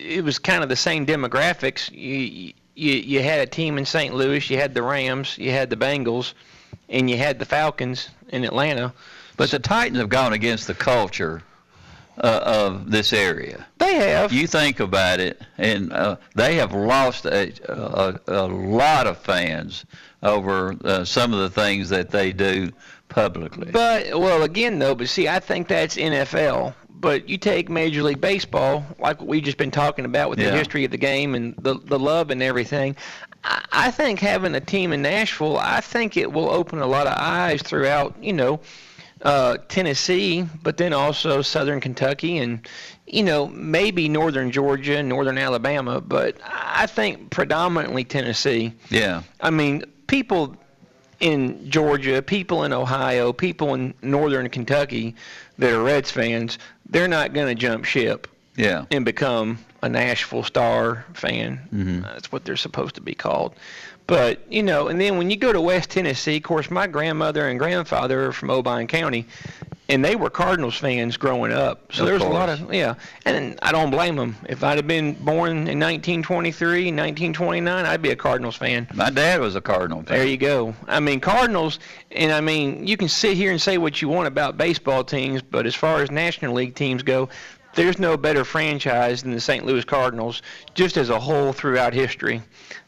it 0.00 0.24
was 0.24 0.38
kind 0.38 0.62
of 0.62 0.68
the 0.68 0.76
same 0.76 1.06
demographics. 1.06 1.90
You, 1.92 2.52
you 2.74 2.92
you 2.92 3.22
had 3.22 3.40
a 3.40 3.46
team 3.46 3.78
in 3.78 3.84
St. 3.84 4.14
Louis, 4.14 4.48
you 4.50 4.56
had 4.56 4.74
the 4.74 4.82
Rams, 4.82 5.36
you 5.38 5.50
had 5.50 5.70
the 5.70 5.76
Bengals, 5.76 6.32
and 6.88 7.10
you 7.10 7.16
had 7.16 7.38
the 7.38 7.44
Falcons 7.44 8.08
in 8.28 8.44
Atlanta. 8.44 8.92
But 9.36 9.50
the 9.50 9.58
Titans 9.58 9.98
have 9.98 10.08
gone 10.08 10.32
against 10.32 10.66
the 10.66 10.74
culture 10.74 11.42
uh, 12.18 12.40
of 12.44 12.90
this 12.90 13.12
area. 13.12 13.66
They 13.78 13.94
have. 13.94 14.32
You 14.32 14.46
think 14.46 14.80
about 14.80 15.20
it, 15.20 15.40
and 15.58 15.92
uh, 15.92 16.16
they 16.34 16.56
have 16.56 16.72
lost 16.72 17.24
a, 17.26 17.52
a, 17.68 18.20
a 18.26 18.46
lot 18.46 19.06
of 19.06 19.18
fans 19.18 19.84
over 20.22 20.76
uh, 20.84 21.04
some 21.04 21.32
of 21.32 21.40
the 21.40 21.50
things 21.50 21.88
that 21.88 22.10
they 22.10 22.32
do 22.32 22.70
publicly. 23.08 23.70
But 23.72 24.18
well, 24.18 24.42
again 24.42 24.78
though, 24.78 24.94
but 24.94 25.08
see, 25.08 25.28
I 25.28 25.40
think 25.40 25.68
that's 25.68 25.96
NFL. 25.96 26.74
But 27.00 27.28
you 27.28 27.38
take 27.38 27.68
Major 27.70 28.02
League 28.02 28.20
Baseball, 28.20 28.84
like 28.98 29.18
what 29.20 29.28
we've 29.28 29.42
just 29.42 29.56
been 29.56 29.70
talking 29.70 30.04
about 30.04 30.28
with 30.30 30.38
Yeah. 30.38 30.50
the 30.50 30.56
history 30.58 30.84
of 30.84 30.90
the 30.90 30.98
game 30.98 31.34
and 31.34 31.54
the 31.56 31.74
the 31.74 31.98
love 31.98 32.30
and 32.30 32.42
everything. 32.42 32.94
I, 33.42 33.64
I 33.72 33.90
think 33.90 34.20
having 34.20 34.54
a 34.54 34.60
team 34.60 34.92
in 34.92 35.02
Nashville, 35.02 35.56
I 35.58 35.80
think 35.80 36.16
it 36.16 36.30
will 36.30 36.50
open 36.50 36.80
a 36.80 36.86
lot 36.86 37.06
of 37.06 37.14
eyes 37.16 37.62
throughout, 37.62 38.14
you 38.22 38.34
know, 38.34 38.60
uh, 39.22 39.56
Tennessee, 39.68 40.46
but 40.62 40.76
then 40.76 40.92
also 40.92 41.42
Southern 41.42 41.80
Kentucky 41.80 42.38
and 42.38 42.66
you 43.06 43.22
know 43.22 43.48
maybe 43.48 44.08
Northern 44.08 44.50
Georgia, 44.50 44.98
and 44.98 45.08
Northern 45.08 45.38
Alabama, 45.38 46.00
but 46.00 46.36
I 46.44 46.86
think 46.86 47.30
predominantly 47.30 48.04
Tennessee. 48.04 48.72
yeah, 48.90 49.22
I 49.40 49.50
mean, 49.50 49.84
people 50.06 50.56
in 51.18 51.68
Georgia, 51.70 52.22
people 52.22 52.64
in 52.64 52.72
Ohio, 52.72 53.30
people 53.32 53.74
in 53.74 53.92
northern 54.00 54.48
Kentucky 54.48 55.14
that 55.60 55.72
are 55.72 55.82
Reds 55.82 56.10
fans, 56.10 56.58
they're 56.88 57.08
not 57.08 57.32
going 57.32 57.46
to 57.46 57.54
jump 57.54 57.84
ship. 57.84 58.26
Yeah. 58.56 58.84
and 58.90 59.04
become 59.06 59.58
a 59.80 59.88
Nashville 59.88 60.42
Star 60.42 61.06
fan. 61.14 61.60
Mhm. 61.72 62.02
That's 62.02 62.30
what 62.30 62.44
they're 62.44 62.56
supposed 62.56 62.96
to 62.96 63.00
be 63.00 63.14
called. 63.14 63.54
But 64.06 64.40
you 64.50 64.62
know, 64.62 64.88
and 64.88 65.00
then 65.00 65.16
when 65.16 65.30
you 65.30 65.36
go 65.36 65.52
to 65.52 65.60
West 65.60 65.90
Tennessee, 65.90 66.36
of 66.38 66.42
course, 66.42 66.70
my 66.70 66.86
grandmother 66.86 67.48
and 67.48 67.58
grandfather 67.58 68.26
are 68.26 68.32
from 68.32 68.48
Obion 68.50 68.86
County, 68.88 69.24
and 69.90 70.04
they 70.04 70.14
were 70.14 70.30
Cardinals 70.30 70.76
fans 70.76 71.16
growing 71.16 71.52
up. 71.52 71.92
So 71.92 72.04
there's 72.04 72.22
a 72.22 72.28
lot 72.28 72.48
of 72.48 72.72
yeah, 72.72 72.94
and 73.26 73.58
I 73.60 73.72
don't 73.72 73.90
blame 73.90 74.14
them. 74.14 74.36
If 74.48 74.62
I'd 74.62 74.76
have 74.76 74.86
been 74.86 75.14
born 75.14 75.50
in 75.50 75.80
1923, 75.80 76.84
1929, 76.84 77.86
I'd 77.86 78.00
be 78.00 78.10
a 78.10 78.16
Cardinals 78.16 78.54
fan. 78.54 78.86
My 78.94 79.10
dad 79.10 79.40
was 79.40 79.56
a 79.56 79.60
Cardinal 79.60 80.04
fan. 80.04 80.16
There 80.16 80.26
you 80.26 80.36
go. 80.36 80.76
I 80.86 81.00
mean, 81.00 81.18
Cardinals, 81.18 81.80
and 82.12 82.30
I 82.30 82.40
mean, 82.40 82.86
you 82.86 82.96
can 82.96 83.08
sit 83.08 83.36
here 83.36 83.50
and 83.50 83.60
say 83.60 83.78
what 83.78 84.00
you 84.00 84.08
want 84.08 84.28
about 84.28 84.56
baseball 84.56 85.02
teams, 85.02 85.42
but 85.42 85.66
as 85.66 85.74
far 85.74 86.02
as 86.02 86.10
National 86.10 86.54
League 86.54 86.76
teams 86.76 87.02
go, 87.02 87.28
there's 87.74 87.98
no 87.98 88.16
better 88.16 88.44
franchise 88.44 89.22
than 89.22 89.32
the 89.32 89.40
St. 89.40 89.66
Louis 89.66 89.84
Cardinals, 89.84 90.42
just 90.74 90.96
as 90.96 91.10
a 91.10 91.18
whole 91.18 91.52
throughout 91.52 91.94
history. 91.94 92.42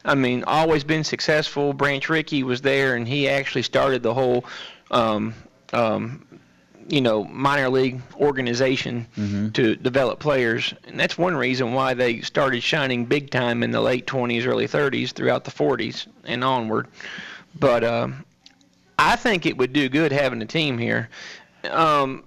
I 0.04 0.14
mean, 0.14 0.44
always 0.44 0.84
been 0.84 1.02
successful. 1.02 1.72
Branch 1.72 2.08
Rickey 2.08 2.44
was 2.44 2.60
there, 2.60 2.94
and 2.94 3.08
he 3.08 3.28
actually 3.28 3.62
started 3.62 4.04
the 4.04 4.14
whole, 4.14 4.44
um, 4.92 5.34
um, 5.72 6.26
you 6.88 7.00
know, 7.00 7.24
minor 7.24 7.68
league 7.68 8.00
organization 8.16 9.06
to 9.52 9.76
develop 9.76 10.18
players, 10.18 10.74
and 10.86 10.98
that's 10.98 11.16
one 11.16 11.34
reason 11.36 11.72
why 11.72 11.94
they 11.94 12.20
started 12.20 12.62
shining 12.62 13.04
big 13.04 13.30
time 13.30 13.62
in 13.62 13.70
the 13.70 13.80
late 13.80 14.06
20s, 14.06 14.46
early 14.46 14.66
30s, 14.68 15.12
throughout 15.12 15.44
the 15.44 15.50
40s 15.50 16.06
and 16.24 16.42
onward. 16.44 16.88
But 17.58 17.84
um, 17.84 18.24
I 18.98 19.16
think 19.16 19.46
it 19.46 19.56
would 19.56 19.72
do 19.72 19.88
good 19.88 20.12
having 20.12 20.42
a 20.42 20.46
team 20.46 20.78
here. 20.78 21.08
Um, 21.70 22.24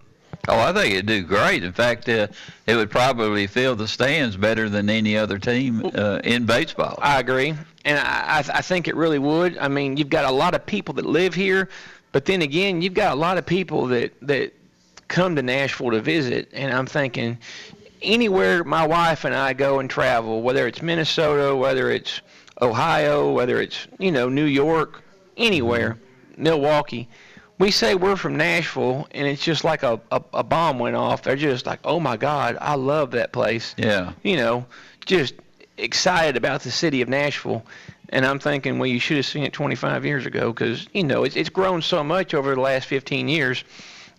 Oh, 0.48 0.60
I 0.60 0.74
think 0.74 0.94
it'd 0.94 1.08
do 1.08 1.24
great. 1.24 1.64
In 1.64 1.72
fact, 1.74 2.08
uh, 2.08 2.28
it 2.68 2.76
would 2.76 2.92
probably 2.92 3.48
fill 3.48 3.76
the 3.76 3.88
stands 3.88 4.38
better 4.38 4.70
than 4.70 4.90
any 4.90 5.18
other 5.18 5.40
team 5.40 5.90
uh, 5.96 6.20
in 6.24 6.46
baseball. 6.46 7.00
I 7.02 7.20
agree, 7.20 7.56
and 7.84 7.98
I, 7.98 8.38
I 8.40 8.58
I 8.58 8.62
think 8.62 8.88
it 8.88 8.96
really 8.96 9.18
would. 9.18 9.58
I 9.58 9.70
mean, 9.70 9.98
you've 9.98 10.10
got 10.10 10.26
a 10.26 10.32
lot 10.32 10.54
of 10.54 10.64
people 10.66 10.94
that 10.96 11.06
live 11.06 11.34
here, 11.34 11.70
but 12.16 12.24
then 12.24 12.42
again, 12.42 12.82
you've 12.82 12.94
got 12.94 13.12
a 13.12 13.20
lot 13.20 13.38
of 13.38 13.46
people 13.46 13.88
that 13.88 14.14
that 14.22 14.54
come 15.10 15.36
to 15.36 15.42
Nashville 15.42 15.92
to 15.92 16.00
visit, 16.00 16.48
and 16.54 16.74
I'm 16.74 16.86
thinking 16.86 17.38
anywhere 18.02 18.64
my 18.64 18.88
wife 18.88 19.26
and 19.26 19.36
I 19.36 19.52
go 19.52 19.80
and 19.80 19.90
travel, 19.90 20.42
whether 20.42 20.66
it's 20.66 20.82
Minnesota, 20.82 21.54
whether 21.54 21.92
it's 21.92 22.22
Ohio, 22.62 23.34
whether 23.34 23.60
it's 23.60 23.90
you 24.00 24.14
know 24.14 24.30
New 24.30 24.46
York, 24.46 25.04
anywhere, 25.36 25.98
Milwaukee. 26.38 27.10
We 27.58 27.70
say 27.70 27.96
we're 27.96 28.16
from 28.16 28.38
Nashville, 28.38 29.10
and 29.12 29.28
it's 29.28 29.44
just 29.44 29.66
like 29.66 29.84
a, 29.84 30.00
a, 30.10 30.22
a 30.36 30.44
bomb 30.44 30.80
went 30.80 30.96
off. 30.96 31.22
They're 31.22 31.36
just 31.36 31.66
like, 31.66 31.82
oh 31.84 32.00
my 32.00 32.16
God, 32.16 32.58
I 32.62 32.76
love 32.76 33.12
that 33.12 33.34
place 33.34 33.76
yeah. 33.78 34.14
you 34.24 34.38
know, 34.38 34.66
just 35.06 35.34
excited 35.78 36.38
about 36.38 36.62
the 36.62 36.72
city 36.72 37.02
of 37.02 37.10
Nashville. 37.10 37.66
And 38.10 38.26
I'm 38.26 38.40
thinking, 38.40 38.78
well, 38.78 38.88
you 38.88 39.00
should 39.00 39.18
have 39.18 39.26
seen 39.26 39.44
it 39.44 39.54
25 39.54 40.06
years 40.06 40.26
ago 40.26 40.54
because, 40.54 40.88
you 40.94 41.04
know, 41.04 41.24
it's, 41.24 41.36
it's 41.36 41.50
grown 41.50 41.82
so 41.82 42.04
much 42.04 42.34
over 42.34 42.54
the 42.54 42.62
last 42.62 42.88
15 42.88 43.28
years. 43.28 43.64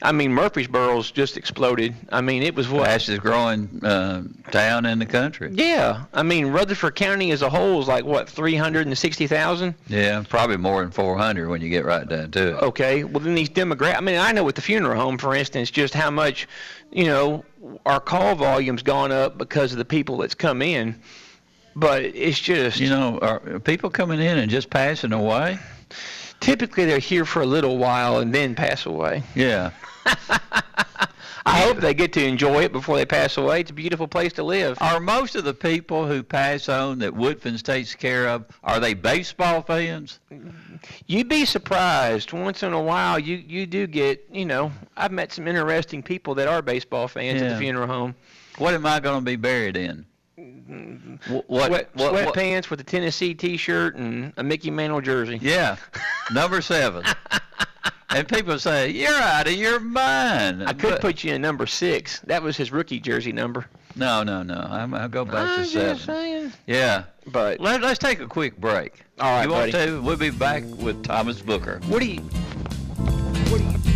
I 0.03 0.13
mean, 0.13 0.33
Murfreesboro's 0.33 1.11
just 1.11 1.39
exploded. 1.39 1.95
I 2.11 2.21
mean, 2.21 2.43
it 2.43 2.55
was 2.55 2.69
what? 2.69 2.85
Fastest 2.85 3.23
growing 3.23 3.83
uh, 3.83 4.25
town 4.51 4.85
in 4.85 4.99
the 4.99 5.07
country. 5.07 5.51
Yeah. 5.55 6.05
I 6.13 6.23
mean, 6.23 6.49
Rutherford 6.49 6.97
County 6.97 7.31
as 7.31 7.41
a 7.41 7.49
whole 7.49 7.81
is 7.81 7.89
like, 7.89 8.05
what, 8.05 8.29
360,000? 8.29 9.75
Yeah, 9.89 10.23
probably 10.29 10.59
more 10.59 10.83
than 10.83 10.91
400 10.91 11.49
when 11.49 11.63
you 11.63 11.71
get 11.71 11.87
right 11.87 12.07
down 12.07 12.31
to 12.33 12.49
it. 12.49 12.63
Okay. 12.63 13.05
Well, 13.05 13.21
then 13.21 13.35
these 13.35 13.49
demographics. 13.49 13.97
I 13.97 14.01
mean, 14.01 14.19
I 14.19 14.33
know 14.33 14.45
with 14.45 14.57
the 14.57 14.63
funeral 14.63 15.01
home, 15.01 15.17
for 15.17 15.35
instance, 15.35 15.71
just 15.71 15.95
how 15.95 16.11
much, 16.11 16.47
you 16.93 17.07
know, 17.07 17.45
our 17.87 18.01
call 18.01 18.35
volume's 18.35 18.83
gone 18.83 19.13
up 19.13 19.39
because 19.39 19.73
of 19.73 19.79
the 19.79 19.85
people 19.87 20.19
that's 20.19 20.35
come 20.35 20.61
in. 20.61 21.01
But 21.77 22.03
it's 22.03 22.41
just. 22.41 22.81
You 22.81 22.89
know, 22.89 23.19
are 23.21 23.61
people 23.61 23.91
coming 23.91 24.21
in 24.21 24.39
and 24.39 24.51
just 24.51 24.71
passing 24.71 25.13
away? 25.13 25.59
typically 26.41 26.85
they're 26.85 26.99
here 26.99 27.25
for 27.25 27.43
a 27.43 27.47
little 27.47 27.79
while 27.79 28.19
and 28.19 28.35
then 28.35 28.55
pass 28.55 28.87
away. 28.87 29.23
Yeah. 29.35 29.71
I 31.49 31.61
hope 31.61 31.79
they 31.79 31.95
get 31.95 32.13
to 32.15 32.25
enjoy 32.25 32.65
it 32.65 32.73
before 32.73 32.97
they 32.97 33.07
pass 33.07 33.37
away. 33.37 33.61
It's 33.61 33.71
a 33.71 33.75
beautiful 33.75 34.09
place 34.09 34.33
to 34.35 34.43
live. 34.43 34.77
Are 34.81 34.99
most 34.99 35.37
of 35.37 35.45
the 35.45 35.55
people 35.55 36.07
who 36.07 36.25
pass 36.25 36.69
on 36.69 36.99
that 36.99 37.13
Woodfins 37.13 37.63
takes 37.63 37.95
care 37.95 38.29
of, 38.29 38.45
are 38.65 38.81
they 38.81 38.95
baseball 38.95 39.63
fans? 39.63 40.19
You'd 41.07 41.29
be 41.29 41.45
surprised. 41.45 42.33
Once 42.33 42.65
in 42.65 42.73
a 42.73 42.83
while, 42.83 43.19
you 43.19 43.37
you 43.37 43.65
do 43.65 43.87
get. 43.87 44.27
You 44.33 44.45
know, 44.45 44.73
I've 44.97 45.13
met 45.13 45.33
some 45.33 45.47
interesting 45.47 46.03
people 46.03 46.35
that 46.35 46.49
are 46.49 46.63
baseball 46.63 47.07
fans 47.07 47.41
at 47.41 47.51
the 47.51 47.59
funeral 47.59 47.87
home. 47.87 48.17
What 48.59 48.75
am 48.75 48.85
I 48.85 48.99
going 48.99 49.21
to 49.21 49.25
be 49.25 49.37
buried 49.37 49.77
in? 49.77 50.05
Wh- 51.29 51.49
What, 51.51 51.67
Sweat, 51.67 51.91
what, 51.95 52.13
what- 52.13 52.35
sweatpants 52.35 52.71
with 52.71 52.81
a 52.81 52.85
Tennessee 52.85 53.35
T-shirt 53.35 53.97
and 53.97 54.33
a 54.37 54.43
Mickey 54.43 54.71
Mantle 54.71 55.01
jersey. 55.01 55.39
Yeah, 55.43 55.77
number 56.33 56.61
seven. 56.61 57.05
and 58.11 58.29
people 58.29 58.59
say 58.59 58.91
you're 58.91 59.13
out 59.13 59.47
of 59.47 59.53
your 59.55 59.81
mind. 59.81 60.63
I 60.65 60.73
could 60.73 60.91
But- 60.93 61.01
put 61.01 61.25
you 61.25 61.35
in 61.35 61.43
number 61.43 61.67
six. 61.67 62.21
That 62.21 62.43
was 62.43 62.57
his 62.57 62.71
rookie 62.73 63.01
jersey 63.01 63.33
number. 63.33 63.67
no, 63.97 64.23
no, 64.23 64.43
no. 64.43 64.67
I'm, 64.71 64.93
I'll 64.95 65.09
go 65.09 65.25
back 65.25 65.49
I'm 65.49 65.59
to 65.59 65.65
seven. 65.65 65.99
saying. 65.99 66.53
Yeah. 66.67 67.05
But 67.29 67.61
Let, 67.61 67.81
let's 67.83 67.99
take 67.99 68.21
a 68.21 68.27
quick 68.27 68.57
break. 68.59 69.03
All 69.19 69.31
right, 69.31 69.45
You 69.45 69.51
want 69.51 69.73
buddy. 69.73 69.87
to? 69.91 70.01
We'll 70.03 70.17
be 70.17 70.31
back 70.31 70.63
with 70.65 71.03
Thomas 71.03 71.41
Booker. 71.41 71.81
What 71.89 72.01
do 72.01 72.07
you? 72.07 72.21
what 72.21 73.59
do 73.59 73.65
you? 73.91 73.96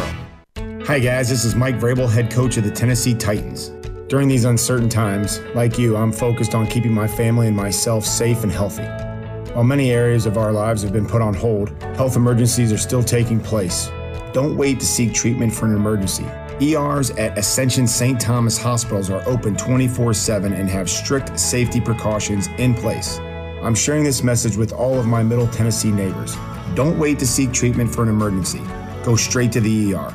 Hi, 0.87 0.99
guys. 0.99 1.29
This 1.29 1.45
is 1.45 1.55
Mike 1.55 1.77
Vrabel, 1.79 2.11
head 2.11 2.29
coach 2.29 2.57
of 2.57 2.65
the 2.65 2.71
Tennessee 2.71 3.15
Titans. 3.15 3.69
During 4.09 4.27
these 4.27 4.45
uncertain 4.45 4.89
times, 4.89 5.39
like 5.55 5.79
you, 5.79 5.97
I'm 5.97 6.11
focused 6.11 6.57
on 6.57 6.67
keeping 6.67 6.93
my 6.93 7.07
family 7.07 7.47
and 7.47 7.57
myself 7.57 8.05
safe 8.05 8.43
and 8.43 8.51
healthy. 8.51 8.83
While 9.53 9.63
many 9.63 9.93
areas 9.93 10.27
of 10.27 10.37
our 10.37 10.51
lives 10.51 10.83
have 10.83 10.93
been 10.93 11.07
put 11.07 11.23
on 11.23 11.35
hold, 11.35 11.71
health 11.95 12.17
emergencies 12.17 12.73
are 12.73 12.79
still 12.79 13.05
taking 13.05 13.39
place. 13.39 13.93
Don't 14.33 14.57
wait 14.57 14.81
to 14.81 14.87
seek 14.87 15.15
treatment 15.15 15.55
for 15.55 15.67
an 15.67 15.77
emergency. 15.77 16.27
ERs 16.61 17.11
at 17.13 17.39
Ascension 17.39 17.87
St. 17.87 18.21
Thomas 18.21 18.59
hospitals 18.59 19.09
are 19.09 19.23
open 19.29 19.57
24 19.57 20.13
7 20.15 20.53
and 20.53 20.69
have 20.69 20.91
strict 20.91 21.39
safety 21.39 21.81
precautions 21.81 22.49
in 22.59 22.75
place. 22.75 23.21
I'm 23.63 23.77
sharing 23.77 24.03
this 24.03 24.25
message 24.25 24.57
with 24.57 24.73
all 24.73 24.99
of 24.99 25.07
my 25.07 25.23
Middle 25.23 25.47
Tennessee 25.47 25.93
neighbors. 25.93 26.37
Don't 26.75 26.99
wait 26.99 27.21
to 27.21 27.27
seek 27.27 27.53
treatment 27.53 27.95
for 27.95 28.03
an 28.03 28.09
emergency. 28.09 28.63
Go 29.05 29.15
straight 29.15 29.53
to 29.53 29.61
the 29.61 29.95
ER. 29.95 30.13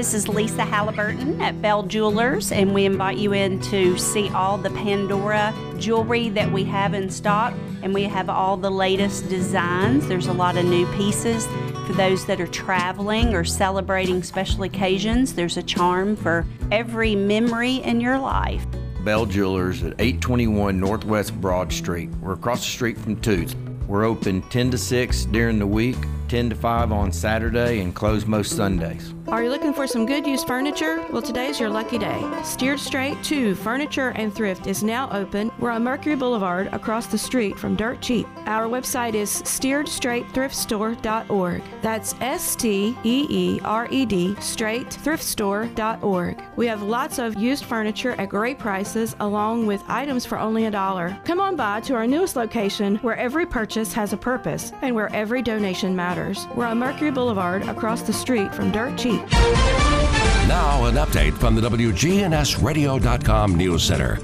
This 0.00 0.14
is 0.14 0.28
Lisa 0.28 0.64
Halliburton 0.64 1.42
at 1.42 1.60
Bell 1.60 1.82
Jewelers, 1.82 2.52
and 2.52 2.72
we 2.72 2.86
invite 2.86 3.18
you 3.18 3.34
in 3.34 3.60
to 3.64 3.98
see 3.98 4.30
all 4.30 4.56
the 4.56 4.70
Pandora 4.70 5.54
jewelry 5.76 6.30
that 6.30 6.50
we 6.50 6.64
have 6.64 6.94
in 6.94 7.10
stock, 7.10 7.52
and 7.82 7.92
we 7.92 8.04
have 8.04 8.30
all 8.30 8.56
the 8.56 8.70
latest 8.70 9.28
designs. 9.28 10.08
There's 10.08 10.28
a 10.28 10.32
lot 10.32 10.56
of 10.56 10.64
new 10.64 10.86
pieces 10.94 11.46
for 11.86 11.92
those 11.92 12.24
that 12.24 12.40
are 12.40 12.46
traveling 12.46 13.34
or 13.34 13.44
celebrating 13.44 14.22
special 14.22 14.62
occasions. 14.62 15.34
There's 15.34 15.58
a 15.58 15.62
charm 15.62 16.16
for 16.16 16.46
every 16.72 17.14
memory 17.14 17.82
in 17.82 18.00
your 18.00 18.18
life. 18.18 18.64
Bell 19.04 19.26
Jewelers 19.26 19.82
at 19.82 19.92
821 20.00 20.80
Northwest 20.80 21.38
Broad 21.42 21.70
Street. 21.70 22.08
We're 22.22 22.32
across 22.32 22.60
the 22.60 22.70
street 22.70 22.96
from 22.96 23.20
Toots. 23.20 23.54
We're 23.86 24.04
open 24.04 24.40
10 24.48 24.70
to 24.70 24.78
6 24.78 25.24
during 25.26 25.58
the 25.58 25.66
week, 25.66 25.98
10 26.28 26.48
to 26.48 26.56
5 26.56 26.90
on 26.90 27.12
Saturday, 27.12 27.80
and 27.80 27.94
close 27.94 28.24
most 28.24 28.56
Sundays. 28.56 29.12
Are 29.28 29.44
you 29.44 29.50
looking 29.50 29.74
for 29.74 29.86
some 29.86 30.06
good 30.06 30.26
used 30.26 30.46
furniture? 30.46 31.04
Well, 31.10 31.20
today's 31.22 31.60
your 31.60 31.70
lucky 31.70 31.98
day. 31.98 32.24
Steered 32.42 32.80
Straight 32.80 33.22
2 33.22 33.54
Furniture 33.54 34.08
and 34.16 34.34
Thrift 34.34 34.66
is 34.66 34.82
now 34.82 35.08
open. 35.12 35.52
We're 35.58 35.70
on 35.70 35.84
Mercury 35.84 36.16
Boulevard 36.16 36.68
across 36.72 37.06
the 37.06 37.18
street 37.18 37.58
from 37.58 37.76
Dirt 37.76 38.00
Cheap. 38.00 38.26
Our 38.46 38.66
website 38.66 39.12
is 39.14 39.42
steeredstraightthriftstore.org. 39.42 41.62
That's 41.82 42.14
S 42.20 42.56
T 42.56 42.96
E 43.04 43.26
E 43.28 43.60
R 43.64 43.86
E 43.90 44.06
D 44.06 44.34
Straight 44.40 44.86
straightthriftstore.org. 44.86 46.42
We 46.56 46.66
have 46.66 46.82
lots 46.82 47.18
of 47.18 47.36
used 47.36 47.64
furniture 47.64 48.12
at 48.12 48.28
great 48.28 48.58
prices 48.58 49.16
along 49.20 49.66
with 49.66 49.82
items 49.88 50.24
for 50.24 50.38
only 50.38 50.66
a 50.66 50.70
dollar. 50.70 51.18
Come 51.24 51.40
on 51.40 51.56
by 51.56 51.80
to 51.80 51.94
our 51.94 52.06
newest 52.06 52.36
location 52.36 52.96
where 52.96 53.16
every 53.16 53.46
purchase 53.46 53.92
has 53.92 54.12
a 54.12 54.16
purpose 54.16 54.72
and 54.82 54.94
where 54.94 55.12
every 55.12 55.42
donation 55.42 55.96
matters. 55.96 56.46
We're 56.54 56.66
on 56.66 56.78
Mercury 56.78 57.10
Boulevard 57.10 57.62
across 57.68 58.02
the 58.02 58.12
street 58.12 58.54
from 58.54 58.70
Dirt 58.70 58.96
Cheap. 58.96 59.09
Now, 59.10 60.84
an 60.84 60.94
update 60.94 61.32
from 61.34 61.54
the 61.56 61.62
WGNSradio.com 61.62 63.56
News 63.56 63.82
Center. 63.82 64.18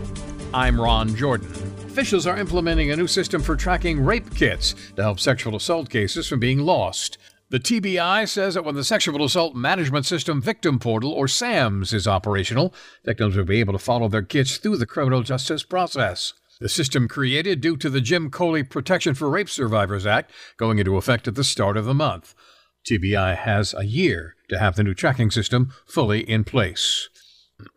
I'm 0.54 0.80
Ron 0.80 1.14
Jordan. 1.16 1.48
Officials 1.86 2.26
are 2.26 2.38
implementing 2.38 2.90
a 2.90 2.96
new 2.96 3.06
system 3.06 3.42
for 3.42 3.56
tracking 3.56 4.04
rape 4.04 4.32
kits 4.34 4.74
to 4.94 5.02
help 5.02 5.18
sexual 5.18 5.56
assault 5.56 5.90
cases 5.90 6.28
from 6.28 6.38
being 6.38 6.60
lost. 6.60 7.18
The 7.48 7.58
TBI 7.58 8.28
says 8.28 8.54
that 8.54 8.64
when 8.64 8.74
the 8.74 8.84
Sexual 8.84 9.24
Assault 9.24 9.56
Management 9.56 10.06
System 10.06 10.40
Victim 10.40 10.78
Portal, 10.78 11.12
or 11.12 11.26
SAMS, 11.26 11.92
is 11.92 12.06
operational, 12.06 12.72
victims 13.04 13.36
will 13.36 13.44
be 13.44 13.60
able 13.60 13.72
to 13.72 13.78
follow 13.78 14.08
their 14.08 14.22
kits 14.22 14.56
through 14.56 14.76
the 14.76 14.86
criminal 14.86 15.22
justice 15.22 15.62
process. 15.62 16.32
The 16.60 16.68
system 16.68 17.08
created 17.08 17.60
due 17.60 17.76
to 17.78 17.90
the 17.90 18.00
Jim 18.00 18.30
Coley 18.30 18.62
Protection 18.62 19.14
for 19.14 19.28
Rape 19.28 19.50
Survivors 19.50 20.06
Act 20.06 20.32
going 20.56 20.78
into 20.78 20.96
effect 20.96 21.26
at 21.26 21.34
the 21.34 21.44
start 21.44 21.76
of 21.76 21.86
the 21.86 21.94
month. 21.94 22.34
TBI 22.88 23.36
has 23.36 23.74
a 23.74 23.84
year 23.84 24.35
to 24.48 24.58
have 24.58 24.76
the 24.76 24.84
new 24.84 24.94
tracking 24.94 25.30
system 25.30 25.72
fully 25.86 26.20
in 26.20 26.44
place. 26.44 27.08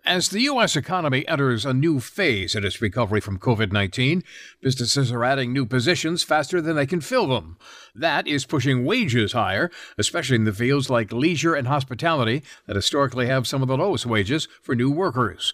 As 0.05 0.27
the 0.27 0.41
U.S. 0.41 0.75
economy 0.75 1.25
enters 1.25 1.65
a 1.65 1.73
new 1.73 2.01
phase 2.01 2.53
in 2.53 2.65
its 2.65 2.81
recovery 2.81 3.21
from 3.21 3.39
COVID 3.39 3.71
19, 3.71 4.25
businesses 4.61 5.09
are 5.09 5.23
adding 5.23 5.53
new 5.53 5.65
positions 5.65 6.21
faster 6.21 6.59
than 6.59 6.75
they 6.75 6.85
can 6.85 6.99
fill 6.99 7.27
them. 7.27 7.57
That 7.95 8.27
is 8.27 8.45
pushing 8.45 8.83
wages 8.83 9.31
higher, 9.31 9.71
especially 9.97 10.35
in 10.35 10.43
the 10.43 10.51
fields 10.51 10.89
like 10.89 11.13
leisure 11.13 11.55
and 11.55 11.67
hospitality 11.67 12.43
that 12.67 12.75
historically 12.75 13.27
have 13.27 13.47
some 13.47 13.61
of 13.61 13.69
the 13.69 13.77
lowest 13.77 14.05
wages 14.05 14.49
for 14.61 14.75
new 14.75 14.91
workers. 14.91 15.53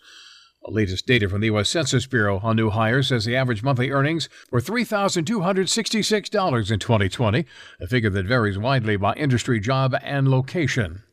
The 0.66 0.72
latest 0.72 1.06
data 1.06 1.30
from 1.30 1.42
the 1.42 1.48
U.S. 1.48 1.70
Census 1.70 2.08
Bureau 2.08 2.40
on 2.40 2.56
new 2.56 2.72
hires 2.72 3.10
says 3.10 3.26
the 3.26 3.36
average 3.36 3.62
monthly 3.62 3.92
earnings 3.92 4.28
were 4.50 4.60
$3,266 4.60 6.72
in 6.72 6.80
2020, 6.80 7.46
a 7.80 7.88
figure 7.88 8.10
that 8.10 8.26
varies 8.26 8.58
widely 8.58 8.98
by 8.98 9.14
industry, 9.14 9.60
job, 9.60 9.96
and 10.02 10.28
location. 10.28 11.04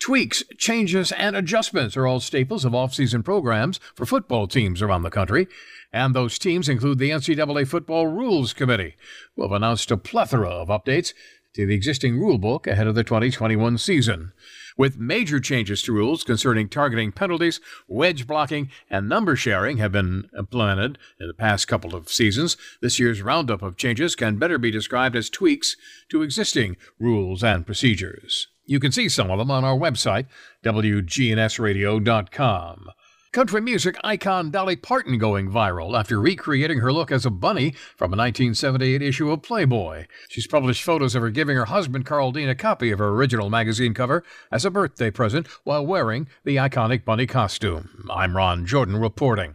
Tweaks, 0.00 0.44
changes, 0.56 1.10
and 1.12 1.34
adjustments 1.34 1.96
are 1.96 2.06
all 2.06 2.20
staples 2.20 2.64
of 2.64 2.74
off-season 2.74 3.22
programs 3.22 3.80
for 3.94 4.06
football 4.06 4.46
teams 4.46 4.80
around 4.80 5.02
the 5.02 5.10
country, 5.10 5.48
and 5.92 6.14
those 6.14 6.38
teams 6.38 6.68
include 6.68 6.98
the 6.98 7.10
NCAA 7.10 7.66
Football 7.66 8.06
Rules 8.06 8.52
Committee, 8.52 8.94
who 9.34 9.42
have 9.42 9.52
announced 9.52 9.90
a 9.90 9.96
plethora 9.96 10.48
of 10.48 10.68
updates 10.68 11.14
to 11.54 11.66
the 11.66 11.74
existing 11.74 12.14
rulebook 12.14 12.68
ahead 12.68 12.86
of 12.86 12.94
the 12.94 13.02
2021 13.02 13.78
season. 13.78 14.32
With 14.76 15.00
major 15.00 15.40
changes 15.40 15.82
to 15.82 15.92
rules 15.92 16.22
concerning 16.22 16.68
targeting 16.68 17.10
penalties, 17.10 17.60
wedge 17.88 18.28
blocking, 18.28 18.70
and 18.88 19.08
number 19.08 19.34
sharing 19.34 19.78
have 19.78 19.90
been 19.90 20.30
implemented 20.38 20.98
in 21.18 21.26
the 21.26 21.34
past 21.34 21.66
couple 21.66 21.96
of 21.96 22.08
seasons, 22.08 22.56
this 22.80 23.00
year's 23.00 23.20
roundup 23.20 23.62
of 23.62 23.76
changes 23.76 24.14
can 24.14 24.38
better 24.38 24.58
be 24.58 24.70
described 24.70 25.16
as 25.16 25.28
tweaks 25.28 25.76
to 26.10 26.22
existing 26.22 26.76
rules 27.00 27.42
and 27.42 27.66
procedures. 27.66 28.46
You 28.68 28.78
can 28.78 28.92
see 28.92 29.08
some 29.08 29.30
of 29.30 29.38
them 29.38 29.50
on 29.50 29.64
our 29.64 29.76
website, 29.76 30.26
WGNSradio.com. 30.62 32.90
Country 33.32 33.60
music 33.62 33.96
icon 34.04 34.50
Dolly 34.50 34.76
Parton 34.76 35.16
going 35.16 35.50
viral 35.50 35.98
after 35.98 36.20
recreating 36.20 36.80
her 36.80 36.92
look 36.92 37.10
as 37.10 37.24
a 37.24 37.30
bunny 37.30 37.70
from 37.96 38.12
a 38.12 38.16
1978 38.16 39.00
issue 39.00 39.30
of 39.30 39.40
Playboy. 39.42 40.04
She's 40.28 40.46
published 40.46 40.82
photos 40.82 41.14
of 41.14 41.22
her 41.22 41.30
giving 41.30 41.56
her 41.56 41.64
husband 41.64 42.04
Carl 42.04 42.30
Dean 42.30 42.50
a 42.50 42.54
copy 42.54 42.90
of 42.90 42.98
her 42.98 43.08
original 43.08 43.48
magazine 43.48 43.94
cover 43.94 44.22
as 44.52 44.66
a 44.66 44.70
birthday 44.70 45.10
present 45.10 45.46
while 45.64 45.86
wearing 45.86 46.28
the 46.44 46.56
iconic 46.56 47.06
bunny 47.06 47.26
costume. 47.26 48.06
I'm 48.10 48.36
Ron 48.36 48.66
Jordan 48.66 48.96
reporting. 48.96 49.54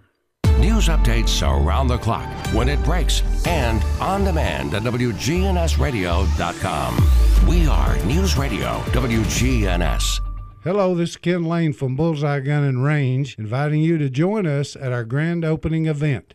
News 0.60 0.88
updates 0.88 1.48
around 1.48 1.88
the 1.88 2.00
clock, 2.00 2.28
when 2.54 2.70
it 2.70 2.84
breaks, 2.84 3.22
and 3.46 3.84
on 4.02 4.24
demand 4.24 4.74
at 4.74 4.82
WGNSradio.com. 4.84 7.33
We 7.48 7.68
are 7.68 7.98
News 8.06 8.38
Radio 8.38 8.80
WGNS. 8.92 10.22
Hello, 10.64 10.96
this 10.96 11.10
is 11.12 11.18
Ken 11.18 11.44
Lane 11.44 11.74
from 11.74 11.98
Bullseye 11.98 12.40
Gun 12.40 12.64
and 12.64 12.86
Range, 12.86 13.36
inviting 13.38 13.82
you 13.82 13.98
to 13.98 14.10
join 14.10 14.48
us 14.48 14.78
at 14.78 14.94
our 14.94 15.04
grand 15.04 15.44
opening 15.44 15.88
event. 15.88 16.34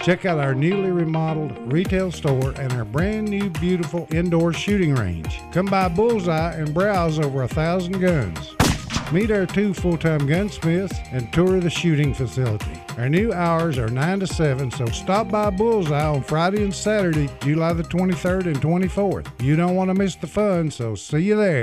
Check 0.00 0.24
out 0.24 0.38
our 0.38 0.54
newly 0.54 0.90
remodeled 0.90 1.70
retail 1.70 2.10
store 2.10 2.52
and 2.52 2.72
our 2.72 2.86
brand 2.86 3.28
new 3.28 3.50
beautiful 3.50 4.08
indoor 4.10 4.54
shooting 4.54 4.94
range. 4.94 5.40
Come 5.52 5.66
by 5.66 5.88
Bullseye 5.88 6.54
and 6.54 6.72
browse 6.72 7.18
over 7.18 7.42
a 7.42 7.48
thousand 7.48 8.00
guns. 8.00 8.54
Meet 9.12 9.30
our 9.30 9.44
two 9.44 9.74
full 9.74 9.98
time 9.98 10.26
gunsmiths 10.26 10.98
and 11.10 11.30
tour 11.34 11.60
the 11.60 11.68
shooting 11.68 12.14
facility. 12.14 12.80
Our 12.96 13.10
new 13.10 13.30
hours 13.30 13.76
are 13.76 13.88
9 13.88 14.20
to 14.20 14.26
7, 14.26 14.70
so 14.70 14.86
stop 14.86 15.28
by 15.28 15.50
Bullseye 15.50 16.06
on 16.06 16.22
Friday 16.22 16.64
and 16.64 16.74
Saturday, 16.74 17.28
July 17.42 17.74
the 17.74 17.82
23rd 17.82 18.46
and 18.46 18.56
24th. 18.62 19.28
You 19.42 19.54
don't 19.54 19.76
want 19.76 19.90
to 19.90 19.94
miss 19.94 20.14
the 20.14 20.26
fun, 20.26 20.70
so 20.70 20.94
see 20.94 21.18
you 21.18 21.36
there. 21.36 21.62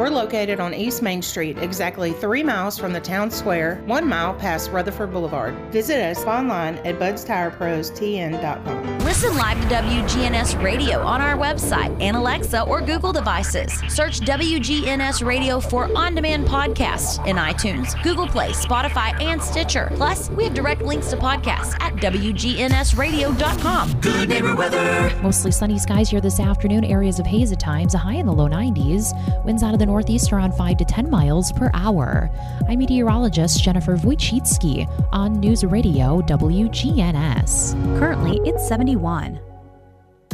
We're 0.00 0.08
located 0.08 0.60
on 0.60 0.72
East 0.72 1.02
Main 1.02 1.20
Street, 1.20 1.58
exactly 1.58 2.14
three 2.14 2.42
miles 2.42 2.78
from 2.78 2.94
the 2.94 3.00
town 3.00 3.30
square, 3.30 3.82
one 3.84 4.08
mile 4.08 4.32
past 4.32 4.70
Rutherford 4.70 5.12
Boulevard. 5.12 5.54
Visit 5.70 6.00
us 6.00 6.24
online 6.24 6.76
at 6.86 6.98
budstireprostn.com. 6.98 8.98
Listen 9.00 9.36
live 9.36 9.60
to 9.60 9.66
WGNS 9.74 10.64
Radio 10.64 11.00
on 11.00 11.20
our 11.20 11.36
website 11.36 11.94
and 12.00 12.16
Alexa 12.16 12.62
or 12.62 12.80
Google 12.80 13.12
devices. 13.12 13.74
Search 13.88 14.20
WGNS 14.20 15.22
Radio 15.22 15.60
for 15.60 15.94
on 15.94 16.14
demand 16.14 16.46
podcasts 16.46 17.18
in 17.26 17.36
iTunes, 17.36 18.02
Google 18.02 18.26
Play, 18.26 18.52
Spotify, 18.52 19.20
and 19.20 19.42
Stitcher. 19.42 19.92
Plus, 19.96 20.30
we 20.30 20.44
have 20.44 20.54
direct 20.54 20.80
links 20.80 21.10
to 21.10 21.18
podcasts 21.18 21.78
at 21.80 21.94
WGNSradio.com. 21.96 24.00
Good 24.00 24.30
neighbor 24.30 24.56
weather. 24.56 25.14
Mostly 25.22 25.50
sunny 25.50 25.78
skies 25.78 26.08
here 26.08 26.22
this 26.22 26.40
afternoon. 26.40 26.84
Areas 26.84 27.18
of 27.18 27.26
haze 27.26 27.52
at 27.52 27.60
times, 27.60 27.92
a 27.92 27.98
high 27.98 28.14
in 28.14 28.24
the 28.24 28.32
low 28.32 28.48
90s. 28.48 29.12
Winds 29.44 29.62
out 29.62 29.74
of 29.74 29.78
the 29.78 29.89
northeast 29.90 30.32
around 30.32 30.54
5 30.54 30.76
to 30.76 30.84
10 30.84 31.10
miles 31.10 31.50
per 31.50 31.68
hour. 31.74 32.30
I'm 32.68 32.78
meteorologist 32.78 33.60
Jennifer 33.60 33.96
Wojcicki 33.96 34.86
on 35.10 35.40
News 35.40 35.64
Radio 35.64 36.22
WGNS. 36.22 37.98
Currently, 37.98 38.40
it's 38.48 38.66
71. 38.68 39.40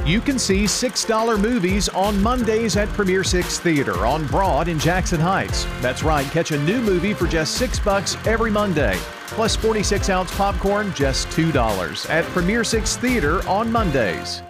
You 0.04 0.20
can 0.20 0.38
see 0.38 0.64
$6 0.64 1.40
movies 1.40 1.88
on 1.88 2.22
Mondays 2.22 2.76
at 2.76 2.88
Premier 2.90 3.24
6 3.24 3.58
Theater 3.60 4.06
on 4.06 4.26
Broad 4.26 4.68
in 4.68 4.78
Jackson 4.78 5.18
Heights. 5.18 5.66
That's 5.80 6.02
right, 6.02 6.26
catch 6.26 6.50
a 6.52 6.62
new 6.62 6.82
movie 6.82 7.14
for 7.14 7.26
just 7.26 7.54
6 7.54 7.78
bucks 7.78 8.14
every 8.26 8.50
Monday. 8.50 8.98
Plus 9.28 9.56
46 9.56 10.10
ounce 10.10 10.36
popcorn, 10.36 10.92
just 10.94 11.28
$2 11.28 12.10
at 12.10 12.24
Premier 12.26 12.62
6 12.62 12.96
Theater 12.98 13.46
on 13.48 13.72
Mondays. 13.72 14.42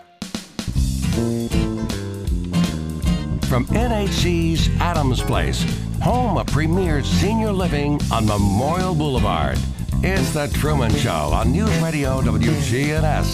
From 3.56 3.64
NHC's 3.68 4.68
Adams 4.80 5.22
Place, 5.22 5.64
home 6.02 6.36
of 6.36 6.46
premier 6.46 7.02
senior 7.02 7.52
living 7.52 7.98
on 8.12 8.26
Memorial 8.26 8.94
Boulevard. 8.94 9.58
It's 10.02 10.34
The 10.34 10.48
Truman 10.48 10.94
Show 10.94 11.10
on 11.10 11.52
News 11.52 11.74
Radio 11.78 12.20
WGNS. 12.20 13.24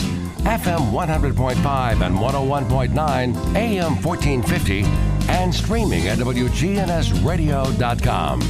FM 0.44 0.92
100.5 0.92 2.06
and 2.06 2.16
101.9, 2.16 3.56
AM 3.56 4.00
1450, 4.00 4.84
and 5.28 5.52
streaming 5.52 6.06
at 6.06 6.18
WGNSradio.com. 6.18 8.42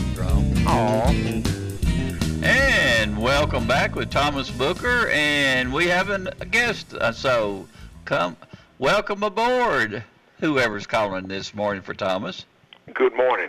And 2.44 3.18
welcome 3.18 3.66
back 3.66 3.94
with 3.94 4.10
Thomas 4.10 4.50
Booker, 4.50 5.08
and 5.08 5.72
we 5.72 5.86
have 5.86 6.10
a 6.10 6.30
guest. 6.50 6.92
Uh, 6.92 7.12
so 7.12 7.66
come, 8.04 8.36
welcome 8.78 9.22
aboard, 9.22 10.04
whoever's 10.46 10.86
calling 10.88 11.28
this 11.28 11.54
morning 11.54 11.80
for 11.82 11.94
Thomas. 11.94 12.44
Good 12.92 13.14
morning. 13.16 13.48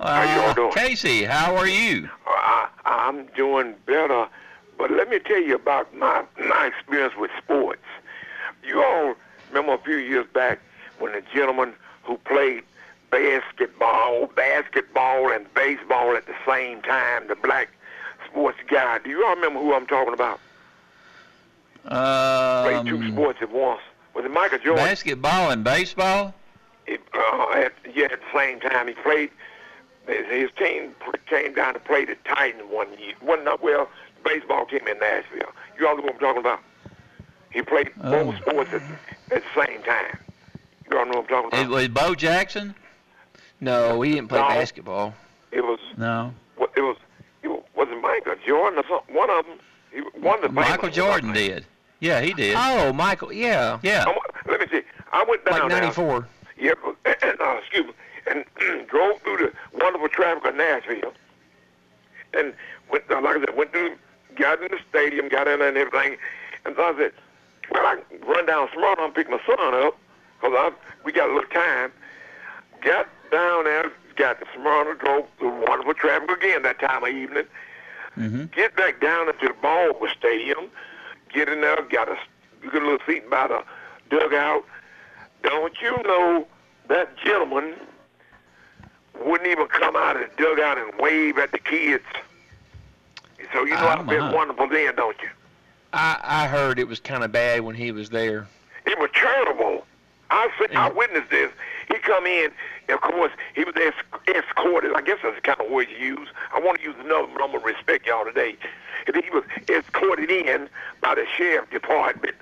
Uh, 0.00 0.28
you 0.34 0.42
all 0.42 0.54
doing? 0.54 0.72
Casey, 0.72 1.22
how 1.22 1.54
are 1.54 1.68
you? 1.68 2.08
I, 2.26 2.68
I'm 2.84 3.26
doing 3.36 3.76
better, 3.86 4.26
but 4.76 4.90
let 4.90 5.08
me 5.08 5.20
tell 5.20 5.40
you 5.40 5.54
about 5.54 5.94
my 5.96 6.24
my 6.38 6.66
experience 6.66 7.14
with 7.16 7.30
sports. 7.42 7.84
You 8.66 8.82
all 8.82 9.14
remember 9.50 9.74
a 9.74 9.78
few 9.78 9.96
years 9.96 10.26
back 10.34 10.58
when 10.98 11.12
the 11.12 11.22
gentleman 11.32 11.74
who 12.02 12.16
played 12.18 12.64
basketball, 13.12 14.26
basketball 14.34 15.30
and 15.30 15.46
baseball 15.54 16.16
at 16.16 16.26
the 16.26 16.34
same 16.44 16.82
time, 16.82 17.28
the 17.28 17.36
black 17.36 17.68
sports 18.28 18.58
guy. 18.68 18.98
Do 18.98 19.10
you 19.10 19.24
all 19.24 19.36
remember 19.36 19.60
who 19.60 19.72
I'm 19.74 19.86
talking 19.86 20.12
about? 20.12 20.40
played 21.84 22.84
two 22.86 22.96
Um, 22.96 23.12
sports 23.12 23.38
at 23.42 23.52
once. 23.52 23.80
Was 24.14 24.24
it 24.24 24.30
Michael 24.30 24.58
Jordan? 24.58 24.84
basketball 24.84 25.50
and 25.50 25.64
baseball. 25.64 26.34
It, 26.86 27.00
uh, 27.14 27.48
at, 27.54 27.72
yeah, 27.94 28.04
at 28.06 28.20
the 28.20 28.38
same 28.38 28.60
time, 28.60 28.88
he 28.88 28.94
played. 28.94 29.30
His 30.06 30.26
his 30.28 30.50
team 30.58 30.94
came 31.26 31.54
down 31.54 31.74
to 31.74 31.80
play 31.80 32.04
the 32.04 32.14
Titans 32.26 32.62
one 32.70 32.88
year. 32.98 33.14
Wasn't 33.22 33.46
that 33.46 33.62
well? 33.62 33.88
The 34.22 34.28
baseball 34.30 34.66
team 34.66 34.86
in 34.86 34.98
Nashville. 34.98 35.50
You 35.78 35.88
all 35.88 35.96
know 35.96 36.02
what 36.02 36.14
I'm 36.14 36.20
talking 36.20 36.40
about? 36.40 36.60
He 37.50 37.62
played 37.62 37.90
Oh. 38.02 38.10
both 38.10 38.36
sports 38.42 38.70
at, 38.74 38.82
at 39.32 39.42
the 39.54 39.64
same 39.66 39.82
time. 39.82 40.18
You 40.90 40.98
all 40.98 41.06
know 41.06 41.12
what 41.12 41.18
I'm 41.20 41.26
talking 41.28 41.46
about? 41.48 41.60
It 41.62 41.68
was 41.68 41.88
Bo 41.88 42.14
Jackson. 42.14 42.74
No, 43.60 44.02
he 44.02 44.12
didn't 44.12 44.28
play 44.28 44.40
No. 44.40 44.48
basketball. 44.48 45.14
It 45.52 45.62
was. 45.62 45.78
No. 45.96 46.34
It 46.76 46.80
was. 46.82 46.96
It 47.42 47.48
was, 47.48 47.62
was 47.74 47.88
it 47.90 48.00
Michael 48.02 48.34
Jordan 48.46 48.80
or 48.80 48.84
something? 48.88 49.14
One 49.14 49.30
of 49.30 49.46
them. 49.46 49.58
He 49.90 50.00
one 50.20 50.36
of 50.36 50.42
the 50.42 50.48
Michael 50.50 50.90
Jordan 50.90 51.32
did. 51.32 51.64
Yeah, 52.04 52.20
he 52.20 52.34
did. 52.34 52.54
Oh, 52.58 52.92
Michael. 52.92 53.32
Yeah. 53.32 53.78
Yeah. 53.82 54.04
I 54.06 54.10
wa- 54.10 54.20
let 54.50 54.60
me 54.60 54.66
see. 54.70 54.82
I 55.12 55.24
went 55.24 55.44
down 55.46 55.60
Like 55.60 55.70
there. 55.70 55.80
'94. 55.80 56.28
Yeah, 56.58 56.72
but- 56.84 57.24
and, 57.24 57.40
uh, 57.40 57.56
excuse 57.60 57.86
me, 57.86 57.92
and 58.26 58.44
drove 58.88 59.20
through 59.22 59.38
the 59.38 59.52
wonderful 59.82 60.08
traffic 60.08 60.44
of 60.44 60.54
Nashville, 60.54 61.14
and 62.34 62.52
went, 62.90 63.04
uh, 63.10 63.20
like 63.22 63.36
I 63.36 63.40
said, 63.40 63.56
went 63.56 63.72
through, 63.72 63.96
got 64.36 64.60
in 64.62 64.70
the 64.70 64.78
stadium, 64.90 65.28
got 65.28 65.48
in 65.48 65.60
there 65.60 65.68
and 65.68 65.76
everything, 65.78 66.16
and 66.66 66.76
so 66.76 66.82
I 66.82 66.94
said, 66.98 67.12
well, 67.70 67.86
I 67.86 67.96
can 67.96 68.20
run 68.28 68.44
down 68.46 68.68
Smyrna 68.74 69.04
and 69.04 69.14
pick 69.14 69.30
my 69.30 69.40
son 69.46 69.56
up, 69.74 69.96
because 70.40 70.54
I 70.58 70.72
we 71.04 71.12
got 71.12 71.30
a 71.30 71.32
little 71.34 71.48
time. 71.50 71.90
Got 72.82 73.08
down 73.32 73.64
there, 73.64 73.90
got 74.16 74.40
to 74.40 74.46
Smyrna, 74.54 74.94
drove 74.96 75.26
through 75.38 75.64
wonderful 75.66 75.94
traffic 75.94 76.30
again 76.30 76.62
that 76.62 76.78
time 76.80 77.02
of 77.02 77.08
evening. 77.08 77.44
Mm-hmm. 78.18 78.44
Get 78.54 78.76
back 78.76 79.00
down 79.00 79.28
into 79.28 79.48
the 79.48 79.54
Baldwin 79.62 80.10
Stadium, 80.16 80.68
get 81.34 81.48
in 81.48 81.60
there, 81.60 81.76
got 81.90 82.08
a, 82.08 82.16
get 82.62 82.74
a 82.82 82.84
little 82.84 82.98
seat 83.06 83.28
by 83.28 83.48
the 83.48 83.62
dugout. 84.08 84.64
Don't 85.42 85.74
you 85.82 86.02
know 86.04 86.46
that 86.88 87.16
gentleman 87.18 87.74
wouldn't 89.24 89.48
even 89.50 89.66
come 89.66 89.96
out 89.96 90.16
of 90.16 90.22
the 90.30 90.42
dugout 90.42 90.78
and 90.78 90.92
wave 90.98 91.36
at 91.38 91.52
the 91.52 91.58
kids? 91.58 92.04
So 93.52 93.64
you 93.64 93.70
know 93.70 93.76
Ah, 93.80 93.98
I've 94.00 94.06
been 94.06 94.32
wonderful 94.32 94.68
then, 94.68 94.94
don't 94.96 95.20
you? 95.20 95.28
I 95.92 96.18
I 96.22 96.46
heard 96.46 96.78
it 96.78 96.88
was 96.88 96.98
kind 97.00 97.22
of 97.22 97.30
bad 97.32 97.60
when 97.60 97.74
he 97.74 97.92
was 97.92 98.10
there. 98.10 98.46
It 98.86 98.98
was 98.98 99.10
terrible. 99.14 99.84
I 100.30 100.48
I 100.74 100.90
witnessed 100.90 101.30
this. 101.30 101.50
Come 102.04 102.26
in, 102.26 102.50
of 102.90 103.00
course, 103.00 103.32
he 103.54 103.64
was 103.64 103.74
esc- 103.74 104.36
escorted. 104.36 104.92
I 104.94 105.00
guess 105.00 105.18
that's 105.22 105.36
the 105.36 105.40
kind 105.40 105.58
of 105.58 105.70
word 105.70 105.88
you 105.90 106.16
use. 106.16 106.28
I 106.54 106.60
want 106.60 106.78
to 106.78 106.84
use 106.84 106.94
another, 107.00 107.28
but 107.32 107.42
I'm 107.42 107.52
gonna 107.52 107.64
respect 107.64 108.06
y'all 108.06 108.26
today. 108.26 108.56
He 109.06 109.30
was 109.30 109.44
escorted 109.70 110.30
in 110.30 110.68
by 111.00 111.14
the 111.14 111.24
sheriff 111.36 111.70
department. 111.70 112.34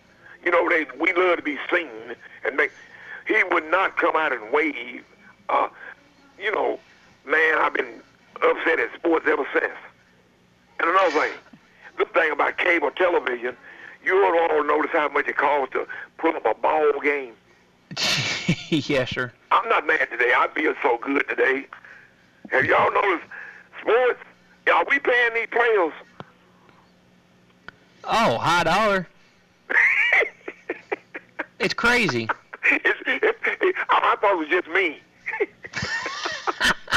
You 0.45 0.51
know, 0.51 0.69
they 0.69 0.87
we 0.99 1.13
love 1.13 1.37
to 1.37 1.43
be 1.43 1.59
seen, 1.71 2.17
and 2.45 2.59
they, 2.59 2.69
he 3.29 3.43
would 3.53 3.71
not 3.71 3.97
come 3.97 4.17
out 4.17 4.33
and 4.33 4.53
wave. 4.53 5.05
Uh, 5.49 5.69
you 6.41 6.51
know, 6.51 6.81
man, 7.25 7.59
I've 7.59 7.75
been 7.75 8.03
upset 8.43 8.81
at 8.81 8.93
sports 8.95 9.27
ever 9.29 9.47
since. 9.53 9.73
And 10.81 10.91
another 10.91 11.11
thing, 11.11 11.33
the 11.99 12.05
thing 12.07 12.33
about 12.33 12.59
cable 12.59 12.91
television, 12.91 13.57
you 14.05 14.13
don't 14.13 14.67
notice 14.67 14.91
how 14.91 15.09
much 15.09 15.29
it 15.29 15.37
costs 15.37 15.73
to 15.75 15.87
put 16.19 16.35
up 16.35 16.47
a 16.47 16.55
ball 16.61 16.99
game. 17.01 17.35
yes, 18.71 19.11
sir. 19.11 19.33
I'm 19.51 19.69
not 19.69 19.87
mad 19.87 20.09
today. 20.11 20.33
I 20.37 20.49
feel 20.55 20.75
so 20.83 20.99
good 20.99 21.29
today. 21.29 21.67
Have 22.51 22.65
y'all 22.65 22.93
noticed 22.93 23.29
sports? 23.81 24.21
Are 24.73 24.85
we 24.89 24.99
paying 24.99 25.35
these 25.35 25.49
players? 25.51 25.93
Oh, 28.05 28.39
high 28.39 28.65
dollar. 28.65 29.09
it's 31.59 31.75
crazy. 31.75 32.29
It's, 32.71 33.01
it, 33.07 33.23
it, 33.23 33.75
I, 33.89 34.13
I 34.13 34.17
thought 34.21 34.35
it 34.35 34.39
was 34.39 34.49
just 34.49 34.69
me. 34.69 35.01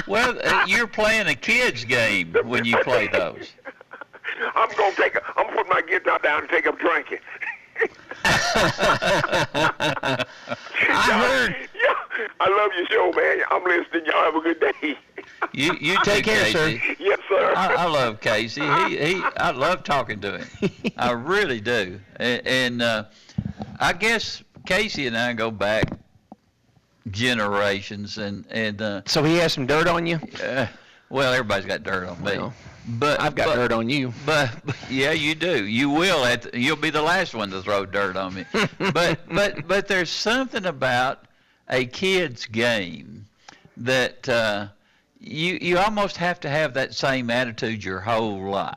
Well, 0.07 0.37
uh, 0.43 0.65
you're 0.67 0.87
playing 0.87 1.27
a 1.27 1.35
kids 1.35 1.83
game 1.83 2.35
when 2.43 2.63
you 2.63 2.77
play 2.77 3.07
those. 3.07 3.53
I'm 4.55 4.69
gonna 4.77 4.95
take. 4.95 5.15
A, 5.15 5.21
I'm 5.35 5.47
gonna 5.47 5.57
put 5.57 5.69
my 5.69 5.81
guitar 5.81 6.19
down 6.19 6.41
and 6.41 6.49
take 6.49 6.67
up 6.67 6.77
drinking. 6.77 7.19
I 8.25 10.25
heard. 11.27 11.55
Yeah, 11.75 12.27
I 12.39 12.49
love 12.49 12.71
your 12.77 12.85
show, 12.87 13.11
man. 13.11 13.37
I'm 13.51 13.63
listening. 13.63 14.05
Y'all 14.05 14.23
have 14.23 14.35
a 14.35 14.41
good 14.41 14.59
day. 14.59 14.97
You 15.53 15.73
you 15.79 15.95
Take 16.03 16.25
too, 16.25 16.31
care, 16.31 16.45
sir. 16.51 16.77
Casey. 16.77 16.95
Yes, 16.99 17.19
sir. 17.29 17.53
I, 17.55 17.75
I 17.75 17.85
love 17.85 18.19
Casey. 18.21 18.61
He 18.61 18.97
he. 18.97 19.23
I 19.37 19.51
love 19.51 19.83
talking 19.83 20.19
to 20.21 20.39
him. 20.39 20.47
I 20.97 21.11
really 21.11 21.61
do. 21.61 21.99
And, 22.17 22.47
and 22.47 22.81
uh, 22.81 23.03
I 23.79 23.93
guess 23.93 24.43
Casey 24.65 25.05
and 25.07 25.17
I 25.17 25.33
go 25.33 25.51
back 25.51 25.85
generations, 27.11 28.17
and 28.17 28.45
and 28.49 28.81
uh, 28.81 29.01
So 29.05 29.23
he 29.23 29.35
has 29.37 29.53
some 29.53 29.67
dirt 29.67 29.87
on 29.87 30.05
you. 30.07 30.19
uh, 30.43 30.67
well, 31.09 31.31
everybody's 31.33 31.65
got 31.65 31.83
dirt 31.83 32.07
on 32.07 32.17
me. 32.23 32.37
Well, 32.37 32.53
but 32.87 33.19
I've 33.19 33.35
got 33.35 33.47
but, 33.47 33.55
dirt 33.55 33.71
on 33.71 33.89
you. 33.89 34.13
But, 34.25 34.51
but 34.65 34.75
yeah, 34.89 35.11
you 35.11 35.35
do. 35.35 35.65
You 35.65 35.89
will. 35.89 36.25
At 36.25 36.53
you'll 36.53 36.75
be 36.75 36.89
the 36.89 37.01
last 37.01 37.33
one 37.33 37.49
to 37.51 37.61
throw 37.61 37.85
dirt 37.85 38.15
on 38.15 38.33
me. 38.35 38.45
but 38.93 39.19
but 39.27 39.67
but 39.67 39.87
there's 39.87 40.09
something 40.09 40.65
about 40.65 41.25
a 41.69 41.85
kid's 41.85 42.45
game 42.45 43.25
that 43.77 44.27
uh, 44.29 44.67
you 45.19 45.57
you 45.61 45.77
almost 45.77 46.17
have 46.17 46.39
to 46.41 46.49
have 46.49 46.73
that 46.75 46.93
same 46.93 47.29
attitude 47.29 47.83
your 47.83 47.99
whole 47.99 48.41
life. 48.49 48.75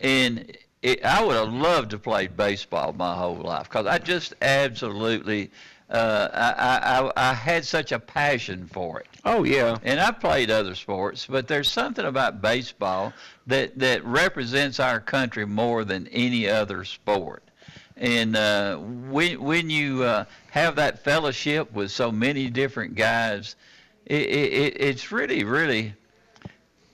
And 0.00 0.56
it, 0.82 1.04
I 1.04 1.24
would 1.24 1.36
have 1.36 1.52
loved 1.52 1.90
to 1.90 1.98
play 1.98 2.28
baseball 2.28 2.92
my 2.92 3.14
whole 3.14 3.36
life 3.36 3.64
because 3.64 3.86
I 3.86 3.98
just 3.98 4.34
absolutely 4.40 5.50
uh, 5.90 6.28
I, 6.32 6.52
I 6.52 7.00
I 7.00 7.30
I 7.30 7.34
had 7.34 7.64
such 7.64 7.92
a 7.92 7.98
passion 7.98 8.66
for 8.72 9.00
it. 9.00 9.06
Oh 9.24 9.44
yeah. 9.44 9.76
And 9.82 9.98
I've 10.00 10.20
played 10.20 10.50
other 10.50 10.74
sports, 10.74 11.26
but 11.26 11.48
there's 11.48 11.70
something 11.70 12.04
about 12.04 12.40
baseball 12.42 13.12
that, 13.46 13.78
that 13.78 14.04
represents 14.04 14.80
our 14.80 15.00
country 15.00 15.44
more 15.46 15.84
than 15.84 16.06
any 16.08 16.48
other 16.48 16.84
sport. 16.84 17.42
And 17.96 18.36
uh, 18.36 18.76
when, 18.76 19.40
when 19.42 19.70
you 19.70 20.04
uh, 20.04 20.24
have 20.50 20.76
that 20.76 21.02
fellowship 21.02 21.72
with 21.72 21.90
so 21.90 22.12
many 22.12 22.48
different 22.48 22.94
guys, 22.94 23.56
it, 24.06 24.22
it, 24.22 24.80
it's 24.80 25.10
really, 25.10 25.42
really, 25.42 25.94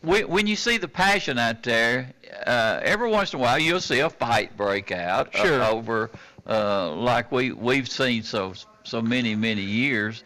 when, 0.00 0.26
when 0.28 0.46
you 0.46 0.56
see 0.56 0.78
the 0.78 0.88
passion 0.88 1.38
out 1.38 1.62
there, 1.62 2.10
uh, 2.46 2.80
every 2.82 3.10
once 3.10 3.32
in 3.32 3.38
a 3.38 3.42
while 3.42 3.58
you'll 3.58 3.80
see 3.80 4.00
a 4.00 4.08
fight 4.10 4.56
break 4.56 4.90
out 4.92 5.34
uh, 5.34 5.44
Sure. 5.44 5.62
over, 5.62 6.10
uh, 6.46 6.92
like 6.92 7.30
we, 7.32 7.52
we've 7.52 7.88
seen 7.88 8.22
so, 8.22 8.54
so 8.82 9.00
many, 9.00 9.34
many 9.34 9.62
years. 9.62 10.24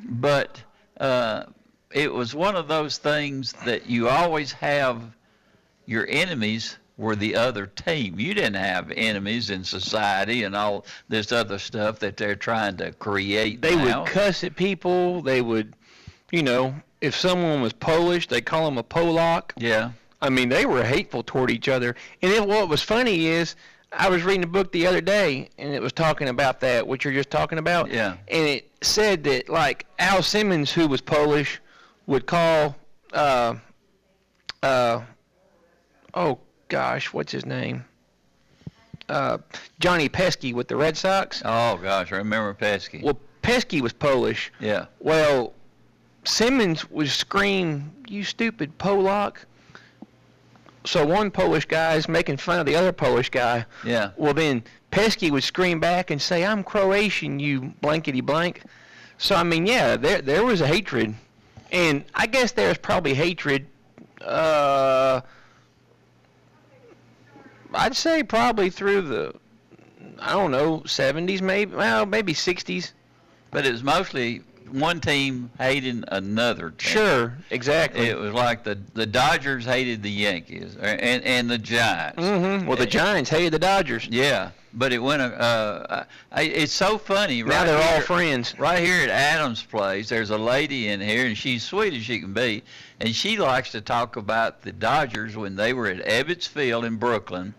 But 0.00 0.60
uh, 1.00 1.44
it 1.92 2.12
was 2.12 2.34
one 2.34 2.56
of 2.56 2.68
those 2.68 2.98
things 2.98 3.52
that 3.64 3.88
you 3.88 4.08
always 4.08 4.52
have 4.52 5.02
your 5.86 6.06
enemies 6.08 6.76
were 6.96 7.16
the 7.16 7.34
other 7.34 7.66
team. 7.66 8.18
You 8.20 8.34
didn't 8.34 8.54
have 8.54 8.92
enemies 8.92 9.50
in 9.50 9.64
society 9.64 10.44
and 10.44 10.54
all 10.54 10.86
this 11.08 11.32
other 11.32 11.58
stuff 11.58 11.98
that 12.00 12.16
they're 12.16 12.36
trying 12.36 12.76
to 12.78 12.92
create 12.92 13.62
They 13.62 13.74
now. 13.74 14.02
would 14.02 14.10
cuss 14.10 14.44
at 14.44 14.54
people. 14.54 15.20
They 15.22 15.42
would, 15.42 15.74
you 16.30 16.42
know, 16.42 16.74
if 17.00 17.16
someone 17.16 17.60
was 17.62 17.72
Polish, 17.72 18.28
they 18.28 18.40
call 18.40 18.64
them 18.66 18.78
a 18.78 18.84
Polak. 18.84 19.50
Yeah. 19.56 19.90
I 20.22 20.30
mean, 20.30 20.48
they 20.48 20.66
were 20.66 20.84
hateful 20.84 21.22
toward 21.22 21.50
each 21.50 21.68
other. 21.68 21.96
And 22.22 22.32
then 22.32 22.48
what 22.48 22.68
was 22.68 22.80
funny 22.80 23.26
is, 23.26 23.56
I 23.96 24.08
was 24.08 24.22
reading 24.22 24.42
a 24.42 24.48
book 24.48 24.72
the 24.72 24.86
other 24.86 25.00
day, 25.00 25.48
and 25.58 25.72
it 25.74 25.80
was 25.80 25.92
talking 25.92 26.28
about 26.28 26.60
that, 26.60 26.86
what 26.86 27.04
you're 27.04 27.14
just 27.14 27.30
talking 27.30 27.58
about. 27.58 27.90
Yeah. 27.90 28.16
And 28.28 28.48
it 28.48 28.70
said 28.82 29.24
that, 29.24 29.48
like, 29.48 29.86
Al 29.98 30.22
Simmons, 30.22 30.72
who 30.72 30.88
was 30.88 31.00
Polish, 31.00 31.60
would 32.06 32.26
call, 32.26 32.76
uh, 33.12 33.54
uh, 34.62 35.00
oh 36.14 36.38
gosh, 36.68 37.12
what's 37.12 37.32
his 37.32 37.46
name? 37.46 37.84
uh, 39.08 39.38
Johnny 39.80 40.08
Pesky 40.08 40.52
with 40.52 40.68
the 40.68 40.76
Red 40.76 40.96
Sox. 40.96 41.42
Oh 41.44 41.76
gosh, 41.76 42.12
I 42.12 42.16
remember 42.16 42.54
Pesky. 42.54 43.00
Well, 43.02 43.18
Pesky 43.42 43.80
was 43.80 43.92
Polish. 43.92 44.52
Yeah. 44.60 44.86
Well, 45.00 45.52
Simmons 46.24 46.90
would 46.90 47.08
scream, 47.08 47.92
"You 48.08 48.24
stupid 48.24 48.78
Polak!" 48.78 49.36
So 50.84 51.06
one 51.06 51.30
Polish 51.30 51.64
guy 51.64 51.94
is 51.94 52.08
making 52.08 52.36
fun 52.36 52.60
of 52.60 52.66
the 52.66 52.76
other 52.76 52.92
Polish 52.92 53.30
guy. 53.30 53.64
Yeah. 53.84 54.10
Well, 54.16 54.34
then 54.34 54.62
Pesky 54.90 55.30
would 55.30 55.42
scream 55.42 55.80
back 55.80 56.10
and 56.10 56.20
say, 56.20 56.44
"I'm 56.44 56.62
Croatian, 56.62 57.40
you 57.40 57.74
blankety 57.80 58.20
blank." 58.20 58.62
So 59.18 59.34
I 59.34 59.42
mean, 59.42 59.66
yeah, 59.66 59.96
there 59.96 60.20
there 60.20 60.44
was 60.44 60.60
a 60.60 60.66
hatred, 60.66 61.14
and 61.72 62.04
I 62.14 62.26
guess 62.26 62.52
there's 62.52 62.78
probably 62.78 63.14
hatred. 63.14 63.66
Uh, 64.20 65.20
I'd 67.72 67.96
say 67.96 68.22
probably 68.22 68.70
through 68.70 69.02
the, 69.02 69.34
I 70.18 70.32
don't 70.32 70.50
know, 70.50 70.80
70s 70.80 71.40
maybe, 71.40 71.74
well 71.74 72.06
maybe 72.06 72.32
60s. 72.32 72.92
But 73.50 73.66
it 73.66 73.72
was 73.72 73.82
mostly 73.82 74.42
one 74.70 75.00
team 75.00 75.50
hating 75.58 76.04
another 76.08 76.70
team. 76.70 76.92
Sure, 76.92 77.38
exactly. 77.50 78.06
It 78.06 78.18
was 78.18 78.32
like 78.32 78.64
the 78.64 78.78
the 78.94 79.06
Dodgers 79.06 79.64
hated 79.64 80.02
the 80.02 80.10
Yankees 80.10 80.76
and 80.80 81.22
and 81.24 81.50
the 81.50 81.58
Giants. 81.58 82.22
hmm 82.22 82.66
Well, 82.66 82.76
the 82.76 82.86
Giants 82.86 83.30
hated 83.30 83.52
the 83.52 83.58
Dodgers. 83.58 84.06
Yeah, 84.08 84.50
but 84.72 84.92
it 84.92 84.98
went. 84.98 85.22
Uh, 85.22 86.04
I, 86.32 86.42
it's 86.42 86.72
so 86.72 86.98
funny. 86.98 87.42
Now 87.42 87.48
right 87.50 87.66
they're 87.66 87.94
all 87.94 88.00
friends. 88.00 88.58
Right 88.58 88.82
here 88.82 89.02
at 89.02 89.08
Adams 89.10 89.62
Place, 89.62 90.08
there's 90.08 90.30
a 90.30 90.38
lady 90.38 90.88
in 90.88 91.00
here, 91.00 91.26
and 91.26 91.36
she's 91.36 91.62
sweet 91.62 91.94
as 91.94 92.02
she 92.02 92.20
can 92.20 92.32
be, 92.32 92.62
and 93.00 93.14
she 93.14 93.38
likes 93.38 93.72
to 93.72 93.80
talk 93.80 94.16
about 94.16 94.62
the 94.62 94.72
Dodgers 94.72 95.36
when 95.36 95.56
they 95.56 95.72
were 95.72 95.86
at 95.86 96.04
Ebbets 96.04 96.48
Field 96.48 96.84
in 96.84 96.96
Brooklyn, 96.96 97.54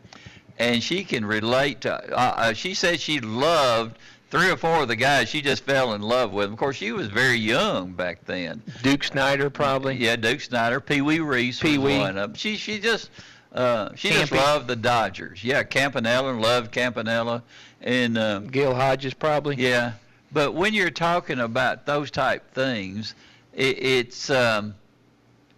and 0.60 0.84
she 0.84 1.04
can 1.04 1.26
relate 1.26 1.82
to. 1.82 1.94
Uh, 1.94 2.34
uh, 2.38 2.54
she 2.54 2.74
said 2.74 3.00
she 3.00 3.20
loved 3.20 3.98
three 4.36 4.52
or 4.52 4.58
four 4.58 4.82
of 4.82 4.88
the 4.88 4.96
guys. 4.96 5.30
She 5.30 5.42
just 5.42 5.64
fell 5.64 5.94
in 5.94 6.02
love 6.02 6.32
with. 6.34 6.52
Of 6.52 6.58
course, 6.58 6.76
she 6.76 6.92
was 6.92 7.08
very 7.08 7.38
young 7.38 7.94
back 7.94 8.26
then. 8.26 8.62
Duke 8.84 9.04
Snider 9.04 9.50
probably. 9.50 9.96
Yeah, 9.96 10.16
Duke 10.16 10.42
Snider, 10.42 10.80
Pee 10.82 11.02
Wee 11.02 11.20
Reese 11.20 11.60
Pee 11.60 11.78
was 11.78 11.86
Wee. 11.94 12.00
one 12.00 12.10
of 12.10 12.16
them. 12.16 12.34
She 12.34 12.58
she 12.58 12.80
just 12.80 13.10
uh, 13.54 13.90
she 13.96 14.10
just 14.10 14.32
loved 14.32 14.68
the 14.68 14.76
Dodgers. 14.76 15.44
Yeah, 15.44 15.64
Campanella 15.64 16.32
loved 16.32 16.72
Campanella, 16.72 17.44
and 17.82 18.18
um, 18.18 18.48
Gil 18.48 18.76
Hodges 18.76 19.14
probably. 19.14 19.56
yeah. 19.56 19.94
But 20.32 20.54
when 20.54 20.74
you're 20.74 20.90
talking 20.92 21.40
about 21.40 21.86
those 21.86 22.12
type 22.12 22.52
things, 22.54 23.16
it, 23.54 23.82
it's 23.82 24.30
um, 24.30 24.76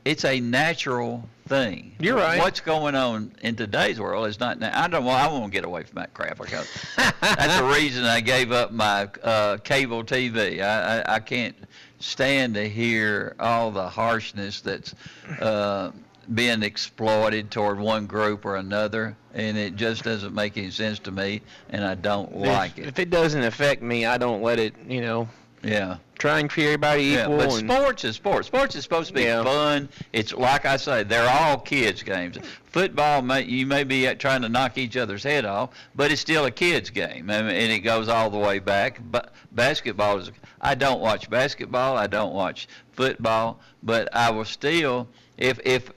it's 0.06 0.24
a 0.24 0.40
natural 0.40 1.28
thing. 1.48 1.96
You're 2.00 2.16
right. 2.18 2.40
What's 2.40 2.60
going 2.60 2.96
on 2.96 3.32
in 3.42 3.56
today's 3.56 4.00
world 4.00 4.28
is 4.28 4.40
not. 4.40 4.62
I 4.62 4.88
don't. 4.88 5.06
want 5.06 5.24
I 5.24 5.28
won't 5.28 5.52
get 5.52 5.66
away 5.66 5.84
from 5.84 5.96
that 5.96 6.14
crap 6.14 6.38
because 6.38 6.72
that's 6.96 7.58
the 7.58 7.66
reason 7.76 8.04
I 8.06 8.20
gave 8.22 8.52
up 8.52 8.72
my 8.72 9.10
uh, 9.24 9.58
cable 9.58 10.04
TV. 10.04 10.62
I, 10.62 11.00
I 11.02 11.16
I 11.16 11.20
can't 11.20 11.56
stand 12.00 12.54
to 12.56 12.68
hear 12.68 13.36
all 13.40 13.72
the 13.72 13.90
harshness 13.90 14.62
that's 14.62 14.94
uh, 15.42 15.92
being 16.34 16.62
exploited 16.64 17.50
toward 17.52 17.80
one 17.80 18.06
group 18.06 18.46
or 18.46 18.58
another, 18.58 19.16
and 19.34 19.58
it 19.58 19.76
just 19.76 20.04
doesn't 20.04 20.34
make 20.34 20.58
any 20.58 20.72
sense 20.72 21.00
to 21.00 21.12
me, 21.12 21.42
and 21.70 21.84
I 21.84 21.96
don't 21.96 22.36
like 22.38 22.78
it. 22.78 22.88
If 22.88 23.00
it 23.00 23.10
doesn't 23.10 23.44
affect 23.44 23.82
me, 23.82 24.06
I 24.06 24.18
don't 24.18 24.42
let 24.42 24.60
it. 24.60 24.76
You 24.88 25.02
know, 25.02 25.30
Yeah. 25.64 25.98
Try 26.18 26.40
and 26.40 26.50
treat 26.50 26.66
everybody 26.66 27.04
Yeah, 27.04 27.28
but 27.28 27.52
and, 27.52 27.70
sports 27.70 28.04
is 28.04 28.16
sports. 28.16 28.48
Sports 28.48 28.76
is 28.76 28.84
supposed 28.84 29.10
to 29.10 29.14
be 29.14 29.24
Yeah. 29.24 29.44
fun. 29.44 29.90
It's 30.14 30.34
like 30.34 30.66
I 30.66 30.78
say, 30.78 31.04
they're 31.04 31.30
all 31.30 31.58
kids 31.58 32.04
games. 32.04 32.38
Football, 32.66 33.22
may, 33.22 33.44
you 33.44 33.66
may 33.66 33.84
be 33.84 34.08
trying 34.16 34.42
to 34.42 34.50
knock 34.50 34.78
each 34.78 34.98
other's 34.98 35.24
head 35.24 35.46
off, 35.46 35.70
but 35.96 36.12
it's 36.12 36.22
still 36.22 36.46
a 36.46 36.52
kids 36.52 36.90
game, 36.90 37.28
mean, 37.28 37.46
and 37.46 37.72
it 37.72 37.80
goes 37.80 38.08
all 38.10 38.30
the 38.30 38.38
way 38.38 38.60
back. 38.60 39.00
But 39.12 39.34
basketball 39.52 40.18
is. 40.20 40.32
I 40.60 40.76
don't 40.76 41.00
watch 41.00 41.30
basketball. 41.30 41.98
I 41.98 42.08
don't 42.08 42.34
watch 42.34 42.68
football, 42.94 43.60
but 43.84 44.10
I 44.16 44.32
will 44.32 44.46
still, 44.46 45.08
if 45.38 45.60
if. 45.64 45.92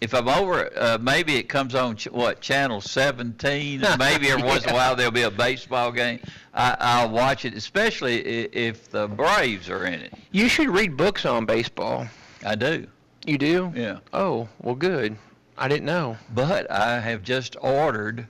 If 0.00 0.14
I'm 0.14 0.28
over, 0.28 0.70
uh, 0.76 0.96
maybe 1.00 1.36
it 1.36 1.48
comes 1.48 1.74
on 1.74 1.96
ch- 1.96 2.08
what 2.10 2.40
channel 2.40 2.80
17. 2.80 3.82
Maybe 3.98 4.30
every 4.30 4.42
once 4.42 4.64
in 4.64 4.70
a 4.70 4.72
while 4.74 4.96
there'll 4.96 5.12
be 5.12 5.22
a 5.22 5.30
baseball 5.30 5.92
game. 5.92 6.20
I, 6.54 6.74
I'll 6.80 7.10
watch 7.10 7.44
it, 7.44 7.52
especially 7.54 8.18
i- 8.44 8.48
if 8.52 8.90
the 8.90 9.08
Braves 9.08 9.68
are 9.68 9.84
in 9.84 10.00
it. 10.00 10.14
you 10.32 10.48
should 10.48 10.68
read 10.70 10.96
books 10.96 11.26
on 11.26 11.44
baseball. 11.44 12.06
I 12.46 12.54
do. 12.54 12.86
You 13.26 13.36
do? 13.36 13.72
Yeah. 13.76 13.98
Oh, 14.14 14.48
well, 14.62 14.74
good. 14.74 15.18
I 15.58 15.68
didn't 15.68 15.84
know. 15.84 16.16
But 16.34 16.70
I 16.70 16.98
have 17.00 17.22
just 17.22 17.54
ordered 17.60 18.26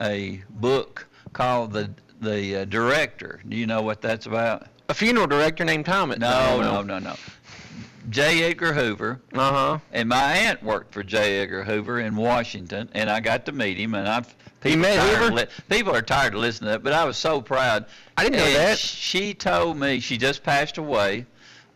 a 0.00 0.42
book 0.48 1.06
called 1.34 1.72
the 1.72 1.90
the 2.20 2.62
uh, 2.62 2.64
Director. 2.64 3.40
Do 3.46 3.56
you 3.56 3.66
know 3.66 3.82
what 3.82 4.00
that's 4.00 4.24
about? 4.24 4.66
A 4.88 4.94
funeral 4.94 5.26
director 5.26 5.64
named 5.64 5.84
Thomas. 5.84 6.18
No, 6.18 6.60
no, 6.62 6.80
no, 6.80 6.98
no. 6.98 7.16
J. 8.10 8.44
Edgar 8.44 8.72
Hoover. 8.72 9.20
Uh 9.32 9.52
huh. 9.52 9.78
And 9.92 10.08
my 10.08 10.22
aunt 10.22 10.62
worked 10.62 10.92
for 10.92 11.02
J. 11.02 11.40
Edgar 11.40 11.64
Hoover 11.64 12.00
in 12.00 12.16
Washington, 12.16 12.88
and 12.92 13.08
I 13.08 13.20
got 13.20 13.46
to 13.46 13.52
meet 13.52 13.78
him. 13.78 13.94
And 13.94 14.08
I've 14.08 14.34
people 14.60 14.80
met 14.80 14.98
are 14.98 15.00
tired 15.00 15.18
Hoover? 15.18 15.34
Li- 15.34 15.46
people 15.68 15.94
are 15.94 16.02
tired 16.02 16.34
of 16.34 16.40
listening 16.40 16.68
to 16.68 16.74
it, 16.76 16.82
but 16.82 16.92
I 16.92 17.04
was 17.04 17.16
so 17.16 17.40
proud. 17.40 17.86
I 18.16 18.24
didn't 18.24 18.38
know 18.38 18.52
that. 18.52 18.78
She 18.78 19.34
told 19.34 19.78
me 19.78 20.00
she 20.00 20.16
just 20.18 20.42
passed 20.42 20.78
away, 20.78 21.26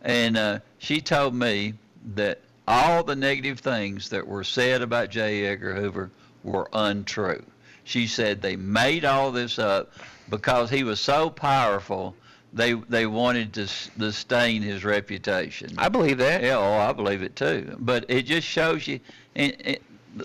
and 0.01 0.37
uh, 0.37 0.59
she 0.77 1.01
told 1.01 1.33
me 1.33 1.73
that 2.15 2.41
all 2.67 3.03
the 3.03 3.15
negative 3.15 3.59
things 3.59 4.09
that 4.09 4.27
were 4.27 4.43
said 4.43 4.81
about 4.81 5.09
J. 5.09 5.45
Edgar 5.47 5.75
Hoover 5.75 6.11
were 6.43 6.69
untrue. 6.71 7.43
She 7.83 8.05
said 8.05 8.41
they 8.41 8.55
made 8.55 9.03
all 9.03 9.31
this 9.31 9.57
up 9.57 9.91
because 10.29 10.69
he 10.69 10.83
was 10.83 10.99
so 10.99 11.29
powerful. 11.31 12.15
They 12.53 12.73
they 12.73 13.05
wanted 13.05 13.53
to, 13.53 13.63
s- 13.63 13.89
to 13.99 14.11
stain 14.11 14.61
his 14.61 14.83
reputation. 14.83 15.69
I 15.77 15.89
believe 15.89 16.17
that. 16.17 16.41
Yeah, 16.41 16.57
oh, 16.57 16.73
I 16.79 16.91
believe 16.93 17.21
it 17.21 17.35
too. 17.35 17.75
But 17.79 18.05
it 18.09 18.23
just 18.23 18.47
shows 18.47 18.87
you, 18.87 18.99
and, 19.35 19.55
and 19.63 19.77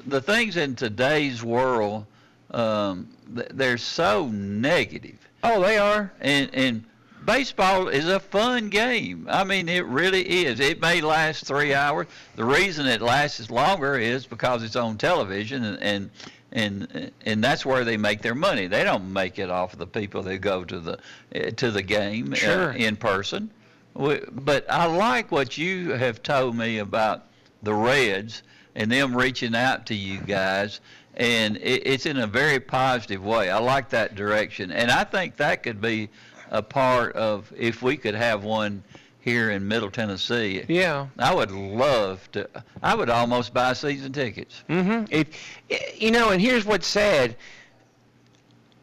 the 0.06 0.20
things 0.22 0.56
in 0.56 0.74
today's 0.74 1.42
world, 1.44 2.06
um, 2.50 3.08
they're 3.28 3.76
so 3.78 4.28
negative. 4.28 5.18
Oh, 5.42 5.60
they 5.60 5.76
are. 5.76 6.12
And 6.22 6.48
and 6.54 6.84
baseball 7.26 7.88
is 7.88 8.08
a 8.08 8.18
fun 8.20 8.70
game. 8.70 9.26
I 9.30 9.44
mean, 9.44 9.68
it 9.68 9.84
really 9.84 10.46
is. 10.46 10.60
It 10.60 10.80
may 10.80 11.02
last 11.02 11.44
three 11.44 11.74
hours. 11.74 12.06
The 12.36 12.44
reason 12.44 12.86
it 12.86 13.02
lasts 13.02 13.50
longer 13.50 13.96
is 13.98 14.24
because 14.26 14.62
it's 14.62 14.76
on 14.76 14.96
television, 14.96 15.62
and 15.64 15.78
and 15.82 16.10
and, 16.54 17.10
and 17.26 17.42
that's 17.44 17.66
where 17.66 17.84
they 17.84 17.96
make 17.96 18.22
their 18.22 18.34
money. 18.34 18.66
They 18.68 18.84
don't 18.84 19.12
make 19.12 19.38
it 19.38 19.50
off 19.50 19.72
of 19.72 19.78
the 19.80 19.86
people 19.86 20.22
that 20.22 20.38
go 20.38 20.64
to 20.64 20.78
the 20.80 20.98
eh, 21.32 21.50
to 21.50 21.70
the 21.70 21.82
game 21.82 22.32
uh, 22.32 22.36
Sure. 22.36 22.70
in 22.72 22.96
person. 22.96 23.50
We- 23.94 24.20
But 24.32 24.64
I 24.70 24.86
like 24.86 25.30
what 25.32 25.58
you 25.58 25.90
have 25.90 26.22
told 26.22 26.56
me 26.56 26.78
about 26.78 27.24
the 27.62 27.74
Reds 27.74 28.42
and 28.76 28.90
them 28.90 29.16
reaching 29.16 29.54
out 29.54 29.86
to 29.86 29.94
you 29.94 30.18
guys, 30.20 30.80
and 31.16 31.56
it, 31.58 31.86
it's 31.86 32.06
in 32.06 32.18
a 32.18 32.26
very 32.26 32.60
positive 32.60 33.24
way. 33.24 33.50
I 33.50 33.58
like 33.58 33.88
that 33.90 34.14
direction, 34.14 34.70
and 34.72 34.90
I 34.90 35.04
think 35.04 35.36
that 35.36 35.62
could 35.62 35.80
be 35.80 36.08
a 36.50 36.62
part 36.62 37.16
of 37.16 37.52
if 37.56 37.82
we 37.82 37.96
could 37.96 38.14
have 38.14 38.44
one 38.44 38.82
here 39.24 39.50
in 39.50 39.66
Middle 39.66 39.90
Tennessee. 39.90 40.64
Yeah. 40.68 41.06
I 41.18 41.34
would 41.34 41.50
love 41.50 42.30
to. 42.32 42.48
I 42.82 42.94
would 42.94 43.08
almost 43.08 43.54
buy 43.54 43.72
season 43.72 44.12
tickets. 44.12 44.62
Mm-hmm. 44.68 45.06
If 45.10 46.00
you 46.00 46.10
know, 46.10 46.30
and 46.30 46.40
here's 46.40 46.66
what's 46.66 46.86
sad, 46.86 47.36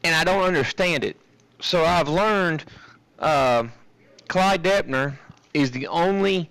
and 0.04 0.16
I 0.16 0.24
don't 0.24 0.44
understand 0.44 1.04
it. 1.04 1.16
So 1.60 1.86
I've 1.86 2.10
learned 2.10 2.66
uh, 3.20 3.66
Clyde 4.28 4.64
Doepner 4.64 5.16
is 5.54 5.70
the 5.70 5.86
only 5.88 6.50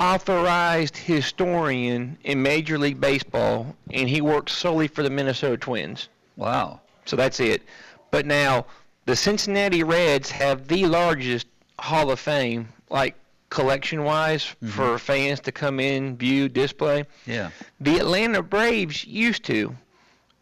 authorized 0.00 0.96
historian 0.96 2.18
in 2.24 2.42
Major 2.42 2.76
League 2.76 3.00
Baseball, 3.00 3.76
and 3.90 4.08
he 4.08 4.20
works 4.20 4.52
solely 4.52 4.88
for 4.88 5.04
the 5.04 5.10
Minnesota 5.10 5.56
Twins. 5.56 6.08
Wow. 6.36 6.80
So 7.04 7.14
that's 7.14 7.38
it. 7.38 7.62
But 8.10 8.26
now 8.26 8.66
the 9.06 9.14
Cincinnati 9.14 9.84
Reds 9.84 10.30
have 10.30 10.66
the 10.66 10.86
largest 10.86 11.46
Hall 11.78 12.10
of 12.10 12.18
Fame, 12.18 12.68
like 12.90 13.14
collection-wise, 13.50 14.44
mm-hmm. 14.44 14.68
for 14.68 14.98
fans 14.98 15.40
to 15.40 15.52
come 15.52 15.80
in, 15.80 16.16
view, 16.16 16.48
display. 16.48 17.04
Yeah. 17.26 17.50
The 17.80 17.98
Atlanta 17.98 18.42
Braves 18.42 19.04
used 19.04 19.44
to 19.44 19.74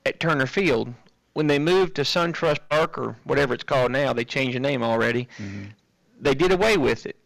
at 0.05 0.21
Turner 0.21 0.47
Field. 0.47 0.93
When 1.35 1.47
they 1.47 1.59
moved 1.59 1.97
to 1.97 2.03
SunTrust 2.03 2.61
Park 2.71 2.97
or 2.97 3.17
whatever 3.25 3.55
it's 3.55 3.65
called 3.65 3.93
now, 3.93 4.13
they 4.13 4.25
changed 4.25 4.57
the 4.57 4.61
name 4.61 4.83
already. 4.83 5.29
Mm-hmm. 5.39 5.65
They 6.21 6.35
did 6.35 6.51
away 6.51 6.79
with 6.79 7.05
it. 7.05 7.17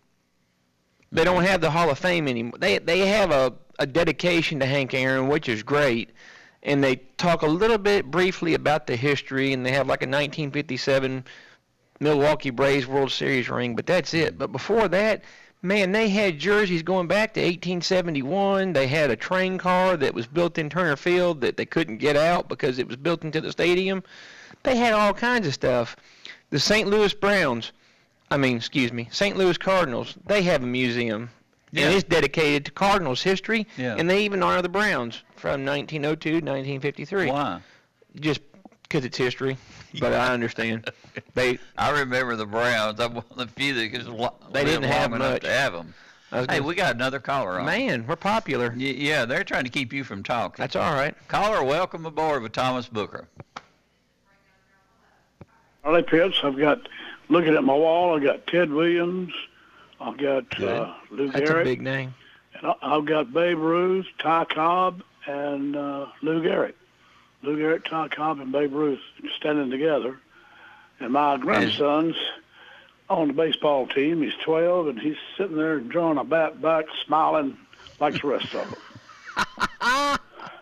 They 1.12 1.24
don't 1.24 1.38
mm-hmm. 1.38 1.46
have 1.46 1.60
the 1.60 1.70
Hall 1.70 1.90
of 1.90 1.98
Fame 1.98 2.28
anymore. 2.28 2.58
They 2.58 2.78
they 2.78 3.00
have 3.06 3.30
a, 3.30 3.52
a 3.78 3.86
dedication 3.86 4.60
to 4.60 4.66
Hank 4.66 4.94
Aaron, 4.94 5.28
which 5.28 5.48
is 5.48 5.62
great, 5.62 6.10
and 6.62 6.82
they 6.82 6.96
talk 7.16 7.42
a 7.42 7.46
little 7.46 7.78
bit 7.78 8.10
briefly 8.10 8.54
about 8.54 8.86
the 8.86 8.96
history, 8.96 9.52
and 9.52 9.64
they 9.64 9.72
have 9.72 9.86
like 9.86 10.02
a 10.02 10.06
1957 10.06 11.24
Milwaukee 12.00 12.50
Braves 12.50 12.86
World 12.86 13.12
Series 13.12 13.48
ring, 13.48 13.76
but 13.76 13.86
that's 13.86 14.14
it. 14.14 14.38
But 14.38 14.52
before 14.52 14.88
that, 14.88 15.22
Man, 15.62 15.92
they 15.92 16.08
had 16.08 16.38
jerseys 16.38 16.82
going 16.82 17.06
back 17.06 17.34
to 17.34 17.40
1871. 17.40 18.72
They 18.72 18.86
had 18.86 19.10
a 19.10 19.16
train 19.16 19.58
car 19.58 19.96
that 19.96 20.14
was 20.14 20.26
built 20.26 20.56
in 20.56 20.70
Turner 20.70 20.96
Field 20.96 21.42
that 21.42 21.58
they 21.58 21.66
couldn't 21.66 21.98
get 21.98 22.16
out 22.16 22.48
because 22.48 22.78
it 22.78 22.88
was 22.88 22.96
built 22.96 23.24
into 23.24 23.42
the 23.42 23.52
stadium. 23.52 24.02
They 24.62 24.76
had 24.76 24.94
all 24.94 25.12
kinds 25.12 25.46
of 25.46 25.52
stuff. 25.52 25.96
The 26.48 26.58
St. 26.58 26.88
Louis 26.88 27.12
Browns, 27.12 27.72
I 28.30 28.38
mean, 28.38 28.56
excuse 28.56 28.92
me, 28.92 29.08
St. 29.12 29.36
Louis 29.36 29.58
Cardinals, 29.58 30.16
they 30.26 30.42
have 30.42 30.62
a 30.62 30.66
museum. 30.66 31.30
Yeah. 31.72 31.86
And 31.86 31.94
it's 31.94 32.04
dedicated 32.04 32.64
to 32.64 32.72
Cardinals 32.72 33.22
history. 33.22 33.66
Yeah. 33.76 33.94
And 33.96 34.08
they 34.08 34.24
even 34.24 34.42
honor 34.42 34.62
the 34.62 34.68
Browns 34.68 35.22
from 35.36 35.64
1902 35.64 36.30
to 36.30 36.36
1953. 36.36 37.30
Why? 37.30 37.60
Just 38.18 38.40
because 38.90 39.04
it's 39.04 39.16
history. 39.16 39.56
But 40.00 40.12
I 40.12 40.32
understand. 40.34 40.90
They 41.34 41.58
I 41.76 41.90
remember 42.00 42.34
the 42.36 42.46
Browns. 42.46 42.98
I'm 43.00 43.14
one 43.14 43.24
of 43.32 43.36
the 43.36 43.46
few 43.48 43.74
that 43.74 43.88
could 43.92 44.06
lo- 44.06 44.34
They 44.52 44.64
didn't 44.64 44.84
have 44.84 45.12
enough 45.12 45.32
much. 45.34 45.42
to 45.42 45.50
have 45.50 45.72
them. 45.72 45.94
Hey, 46.30 46.46
gonna- 46.46 46.62
we 46.62 46.74
got 46.74 46.94
another 46.94 47.18
caller 47.20 47.58
on. 47.60 47.66
Man, 47.66 48.06
we're 48.06 48.16
popular. 48.16 48.70
Y- 48.70 48.82
yeah, 48.96 49.24
they're 49.24 49.44
trying 49.44 49.64
to 49.64 49.70
keep 49.70 49.92
you 49.92 50.02
from 50.04 50.22
talking. 50.22 50.62
That's 50.62 50.76
all 50.76 50.92
right. 50.94 51.14
Caller, 51.28 51.62
welcome 51.64 52.06
aboard 52.06 52.42
with 52.42 52.52
Thomas 52.52 52.88
Booker. 52.88 53.28
Charlie 55.82 56.02
Pitts. 56.02 56.36
I've 56.42 56.58
got 56.58 56.88
looking 57.28 57.54
at 57.54 57.64
my 57.64 57.74
wall. 57.74 58.16
I've 58.16 58.22
got 58.22 58.46
Ted 58.46 58.70
Williams. 58.70 59.32
I've 60.00 60.16
got 60.18 60.60
uh, 60.62 60.94
Lou 61.10 61.30
That's 61.30 61.50
a 61.50 61.64
big 61.64 61.80
name. 61.82 62.14
And 62.54 62.66
I- 62.72 62.96
I've 62.96 63.04
got 63.04 63.32
Babe 63.32 63.58
Ruth, 63.58 64.06
Ty 64.18 64.44
Cobb, 64.46 65.02
and 65.26 65.76
uh, 65.76 66.06
Lou 66.22 66.42
Gehrig. 66.42 66.74
Lou 67.42 67.56
Gehrig, 67.56 67.84
Ty 67.84 68.08
Cobb, 68.08 68.40
and 68.40 68.52
Babe 68.52 68.72
Ruth 68.72 69.00
standing 69.36 69.70
together. 69.70 70.18
And 70.98 71.12
my 71.12 71.36
grandson's 71.38 72.16
on 73.08 73.28
the 73.28 73.34
baseball 73.34 73.86
team. 73.86 74.22
He's 74.22 74.34
12, 74.44 74.88
and 74.88 75.00
he's 75.00 75.16
sitting 75.36 75.56
there 75.56 75.80
drawing 75.80 76.18
a 76.18 76.24
bat 76.24 76.60
back, 76.60 76.84
smiling 77.06 77.56
like 77.98 78.20
the 78.20 78.28
rest 78.28 78.54
of 78.54 78.68
them. 78.70 78.78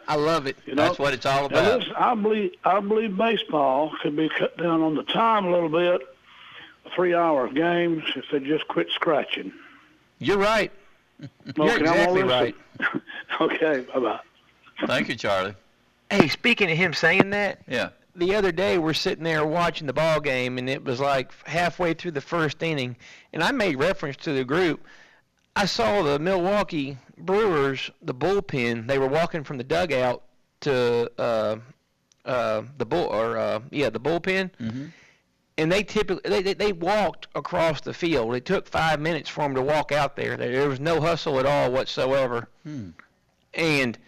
I 0.09 0.15
love 0.17 0.47
it. 0.47 0.57
You 0.65 0.75
know, 0.75 0.85
That's 0.85 0.99
what 0.99 1.13
it's 1.13 1.27
all 1.27 1.45
about. 1.45 1.81
listen, 1.81 1.95
I 1.95 2.15
believe 2.15 2.53
I 2.65 2.81
believe 2.81 3.15
baseball 3.17 3.93
could 4.01 4.17
be 4.17 4.31
cut 4.31 4.57
down 4.57 4.81
on 4.81 4.95
the 4.95 5.03
time 5.03 5.45
a 5.45 5.51
little 5.51 5.69
bit. 5.69 6.01
Three-hour 6.95 7.49
games 7.53 8.05
if 8.17 8.25
they 8.33 8.41
just 8.41 8.67
quit 8.69 8.89
scratching. 8.91 9.53
You're 10.19 10.39
right. 10.39 10.73
You're 11.55 11.77
exactly 11.77 12.23
right. 12.23 12.55
okay, 13.41 13.85
bye 13.93 14.01
bye. 14.01 14.21
Thank 14.87 15.11
you, 15.11 15.17
Charlie. 15.17 15.55
Hey, 16.11 16.29
speaking 16.29 16.71
of 16.71 16.77
him 16.77 16.93
saying 16.95 17.31
that, 17.31 17.61
Yeah. 17.69 17.91
the 18.15 18.35
other 18.35 18.51
day 18.53 18.79
we're 18.79 18.95
sitting 18.95 19.25
there 19.25 19.45
watching 19.45 19.87
the 19.87 19.93
ball 19.93 20.21
game, 20.21 20.59
and 20.59 20.69
it 20.69 20.85
was 20.85 21.01
like 21.01 21.31
halfway 21.47 21.95
through 21.95 22.13
the 22.13 22.21
first 22.21 22.63
inning, 22.63 22.97
and 23.33 23.43
I 23.43 23.53
made 23.53 23.77
reference 23.77 24.17
to 24.19 24.33
the 24.33 24.45
group. 24.45 24.85
I 25.55 25.67
saw 25.67 26.03
the 26.03 26.19
Milwaukee 26.19 26.97
Brewers, 27.19 27.91
the 28.01 28.15
bullpen. 28.15 28.87
They 28.87 28.99
were 28.99 29.09
walking 29.09 29.45
from 29.45 29.59
the 29.59 29.65
dugout 29.65 30.23
to 30.61 31.11
uh, 31.19 31.57
uh, 32.25 32.63
the 32.79 32.87
bull, 32.87 33.07
or 33.07 33.37
uh, 33.37 33.61
yeah, 33.71 33.91
the 33.91 34.01
bullpen, 34.01 34.51
Mm-hmm. 34.61 34.87
and 35.59 35.73
they 35.73 35.83
typically 35.83 36.31
they, 36.31 36.43
they 36.43 36.55
they 36.55 36.73
walked 36.73 37.27
across 37.35 37.81
the 37.81 37.93
field. 37.93 38.35
It 38.35 38.45
took 38.45 38.67
five 38.69 39.01
minutes 39.01 39.29
for 39.29 39.43
them 39.43 39.55
to 39.57 39.63
walk 39.63 39.91
out 39.93 40.15
there. 40.17 40.37
There 40.37 40.69
was 40.69 40.81
no 40.81 41.01
hustle 41.01 41.39
at 41.41 41.47
all 41.47 41.71
whatsoever. 41.73 42.49
Hmm. 42.63 42.91
And 43.55 43.99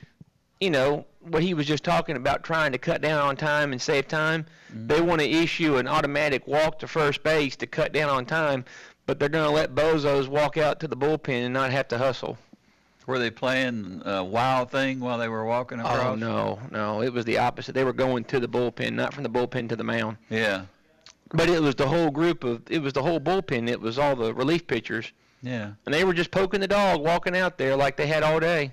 you 0.61 0.71
know 0.71 1.07
what 1.21 1.43
he 1.43 1.55
was 1.55 1.67
just 1.67 1.85
talking 1.85 2.17
about, 2.17 2.43
trying 2.43 2.73
to 2.73 2.79
cut 2.79 3.01
down 3.01 3.21
on 3.21 3.37
time 3.37 3.73
and 3.73 3.81
save 3.81 4.09
time. 4.09 4.47
Mm-hmm. 4.73 4.87
They 4.87 5.01
want 5.01 5.21
to 5.21 5.31
issue 5.31 5.77
an 5.77 5.87
automatic 5.87 6.47
walk 6.47 6.79
to 6.81 6.89
first 6.89 7.23
base 7.23 7.57
to 7.57 7.67
cut 7.67 7.93
down 7.93 8.09
on 8.09 8.27
time, 8.27 8.65
but 9.07 9.19
they're 9.19 9.29
going 9.29 9.49
to 9.49 9.55
let 9.55 9.75
bozos 9.75 10.29
walk 10.29 10.57
out 10.57 10.81
to 10.81 10.89
the 10.89 10.97
bullpen 10.97 11.45
and 11.45 11.55
not 11.55 11.71
have 11.71 11.89
to 11.89 11.99
hustle. 11.99 12.39
Were 13.07 13.19
they 13.19 13.31
playing 13.31 14.03
a 14.05 14.23
wild 14.23 14.71
thing 14.71 15.01
while 15.01 15.19
they 15.19 15.29
were 15.29 15.45
walking 15.45 15.81
oh, 15.81 15.85
across? 15.85 16.07
Oh 16.07 16.15
no, 16.15 16.59
no, 16.71 17.03
it 17.03 17.13
was 17.13 17.25
the 17.25 17.39
opposite. 17.39 17.75
They 17.75 17.85
were 17.85 17.93
going 17.93 18.25
to 18.25 18.41
the 18.41 18.49
bullpen, 18.49 18.93
not 18.93 19.13
from 19.13 19.25
the 19.25 19.31
bullpen 19.31 19.69
to 19.71 19.77
the 19.77 19.85
mound. 19.85 20.17
Yeah. 20.29 20.67
But 21.33 21.49
it 21.49 21.61
was 21.61 21.75
the 21.75 21.89
whole 21.89 22.11
group 22.11 22.45
of, 22.45 22.63
it 22.71 22.81
was 22.81 22.93
the 22.93 23.03
whole 23.03 23.21
bullpen. 23.21 23.69
It 23.69 23.81
was 23.81 23.99
all 23.99 24.17
the 24.17 24.35
relief 24.35 24.67
pitchers, 24.67 25.13
Yeah. 25.43 25.73
and 25.87 25.95
they 25.95 26.05
were 26.05 26.15
just 26.15 26.31
poking 26.31 26.61
the 26.61 26.69
dog, 26.69 27.01
walking 27.01 27.37
out 27.37 27.59
there 27.59 27.77
like 27.77 27.97
they 27.97 28.07
had 28.07 28.23
all 28.23 28.41
day. 28.41 28.73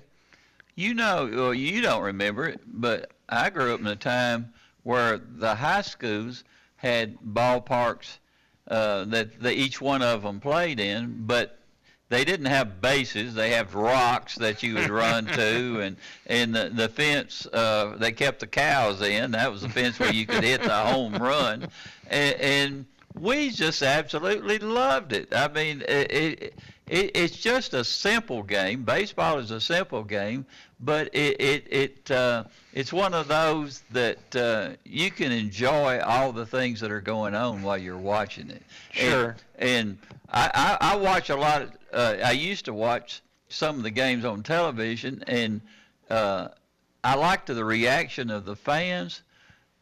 You 0.78 0.94
know, 0.94 1.28
well, 1.34 1.54
you 1.54 1.82
don't 1.82 2.04
remember 2.04 2.46
it, 2.46 2.60
but 2.64 3.10
I 3.28 3.50
grew 3.50 3.74
up 3.74 3.80
in 3.80 3.88
a 3.88 3.96
time 3.96 4.52
where 4.84 5.18
the 5.18 5.56
high 5.56 5.80
schools 5.80 6.44
had 6.76 7.18
ballparks 7.18 8.18
uh, 8.68 9.04
that 9.06 9.42
the, 9.42 9.52
each 9.52 9.80
one 9.80 10.02
of 10.02 10.22
them 10.22 10.38
played 10.38 10.78
in, 10.78 11.26
but 11.26 11.58
they 12.10 12.24
didn't 12.24 12.46
have 12.46 12.80
bases. 12.80 13.34
They 13.34 13.50
have 13.50 13.74
rocks 13.74 14.36
that 14.36 14.62
you 14.62 14.76
would 14.76 14.88
run 14.88 15.26
to, 15.26 15.80
and 15.82 15.96
and 16.28 16.54
the, 16.54 16.70
the 16.72 16.88
fence 16.88 17.44
uh, 17.46 17.96
they 17.98 18.12
kept 18.12 18.38
the 18.38 18.46
cows 18.46 19.02
in. 19.02 19.32
That 19.32 19.50
was 19.50 19.62
the 19.62 19.68
fence 19.68 19.98
where 19.98 20.12
you 20.12 20.26
could 20.26 20.44
hit 20.44 20.62
the 20.62 20.76
home 20.76 21.16
run, 21.16 21.66
and, 22.06 22.36
and 22.36 22.86
we 23.18 23.50
just 23.50 23.82
absolutely 23.82 24.60
loved 24.60 25.12
it. 25.12 25.34
I 25.34 25.48
mean, 25.48 25.82
it, 25.88 26.12
it, 26.12 26.58
it 26.90 27.10
it's 27.14 27.36
just 27.36 27.74
a 27.74 27.84
simple 27.84 28.42
game. 28.42 28.82
Baseball 28.82 29.38
is 29.38 29.50
a 29.50 29.60
simple 29.60 30.02
game, 30.04 30.46
but 30.80 31.14
it 31.14 31.40
it 31.40 31.66
it 31.70 32.10
uh, 32.10 32.44
it's 32.72 32.92
one 32.92 33.14
of 33.14 33.28
those 33.28 33.82
that 33.90 34.36
uh, 34.36 34.70
you 34.84 35.10
can 35.10 35.32
enjoy 35.32 36.00
all 36.00 36.32
the 36.32 36.46
things 36.46 36.80
that 36.80 36.90
are 36.90 37.00
going 37.00 37.34
on 37.34 37.62
while 37.62 37.78
you're 37.78 37.96
watching 37.96 38.50
it. 38.50 38.62
Sure. 38.92 39.36
And, 39.58 39.70
and 39.70 39.98
I, 40.30 40.78
I 40.80 40.92
I 40.92 40.96
watch 40.96 41.30
a 41.30 41.36
lot. 41.36 41.62
Of, 41.62 41.72
uh, 41.92 42.16
I 42.24 42.32
used 42.32 42.64
to 42.66 42.74
watch 42.74 43.22
some 43.48 43.76
of 43.76 43.82
the 43.82 43.90
games 43.90 44.24
on 44.24 44.42
television, 44.42 45.24
and 45.26 45.60
uh, 46.10 46.48
I 47.02 47.14
liked 47.14 47.46
the 47.46 47.64
reaction 47.64 48.30
of 48.30 48.44
the 48.44 48.56
fans. 48.56 49.22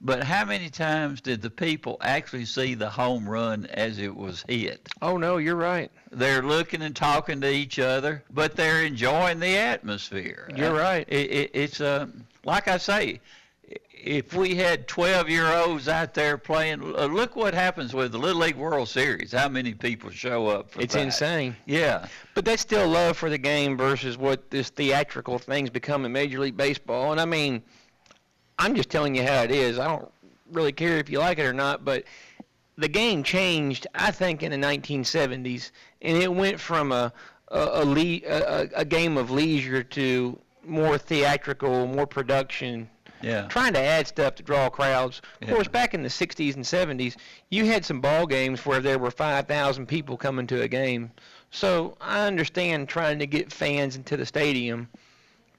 But 0.00 0.22
how 0.24 0.44
many 0.44 0.68
times 0.68 1.20
did 1.22 1.40
the 1.40 1.50
people 1.50 1.96
actually 2.02 2.44
see 2.44 2.74
the 2.74 2.90
home 2.90 3.28
run 3.28 3.66
as 3.66 3.98
it 3.98 4.14
was 4.14 4.44
hit? 4.48 4.88
Oh 5.00 5.16
no, 5.16 5.38
you're 5.38 5.56
right. 5.56 5.90
They're 6.12 6.42
looking 6.42 6.82
and 6.82 6.94
talking 6.94 7.40
to 7.40 7.50
each 7.50 7.78
other, 7.78 8.22
but 8.30 8.56
they're 8.56 8.84
enjoying 8.84 9.40
the 9.40 9.56
atmosphere. 9.56 10.50
You're 10.54 10.76
Uh, 10.76 10.82
right. 10.82 11.08
It, 11.08 11.30
it, 11.30 11.50
it's 11.54 11.80
uh, 11.80 12.06
like 12.44 12.68
I 12.68 12.76
say, 12.76 13.20
if 13.92 14.34
we 14.34 14.54
had 14.54 14.86
12-year-olds 14.86 15.88
out 15.88 16.14
there 16.14 16.38
playing, 16.38 16.82
uh, 16.96 17.06
look 17.06 17.34
what 17.34 17.54
happens 17.54 17.92
with 17.94 18.12
the 18.12 18.18
Little 18.18 18.42
League 18.42 18.54
World 18.56 18.88
Series. 18.88 19.32
How 19.32 19.48
many 19.48 19.74
people 19.74 20.10
show 20.10 20.46
up 20.46 20.70
for 20.70 20.80
It's 20.82 20.94
that? 20.94 21.02
insane. 21.02 21.56
Yeah. 21.64 22.06
But 22.34 22.44
that's 22.44 22.62
still 22.62 22.86
love 22.86 23.16
for 23.16 23.30
the 23.30 23.38
game 23.38 23.76
versus 23.76 24.16
what 24.16 24.50
this 24.50 24.68
theatrical 24.68 25.38
thing's 25.38 25.70
become 25.70 26.04
in 26.04 26.12
Major 26.12 26.38
League 26.38 26.56
Baseball. 26.56 27.10
And 27.10 27.20
I 27.20 27.24
mean, 27.24 27.62
I'm 28.58 28.74
just 28.74 28.88
telling 28.90 29.14
you 29.14 29.22
how 29.22 29.42
it 29.42 29.50
is. 29.50 29.78
I 29.78 29.86
don't 29.88 30.10
really 30.52 30.72
care 30.72 30.98
if 30.98 31.08
you 31.10 31.18
like 31.18 31.38
it 31.38 31.44
or 31.46 31.52
not, 31.52 31.84
but 31.84 32.04
the 32.78 32.88
game 32.88 33.22
changed, 33.22 33.86
I 33.94 34.10
think, 34.10 34.42
in 34.42 34.50
the 34.58 34.66
1970s, 34.66 35.70
and 36.02 36.16
it 36.22 36.32
went 36.32 36.58
from 36.60 36.92
a 36.92 37.12
a, 37.48 37.82
a, 37.82 37.84
le- 37.84 38.26
a, 38.26 38.68
a 38.74 38.84
game 38.84 39.16
of 39.16 39.30
leisure 39.30 39.84
to 39.84 40.36
more 40.64 40.98
theatrical, 40.98 41.86
more 41.86 42.04
production. 42.06 42.90
Yeah. 43.22 43.46
Trying 43.46 43.72
to 43.74 43.78
add 43.80 44.08
stuff 44.08 44.34
to 44.34 44.42
draw 44.42 44.68
crowds. 44.68 45.22
Of 45.40 45.46
Yeah. 45.48 45.54
course, 45.54 45.68
back 45.68 45.94
in 45.94 46.02
the 46.02 46.08
60s 46.08 46.56
and 46.56 46.64
70s, 46.64 47.16
you 47.50 47.64
had 47.64 47.84
some 47.84 48.00
ball 48.00 48.26
games 48.26 48.66
where 48.66 48.80
there 48.80 48.98
were 48.98 49.12
5,000 49.12 49.86
people 49.86 50.16
coming 50.16 50.46
to 50.48 50.62
a 50.62 50.66
game. 50.68 51.12
So 51.52 51.96
I 52.00 52.26
understand 52.26 52.88
trying 52.88 53.20
to 53.20 53.26
get 53.28 53.52
fans 53.52 53.94
into 53.94 54.16
the 54.16 54.26
stadium, 54.26 54.88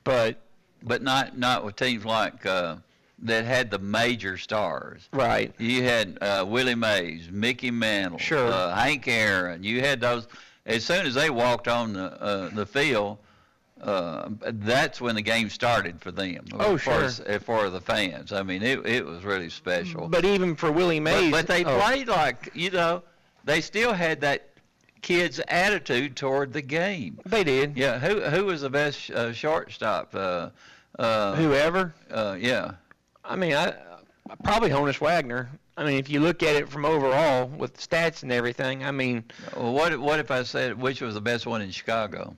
but 0.04 0.36
but 0.84 1.02
not 1.02 1.38
not 1.38 1.64
with 1.64 1.78
teams 1.78 2.04
like 2.04 2.46
uh, 2.46 2.76
that 3.20 3.46
had 3.46 3.72
the 3.72 3.80
major 3.80 4.38
stars. 4.38 5.08
Right. 5.12 5.54
You 5.58 5.84
had 5.84 6.18
uh, 6.22 6.46
Willie 6.48 6.76
Mays, 6.76 7.30
Mickey 7.32 7.72
Mantle, 7.72 8.20
Sure. 8.20 8.48
uh, 8.48 8.76
Hank 8.76 9.08
Aaron. 9.08 9.64
You 9.64 9.82
had 9.82 10.02
those. 10.02 10.28
As 10.66 10.84
soon 10.86 11.06
as 11.06 11.14
they 11.16 11.30
walked 11.30 11.68
on 11.68 11.94
the 11.94 12.22
uh, 12.22 12.50
the 12.50 12.66
field, 12.66 13.18
uh, 13.82 14.30
that's 14.42 15.00
when 15.00 15.16
the 15.16 15.22
game 15.22 15.50
started 15.50 16.02
for 16.02 16.12
them. 16.12 16.46
Oh, 16.60 16.78
sure. 16.78 17.04
as, 17.04 17.20
as 17.22 17.42
the 17.44 17.82
fans. 17.84 18.34
I 18.34 18.44
mean, 18.44 18.62
it 18.62 18.86
it 18.86 19.06
was 19.06 19.24
really 19.24 19.50
special. 19.50 20.08
But 20.08 20.26
even 20.26 20.56
for 20.56 20.72
Willie 20.72 21.00
But- 21.00 21.22
Mays, 21.22 21.32
but, 21.32 21.48
they 21.48 21.64
oh, 21.64 21.80
played 21.80 22.08
like 22.08 22.52
you 22.54 22.70
know, 22.70 23.04
they 23.46 23.62
still 23.62 23.94
had 23.94 24.22
that 24.22 24.50
kid's 25.02 25.40
attitude 25.48 26.16
toward 26.16 26.52
the 26.54 26.62
game. 26.62 27.20
They 27.26 27.44
did. 27.44 27.78
Yeah. 27.78 27.98
Who 28.00 28.22
who 28.22 28.46
was 28.46 28.62
the 28.62 28.70
best 28.70 29.10
uh, 29.12 29.32
shortstop? 29.32 30.14
Uh, 30.14 30.50
uh, 31.00 31.36
Whoever. 31.36 31.94
Uh, 32.12 32.36
yeah. 32.40 32.74
I 33.28 33.36
mean, 33.36 33.54
I 33.54 33.74
probably 34.44 34.70
Honus 34.70 35.00
Wagner. 35.00 35.50
I 35.76 35.84
mean, 35.86 36.00
if 36.00 36.10
you 36.10 36.20
look 36.22 36.42
at 36.42 36.56
it 36.56 36.70
from 36.70 36.86
overall 36.86 37.46
with 37.48 37.78
stats 37.78 38.24
and 38.24 38.32
everything, 38.32 38.84
I 38.84 38.92
mean, 38.92 39.24
Well, 39.56 39.74
what 39.74 39.98
what 40.00 40.20
if 40.20 40.32
I 40.32 40.44
said 40.44 40.80
which 40.82 41.02
was 41.02 41.14
the 41.14 41.22
best 41.22 41.46
one 41.46 41.62
in 41.62 41.70
Chicago? 41.72 42.36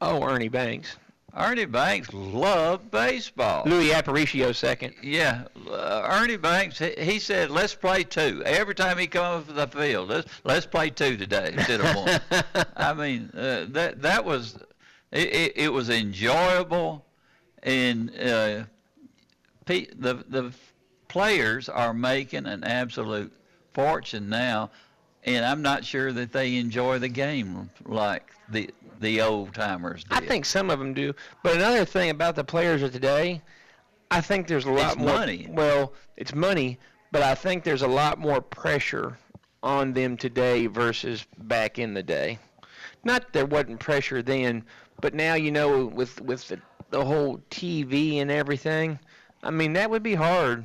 oh, 0.00 0.22
Ernie 0.22 0.48
Banks. 0.48 0.96
Ernie 1.36 1.66
Banks 1.66 2.12
loved 2.14 2.90
baseball. 2.90 3.64
Luis 3.66 3.92
Aparicio 3.92 4.54
second. 4.54 4.94
Yeah, 5.02 5.44
uh, 5.70 6.08
Ernie 6.10 6.38
Banks. 6.38 6.78
He, 6.78 6.92
he 6.98 7.18
said, 7.18 7.50
"Let's 7.50 7.74
play 7.74 8.02
two 8.04 8.42
every 8.46 8.74
time 8.74 8.96
he 8.96 9.06
comes 9.06 9.46
to 9.48 9.52
the 9.52 9.66
field. 9.66 10.08
Let's 10.08 10.28
let's 10.44 10.66
play 10.66 10.88
two 10.90 11.16
today 11.18 11.50
instead 11.52 11.80
of 11.80 11.94
one." 11.96 12.64
I 12.76 12.94
mean, 12.94 13.30
uh, 13.36 13.66
that 13.68 14.00
that 14.02 14.24
was 14.24 14.56
it, 15.12 15.28
it, 15.28 15.52
it 15.56 15.72
was 15.72 15.90
enjoyable, 15.90 17.04
and 17.62 18.10
uh, 18.18 18.64
pe- 19.68 19.86
the 19.98 20.14
the 20.28 20.52
players 21.08 21.68
are 21.68 21.92
making 21.94 22.46
an 22.46 22.64
absolute 22.64 23.32
fortune 23.74 24.28
now, 24.28 24.70
and 25.24 25.44
I'm 25.44 25.62
not 25.62 25.84
sure 25.84 26.12
that 26.12 26.32
they 26.32 26.56
enjoy 26.56 26.98
the 26.98 27.08
game 27.08 27.70
like 27.84 28.32
the 28.48 28.70
the 29.00 29.20
old 29.20 29.54
timers 29.54 30.04
did. 30.04 30.12
I 30.12 30.20
think 30.20 30.44
some 30.44 30.70
of 30.70 30.78
them 30.78 30.94
do. 30.94 31.14
But 31.42 31.56
another 31.56 31.84
thing 31.84 32.10
about 32.10 32.34
the 32.34 32.44
players 32.44 32.82
of 32.82 32.92
today, 32.92 33.42
I 34.10 34.20
think 34.20 34.46
there's 34.46 34.64
a 34.64 34.70
lot 34.70 34.94
It's 34.94 34.96
more 34.96 35.14
money. 35.14 35.46
Well, 35.50 35.92
it's 36.16 36.34
money, 36.34 36.78
but 37.12 37.22
I 37.22 37.34
think 37.34 37.62
there's 37.62 37.82
a 37.82 37.88
lot 37.88 38.18
more 38.18 38.40
pressure 38.40 39.18
on 39.62 39.92
them 39.92 40.16
today 40.16 40.66
versus 40.66 41.26
back 41.38 41.78
in 41.78 41.94
the 41.94 42.02
day. 42.02 42.38
Not 43.04 43.22
that 43.22 43.32
there 43.32 43.46
wasn't 43.46 43.80
pressure 43.80 44.22
then, 44.22 44.64
but 45.00 45.14
now 45.14 45.34
you 45.34 45.52
know 45.52 45.86
with 45.86 46.20
with 46.22 46.48
the, 46.48 46.60
the 46.90 47.04
whole 47.04 47.40
TV 47.50 48.16
and 48.16 48.30
everything. 48.30 48.98
I 49.42 49.50
mean, 49.50 49.74
that 49.74 49.90
would 49.90 50.02
be 50.02 50.14
hard. 50.14 50.64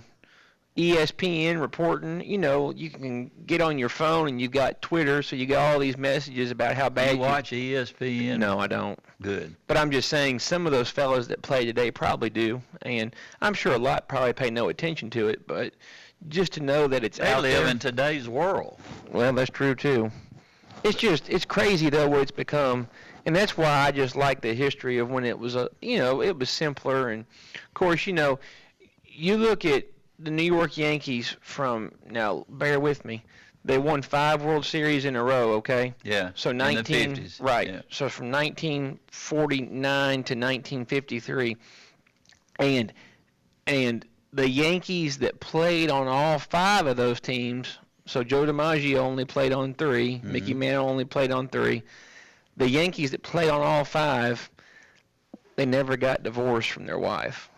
ESPN 0.76 1.62
reporting, 1.62 2.22
you 2.22 2.40
know, 2.40 2.72
you 2.72 2.90
can 2.90 3.30
get 3.46 3.62
on 3.62 3.78
your 3.78 3.90
phone 3.90 4.28
and 4.28 4.42
you've 4.42 4.52
got 4.52 4.82
Twitter, 4.82 5.22
so 5.22 5.36
you 5.36 5.46
got 5.46 5.72
all 5.72 5.80
these 5.80 5.98
messages 5.98 6.50
about 6.50 6.74
how 6.74 6.90
bad 6.90 7.16
you 7.16 7.22
watch 7.22 7.54
E 7.54 7.74
ESPN? 7.74 8.40
No, 8.40 8.58
I 8.58 8.66
don't. 8.66 8.98
Good. 9.22 9.56
But 9.68 9.78
I'm 9.78 9.92
just 9.92 10.10
saying 10.10 10.40
some 10.40 10.66
of 10.66 10.72
those 10.72 10.90
fellows 10.90 11.28
that 11.28 11.44
play 11.44 11.64
today 11.64 11.92
probably 11.92 12.32
do, 12.32 12.60
and 12.82 13.16
I'm 13.40 13.54
sure 13.54 13.74
a 13.74 13.78
lot 13.78 14.08
probably 14.08 14.34
pay 14.34 14.50
no 14.50 14.70
attention 14.70 15.12
to 15.12 15.28
it. 15.28 15.46
But 15.46 15.76
just 16.28 16.54
to 16.54 16.60
know 16.60 16.88
that 16.88 17.04
it's 17.04 17.20
They 17.20 17.32
out 17.32 17.44
live 17.44 17.64
there, 17.64 17.68
in 17.68 17.78
today's 17.78 18.28
world. 18.28 18.80
well, 19.12 19.32
that's 19.32 19.52
true 19.52 19.76
too. 19.76 20.10
It's 20.84 20.98
just 20.98 21.30
it's 21.30 21.46
crazy 21.46 21.92
though 21.92 22.10
what 22.10 22.22
it's 22.22 22.32
become, 22.32 22.88
and 23.28 23.36
that's 23.36 23.56
why 23.58 23.70
I 23.86 23.92
just 23.92 24.16
like 24.16 24.42
the 24.42 24.56
history 24.56 24.98
of 24.98 25.12
when 25.12 25.24
it 25.24 25.38
was 25.38 25.56
a 25.56 25.70
you 25.84 26.00
know 26.00 26.24
it 26.24 26.38
was 26.38 26.50
simpler, 26.50 27.10
and 27.10 27.26
of 27.54 27.74
course 27.76 28.08
you 28.08 28.14
know 28.14 28.40
you 29.14 29.38
look 29.38 29.66
at 29.66 29.86
the 30.20 30.32
New 30.32 30.44
York 30.44 30.78
Yankees 30.78 31.36
from 31.42 31.92
now 32.10 32.46
bear 32.50 32.80
with 32.80 33.06
me. 33.06 33.24
They 33.66 33.78
won 33.78 34.02
five 34.02 34.44
World 34.44 34.66
Series 34.66 35.06
in 35.06 35.16
a 35.16 35.24
row, 35.24 35.54
okay? 35.54 35.94
Yeah. 36.04 36.32
So 36.36 36.50
in 36.50 36.58
the 36.58 36.66
19 36.66 37.16
50s. 37.16 37.42
right. 37.42 37.68
Yeah. 37.68 37.82
So 37.90 38.10
from 38.10 38.30
1949 38.32 40.14
to 40.14 40.20
1953 40.20 41.58
and 42.60 42.94
and 43.66 44.06
the 44.34 44.50
Yankees 44.50 45.20
that 45.20 45.40
played 45.40 45.90
on 45.90 46.08
all 46.08 46.40
five 46.40 46.88
of 46.88 46.98
those 46.98 47.22
teams, 47.22 47.78
so 48.06 48.24
Joe 48.24 48.46
DiMaggio 48.46 48.98
only 48.98 49.26
played 49.26 49.54
on 49.54 49.74
3 49.74 50.16
mm-hmm. 50.16 50.32
Mickey 50.32 50.54
Mantle 50.54 50.90
only 50.90 51.06
played 51.06 51.32
on 51.32 51.48
3. 51.48 51.82
The 52.58 52.70
Yankees 52.70 53.12
that 53.12 53.24
played 53.24 53.50
on 53.50 53.62
all 53.62 53.84
five, 53.84 54.50
they 55.56 55.66
never 55.66 55.98
got 55.98 56.24
divorced 56.24 56.72
from 56.72 56.86
their 56.86 57.00
wife. 57.00 57.50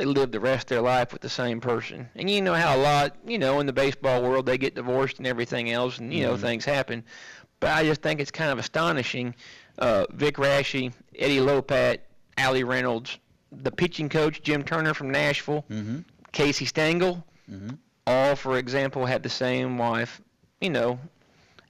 They 0.00 0.06
lived 0.06 0.32
the 0.32 0.40
rest 0.40 0.62
of 0.62 0.68
their 0.76 0.80
life 0.80 1.12
with 1.12 1.20
the 1.20 1.28
same 1.28 1.60
person. 1.60 2.08
And 2.16 2.30
you 2.30 2.40
know 2.40 2.54
how 2.54 2.74
a 2.74 2.78
lot, 2.80 3.16
you 3.26 3.38
know, 3.38 3.60
in 3.60 3.66
the 3.66 3.72
baseball 3.74 4.22
world, 4.22 4.46
they 4.46 4.56
get 4.56 4.74
divorced 4.74 5.18
and 5.18 5.26
everything 5.26 5.70
else, 5.70 5.98
and, 5.98 6.10
you 6.10 6.22
know, 6.22 6.32
Mhm. 6.36 6.40
things 6.40 6.64
happen. 6.64 7.04
But 7.60 7.72
I 7.72 7.84
just 7.84 8.00
think 8.00 8.18
it's 8.18 8.30
kind 8.30 8.50
of 8.50 8.58
astonishing. 8.58 9.34
Uh, 9.78 10.06
Vic 10.12 10.36
Raschi, 10.36 10.94
Eddie 11.18 11.40
Lopat, 11.40 11.98
Allie 12.38 12.64
Reynolds, 12.64 13.18
the 13.52 13.70
pitching 13.70 14.08
coach, 14.08 14.40
Jim 14.40 14.62
Turner 14.62 14.94
from 14.94 15.10
Nashville, 15.10 15.66
Mm-hmm. 15.70 15.98
Casey 16.32 16.64
Stengel, 16.64 17.22
Mm-hmm. 17.52 17.74
all, 18.06 18.36
for 18.36 18.56
example, 18.56 19.04
had 19.04 19.22
the 19.22 19.28
same 19.28 19.76
wife, 19.76 20.22
you 20.62 20.70
know. 20.70 20.98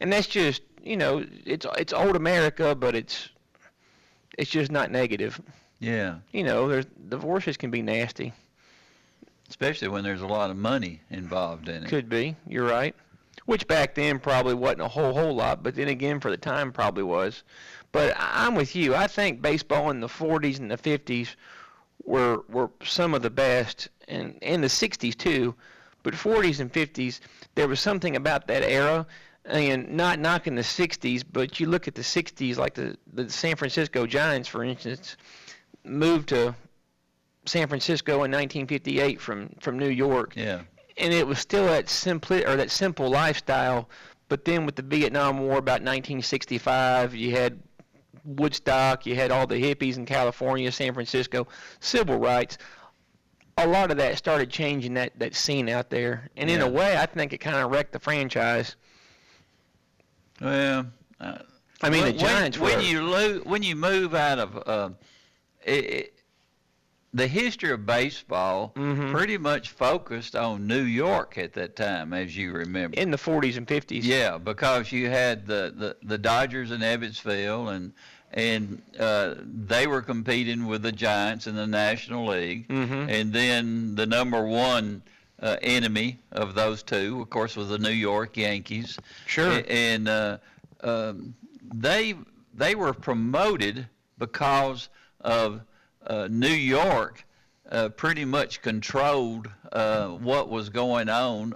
And 0.00 0.12
that's 0.12 0.28
just, 0.28 0.62
you 0.84 0.96
know, 0.96 1.26
it's 1.44 1.66
it's 1.76 1.92
old 1.92 2.14
America, 2.14 2.76
but 2.76 2.94
it's 2.94 3.28
it's 4.38 4.50
just 4.52 4.70
not 4.70 4.92
negative. 4.92 5.40
Yeah. 5.80 6.18
You 6.30 6.44
know, 6.44 6.68
there's 6.68 6.86
divorces 7.08 7.56
can 7.56 7.70
be 7.70 7.82
nasty. 7.82 8.32
Especially 9.48 9.88
when 9.88 10.04
there's 10.04 10.20
a 10.20 10.26
lot 10.26 10.50
of 10.50 10.56
money 10.56 11.00
involved 11.10 11.68
in 11.68 11.82
it. 11.82 11.88
Could 11.88 12.08
be. 12.08 12.36
You're 12.46 12.68
right. 12.68 12.94
Which 13.46 13.66
back 13.66 13.94
then 13.94 14.20
probably 14.20 14.54
wasn't 14.54 14.82
a 14.82 14.88
whole 14.88 15.12
whole 15.12 15.34
lot, 15.34 15.62
but 15.62 15.74
then 15.74 15.88
again 15.88 16.20
for 16.20 16.30
the 16.30 16.36
time 16.36 16.70
probably 16.70 17.02
was. 17.02 17.42
But 17.90 18.14
I'm 18.16 18.54
with 18.54 18.76
you. 18.76 18.94
I 18.94 19.08
think 19.08 19.42
baseball 19.42 19.90
in 19.90 20.00
the 20.00 20.06
40s 20.06 20.58
and 20.60 20.70
the 20.70 20.76
50s 20.76 21.34
were 22.04 22.42
were 22.48 22.70
some 22.84 23.14
of 23.14 23.22
the 23.22 23.30
best, 23.30 23.88
and 24.06 24.38
in 24.42 24.60
the 24.60 24.68
60s 24.68 25.16
too. 25.16 25.54
But 26.02 26.14
40s 26.14 26.60
and 26.60 26.72
50s, 26.72 27.20
there 27.56 27.68
was 27.68 27.80
something 27.80 28.16
about 28.16 28.46
that 28.46 28.62
era, 28.62 29.06
and 29.44 29.90
not 29.90 30.18
knocking 30.18 30.54
the 30.54 30.62
60s, 30.62 31.24
but 31.30 31.58
you 31.58 31.66
look 31.66 31.88
at 31.88 31.94
the 31.94 32.02
60s, 32.02 32.56
like 32.56 32.74
the 32.74 32.96
the 33.12 33.28
San 33.28 33.56
Francisco 33.56 34.06
Giants, 34.06 34.48
for 34.48 34.62
instance, 34.62 35.16
moved 35.84 36.28
to 36.30 36.54
San 37.46 37.68
Francisco 37.68 38.12
in 38.24 38.30
1958 38.30 39.20
from 39.20 39.48
from 39.60 39.78
New 39.78 39.88
York 39.88 40.34
Yeah. 40.36 40.60
and 40.98 41.12
it 41.12 41.26
was 41.26 41.38
still 41.38 41.66
that 41.66 41.86
simpli 41.86 42.46
or 42.46 42.56
that 42.56 42.70
simple 42.70 43.08
lifestyle. 43.08 43.88
But 44.28 44.44
then 44.44 44.64
with 44.66 44.76
the 44.76 44.82
Vietnam 44.82 45.38
War 45.40 45.58
about 45.58 45.82
1965, 45.82 47.14
you 47.14 47.32
had 47.32 47.58
Woodstock, 48.24 49.04
you 49.06 49.14
had 49.16 49.30
all 49.32 49.46
the 49.46 49.60
hippies 49.60 49.96
in 49.96 50.06
California, 50.06 50.70
San 50.70 50.92
Francisco, 50.94 51.48
civil 51.80 52.18
rights. 52.18 52.58
A 53.58 53.66
lot 53.66 53.90
of 53.90 53.96
that 53.96 54.16
started 54.18 54.48
changing 54.50 54.94
that, 54.94 55.18
that 55.18 55.34
scene 55.34 55.68
out 55.68 55.90
there, 55.90 56.28
and 56.36 56.48
in 56.48 56.60
a 56.60 56.68
way, 56.68 56.96
I 56.96 57.06
think 57.06 57.32
it 57.32 57.38
kind 57.38 57.56
of 57.56 57.70
wrecked 57.70 57.92
the 57.92 57.98
franchise. 57.98 58.76
Well, 60.40 60.86
uh, 61.20 61.38
I 61.82 61.90
mean, 61.90 62.02
when, 62.02 62.12
the 62.12 62.18
Giants 62.18 62.58
when, 62.58 62.70
were. 62.72 62.76
when 62.78 62.86
you 62.86 63.02
lo- 63.02 63.40
when 63.44 63.62
you 63.62 63.76
move 63.76 64.14
out 64.14 64.38
of 64.38 64.62
uh, 64.66 64.90
it, 65.64 66.14
the 67.12 67.26
history 67.26 67.72
of 67.72 67.84
baseball, 67.86 68.72
Mm-hmm. 68.76 69.12
pretty 69.12 69.36
much 69.38 69.70
focused 69.70 70.36
on 70.36 70.66
New 70.66 70.82
York 70.82 71.36
at 71.38 71.52
that 71.54 71.74
time, 71.76 72.12
as 72.12 72.36
you 72.36 72.52
remember. 72.52 72.96
in 72.98 73.10
the 73.10 73.16
40s 73.16 73.56
and 73.56 73.66
50s. 73.66 74.00
Yeah, 74.04 74.38
because 74.38 74.92
you 74.92 75.08
had 75.10 75.46
the, 75.46 75.72
the, 75.76 75.96
the 76.06 76.18
Dodgers 76.18 76.70
in 76.70 76.80
Ebbets 76.80 77.20
Field, 77.20 77.68
and 77.70 77.92
and 78.32 78.80
uh, 78.96 79.34
they 79.44 79.88
were 79.88 80.02
competing 80.02 80.66
with 80.68 80.82
the 80.82 80.92
Giants 80.92 81.48
in 81.48 81.56
the 81.56 81.66
National 81.66 82.28
League, 82.28 82.68
Mhm. 82.68 83.08
and 83.10 83.32
then 83.32 83.96
the 83.96 84.06
number 84.06 84.44
one 84.46 85.02
uh, 85.42 85.56
enemy 85.62 86.20
of 86.30 86.54
those 86.54 86.84
two, 86.84 87.22
of 87.22 87.28
course, 87.30 87.56
was 87.56 87.70
the 87.70 87.78
New 87.78 87.88
York 87.90 88.36
Yankees. 88.36 88.96
Sure. 89.26 89.62
And 89.68 90.06
uh, 90.08 90.38
um, 90.84 91.34
they 91.74 92.14
they 92.54 92.76
were 92.76 92.92
promoted 92.92 93.88
because 94.18 94.90
of 95.20 95.60
uh, 96.06 96.28
New 96.30 96.48
York 96.48 97.24
uh, 97.70 97.88
pretty 97.90 98.24
much 98.24 98.62
controlled 98.62 99.48
uh, 99.72 100.08
what 100.08 100.48
was 100.48 100.68
going 100.68 101.08
on 101.08 101.54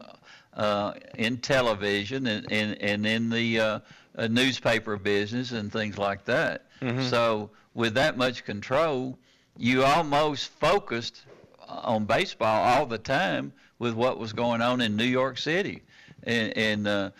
uh, 0.54 0.92
in 1.16 1.38
television 1.38 2.26
and, 2.26 2.50
and, 2.52 2.80
and 2.80 3.06
in 3.06 3.30
the 3.30 3.60
uh, 3.60 3.80
newspaper 4.28 4.96
business 4.96 5.52
and 5.52 5.72
things 5.72 5.98
like 5.98 6.24
that. 6.24 6.66
Mhm. 6.80 7.02
So 7.10 7.50
with 7.74 7.94
that 7.94 8.16
much 8.16 8.44
control, 8.44 9.18
you 9.56 9.84
almost 9.84 10.48
focused 10.48 11.24
on 11.66 12.04
baseball 12.04 12.62
all 12.64 12.86
the 12.86 12.98
time 12.98 13.52
with 13.78 13.94
what 13.94 14.18
was 14.18 14.32
going 14.32 14.62
on 14.62 14.80
in 14.80 14.96
New 14.96 15.04
York 15.04 15.38
City, 15.38 15.82
and, 16.22 16.56
and 16.56 16.86
uh, 16.86 17.10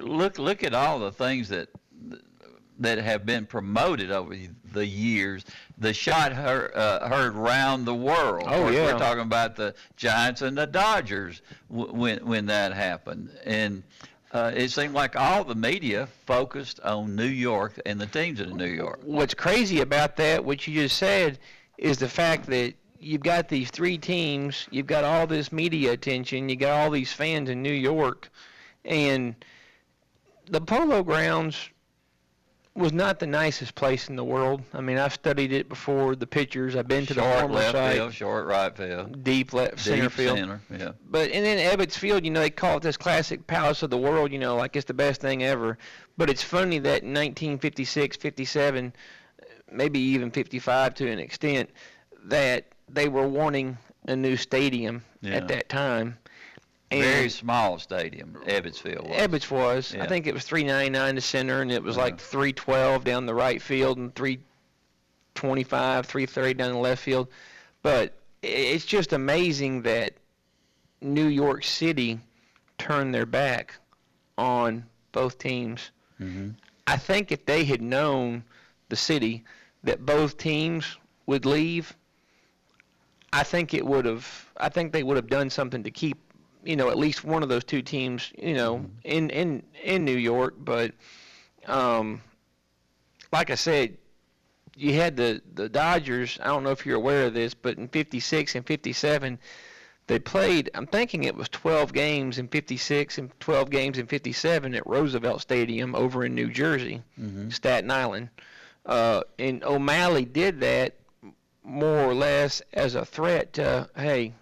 look 0.00 0.38
look 0.38 0.62
at 0.62 0.74
all 0.74 0.98
the 1.00 1.10
things 1.12 1.48
that 1.48 1.68
that 2.80 2.98
have 2.98 3.24
been 3.24 3.46
promoted 3.46 4.10
over 4.10 4.34
the 4.72 4.86
years. 4.86 5.44
The 5.78 5.92
shot 5.92 6.32
heard, 6.32 6.74
uh, 6.74 7.08
heard 7.08 7.34
round 7.34 7.86
the 7.86 7.94
world. 7.94 8.44
Oh, 8.46 8.70
yeah. 8.70 8.92
We're 8.92 8.98
talking 8.98 9.22
about 9.22 9.54
the 9.54 9.74
Giants 9.96 10.42
and 10.42 10.56
the 10.56 10.66
Dodgers 10.66 11.42
w- 11.70 11.92
when 11.92 12.26
when 12.26 12.46
that 12.46 12.72
happened, 12.72 13.30
and 13.44 13.82
uh, 14.32 14.52
it 14.54 14.70
seemed 14.70 14.94
like 14.94 15.14
all 15.14 15.44
the 15.44 15.54
media 15.54 16.08
focused 16.26 16.80
on 16.80 17.14
New 17.14 17.24
York 17.24 17.78
and 17.84 18.00
the 18.00 18.06
teams 18.06 18.40
in 18.40 18.56
New 18.56 18.66
York. 18.66 19.00
what's 19.04 19.34
crazy 19.34 19.80
about 19.80 20.16
that, 20.16 20.44
what 20.44 20.66
you 20.66 20.74
just 20.74 20.96
said, 20.96 21.38
is 21.78 21.98
the 21.98 22.08
fact 22.08 22.46
that 22.46 22.74
you've 22.98 23.22
got 23.22 23.48
these 23.48 23.70
three 23.70 23.98
teams, 23.98 24.68
you've 24.70 24.86
got 24.86 25.04
all 25.04 25.26
this 25.26 25.52
media 25.52 25.92
attention, 25.92 26.48
you 26.48 26.56
got 26.56 26.72
all 26.78 26.90
these 26.90 27.12
fans 27.12 27.50
in 27.50 27.62
New 27.62 27.72
York, 27.72 28.30
and 28.84 29.34
the 30.48 30.60
Polo 30.60 31.02
Grounds 31.02 31.70
was 32.80 32.92
not 32.92 33.20
the 33.20 33.26
nicest 33.26 33.74
place 33.76 34.08
in 34.08 34.16
the 34.16 34.24
world. 34.24 34.62
I 34.74 34.80
mean, 34.80 34.98
I've 34.98 35.12
studied 35.14 35.52
it 35.52 35.68
before. 35.68 36.16
The 36.16 36.26
pictures. 36.26 36.74
I've 36.74 36.88
been 36.88 37.06
to 37.06 37.14
the 37.14 37.20
Short 37.20 37.40
former 37.40 37.54
left 37.54 37.72
site, 37.72 37.94
field, 37.96 38.14
short 38.14 38.46
right 38.46 38.76
field, 38.76 39.22
deep 39.22 39.52
left 39.52 39.78
center 39.78 40.10
field. 40.10 40.38
center. 40.38 40.60
Yeah. 40.76 40.92
But 41.08 41.30
and 41.30 41.44
then 41.44 41.58
Ebbets 41.58 41.96
Field, 41.96 42.24
you 42.24 42.30
know, 42.30 42.40
they 42.40 42.50
call 42.50 42.78
it 42.78 42.82
this 42.82 42.96
classic 42.96 43.46
palace 43.46 43.82
of 43.82 43.90
the 43.90 43.98
world, 43.98 44.32
you 44.32 44.38
know, 44.38 44.56
like 44.56 44.74
it's 44.74 44.86
the 44.86 44.94
best 44.94 45.20
thing 45.20 45.44
ever. 45.44 45.78
But 46.16 46.28
it's 46.30 46.42
funny 46.42 46.78
that 46.80 47.02
in 47.02 47.14
1956, 47.14 48.16
57, 48.16 48.92
maybe 49.70 50.00
even 50.00 50.30
55 50.30 50.94
to 50.94 51.08
an 51.10 51.18
extent, 51.18 51.70
that 52.24 52.66
they 52.88 53.08
were 53.08 53.28
wanting 53.28 53.78
a 54.08 54.16
new 54.16 54.36
stadium 54.36 55.04
Yeah. 55.20 55.34
at 55.36 55.48
that 55.48 55.68
time. 55.68 56.16
And 56.92 57.02
Very 57.02 57.28
small 57.28 57.78
stadium, 57.78 58.36
Ebbetsville 58.46 59.08
was. 59.08 59.16
Ebbets 59.16 59.50
was. 59.50 59.94
Yeah. 59.94 60.02
I 60.02 60.08
think 60.08 60.26
it 60.26 60.34
was 60.34 60.44
399 60.44 61.14
to 61.14 61.20
center, 61.20 61.62
and 61.62 61.70
it 61.70 61.82
was 61.82 61.96
like 61.96 62.18
312 62.18 63.04
down 63.04 63.26
the 63.26 63.34
right 63.34 63.62
field 63.62 63.98
and 63.98 64.12
325, 64.14 66.06
330 66.06 66.54
down 66.54 66.72
the 66.72 66.78
left 66.78 67.02
field. 67.02 67.28
But 67.82 68.14
it's 68.42 68.84
just 68.84 69.12
amazing 69.12 69.82
that 69.82 70.14
New 71.00 71.26
York 71.28 71.62
City 71.64 72.18
turned 72.78 73.14
their 73.14 73.26
back 73.26 73.76
on 74.36 74.84
both 75.12 75.38
teams. 75.38 75.92
Mhm. 76.20 76.54
I 76.86 76.96
think 76.96 77.30
if 77.30 77.46
they 77.46 77.64
had 77.64 77.80
known 77.80 78.42
the 78.88 78.96
city 78.96 79.44
that 79.84 80.04
both 80.04 80.38
teams 80.38 80.96
would 81.26 81.46
leave, 81.46 81.96
I 83.32 83.44
think 83.44 83.74
it 83.74 83.86
would 83.86 84.06
have. 84.06 84.50
I 84.56 84.68
think 84.68 84.92
they 84.92 85.04
would 85.04 85.16
have 85.16 85.28
done 85.28 85.50
something 85.50 85.84
to 85.84 85.90
keep, 85.90 86.18
you 86.64 86.76
know, 86.76 86.90
at 86.90 86.98
least 86.98 87.24
one 87.24 87.42
of 87.42 87.48
those 87.48 87.64
two 87.64 87.82
teams, 87.82 88.32
you 88.38 88.54
know, 88.54 88.86
in 89.04 89.30
in 89.30 89.62
in 89.82 90.04
New 90.04 90.16
York. 90.16 90.54
But, 90.58 90.92
um, 91.66 92.20
like 93.32 93.50
I 93.50 93.54
said, 93.54 93.96
you 94.76 94.94
had 94.94 95.16
the 95.16 95.42
the 95.54 95.68
Dodgers. 95.68 96.38
I 96.42 96.46
don't 96.48 96.64
know 96.64 96.70
if 96.70 96.84
you're 96.86 96.96
aware 96.96 97.26
of 97.26 97.34
this, 97.34 97.54
but 97.54 97.78
in 97.78 97.88
'56 97.88 98.54
and 98.54 98.66
'57, 98.66 99.38
they 100.06 100.18
played. 100.18 100.70
I'm 100.74 100.86
thinking 100.86 101.24
it 101.24 101.36
was 101.36 101.48
12 101.48 101.92
games 101.92 102.38
in 102.38 102.48
'56 102.48 103.18
and 103.18 103.30
12 103.40 103.70
games 103.70 103.98
in 103.98 104.06
'57 104.06 104.74
at 104.74 104.86
Roosevelt 104.86 105.40
Stadium 105.40 105.94
over 105.94 106.24
in 106.24 106.34
New 106.34 106.50
Jersey, 106.50 107.02
Mhm. 107.18 107.52
Staten 107.52 107.90
Island. 107.90 108.28
Uh, 108.86 109.22
and 109.38 109.62
O'Malley 109.62 110.24
did 110.24 110.60
that 110.60 110.94
more 111.62 112.00
or 112.04 112.14
less 112.14 112.62
as 112.72 112.94
a 112.94 113.04
threat 113.04 113.52
to, 113.52 113.88
hey, 113.94 114.32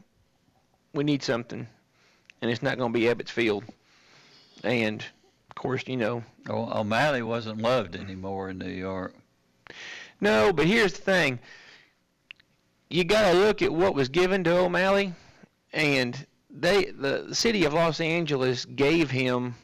we 0.95 1.03
need 1.05 1.23
something, 1.23 1.67
and 2.43 2.51
it's 2.51 2.63
not 2.63 2.79
going 2.79 2.93
to 2.93 2.99
be 2.99 3.07
Ebbets 3.07 3.31
Field. 3.31 3.65
And 4.65 5.01
of 5.51 5.55
course, 5.57 5.83
you 5.87 5.97
know, 5.97 6.23
O- 6.49 6.81
O'Malley 6.81 7.23
wasn't 7.23 7.61
loved 7.63 7.97
anymore 7.97 8.51
in 8.51 8.59
New 8.59 8.71
York. 8.71 9.15
No, 10.21 10.53
but 10.53 10.67
here's 10.67 10.93
the 10.95 11.03
thing. 11.03 11.39
You 12.91 13.05
got 13.05 13.31
to 13.33 13.39
look 13.39 13.63
at 13.63 13.73
what 13.73 13.95
was 13.95 14.09
given 14.09 14.43
to 14.45 14.57
O'Malley, 14.59 15.13
and 15.73 16.27
they 16.51 16.87
the, 16.87 17.27
the 17.29 17.35
city 17.35 17.65
of 17.65 17.75
Los 17.75 18.01
Angeles 18.01 18.65
gave 18.65 19.11
him. 19.11 19.55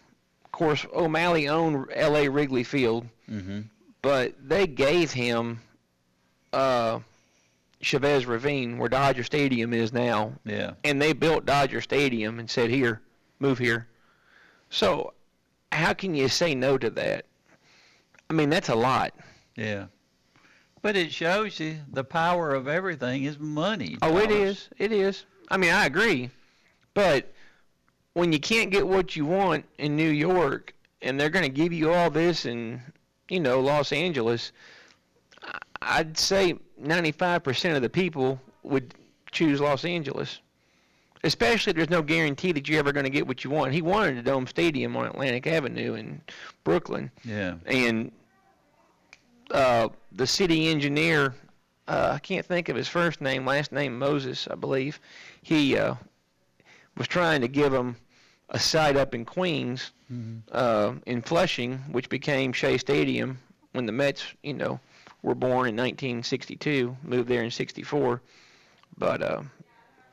Of 0.45 0.53
course, 0.53 0.87
O'Malley 0.95 1.49
owned 1.49 1.87
L.A. 1.95 2.29
Wrigley 2.29 2.63
Field, 2.65 3.07
Mm-hmm. 3.31 3.63
but 4.03 4.35
they 4.47 4.67
gave 4.67 5.11
him 5.11 5.61
uh, 6.53 7.01
Chavez 7.85 8.27
Ravine, 8.27 8.79
where 8.79 8.89
Dodger 8.89 9.23
Stadium 9.23 9.73
is 9.73 9.93
now, 9.93 10.33
Yeah. 10.45 10.73
and 10.83 11.01
they 11.01 11.13
built 11.13 11.45
Dodger 11.47 11.81
Stadium 11.81 12.39
and 12.39 12.49
said, 12.51 12.71
"Here, 12.71 13.01
move 13.39 13.59
here." 13.59 13.87
So, 14.71 15.13
how 15.71 15.93
can 15.93 16.15
you 16.15 16.29
say 16.29 16.55
no 16.55 16.79
to 16.79 16.91
that? 16.91 17.27
I 18.31 18.33
mean, 18.33 18.51
that's 18.51 18.69
a 18.71 18.75
lot. 18.75 19.15
Yeah. 19.57 19.87
But 20.83 20.97
it 20.97 21.13
shows 21.13 21.61
you 21.61 21.79
the 21.93 22.05
power 22.05 22.55
of 22.55 22.67
everything 22.69 23.25
is 23.25 23.39
money. 23.39 23.97
Oh, 24.03 24.17
it 24.19 24.29
Thomas. 24.29 24.39
is. 24.39 24.69
It 24.79 24.93
is. 24.93 25.25
I 25.51 25.57
mean, 25.57 25.71
I 25.71 25.87
agree. 25.87 26.31
But 26.95 27.33
when 28.15 28.33
you 28.33 28.39
can't 28.39 28.71
get 28.71 28.87
what 28.87 29.17
you 29.17 29.27
want 29.27 29.65
in 29.79 29.97
New 29.97 30.11
York 30.11 30.75
and 31.03 31.19
they're 31.19 31.31
going 31.31 31.45
to 31.45 31.49
give 31.49 31.73
you 31.73 31.93
all 31.93 32.11
this 32.11 32.47
in, 32.47 32.81
you 33.29 33.41
know, 33.41 33.61
Los 33.61 33.93
Angeles, 33.93 34.53
I'd 35.85 36.17
say 36.19 36.55
95% 36.83 37.77
of 37.77 37.83
the 37.83 37.89
people 37.89 38.41
would 38.63 38.95
choose 39.33 39.61
Los 39.61 39.85
Angeles. 39.85 40.41
Especially 41.23 41.71
if 41.71 41.77
there's 41.77 41.89
no 41.91 42.03
guarantee 42.03 42.53
that 42.53 42.69
you're 42.69 42.79
ever 42.79 42.93
going 42.93 43.05
to 43.05 43.11
get 43.11 43.27
what 43.27 43.45
you 43.45 43.51
want. 43.51 43.73
He 43.73 43.81
wanted 43.81 44.19
a 44.19 44.23
dome 44.23 44.47
stadium 44.47 44.95
on 44.97 45.07
Atlantic 45.07 45.47
Avenue 45.47 45.95
in 45.95 46.21
Brooklyn 46.65 47.11
Yeah. 47.25 47.55
and 47.65 48.13
uh, 49.51 49.89
the 50.13 50.27
city 50.27 50.69
engineer, 50.69 51.35
uh, 51.89 52.13
I 52.15 52.19
can't 52.19 52.45
think 52.45 52.69
of 52.69 52.77
his 52.77 52.89
first 52.89 53.21
name, 53.21 53.47
last 53.47 53.73
name 53.73 53.99
Moses, 53.99 54.49
I 54.51 54.55
believe. 54.55 55.01
He 55.43 55.77
uh, 55.79 55.95
was 56.97 57.09
trying 57.09 57.41
to 57.43 57.49
give 57.49 57.73
him 57.73 57.97
a 58.51 58.59
site 58.59 58.97
up 58.97 59.15
in 59.15 59.25
Queens, 59.25 59.93
uh, 60.53 60.93
in 61.07 61.23
Flushing, 61.23 61.79
which 61.91 62.09
became 62.09 62.53
Shea 62.53 62.79
Stadium 62.79 63.39
when 63.73 63.87
the 63.87 63.93
Mets, 63.93 64.25
you 64.43 64.53
know, 64.55 64.79
were 65.25 65.35
born 65.35 65.67
in 65.69 65.75
1962, 65.77 66.97
moved 67.03 67.29
there 67.29 67.43
in 67.43 67.51
'64. 67.51 68.21
But 68.99 69.23
uh, 69.23 69.43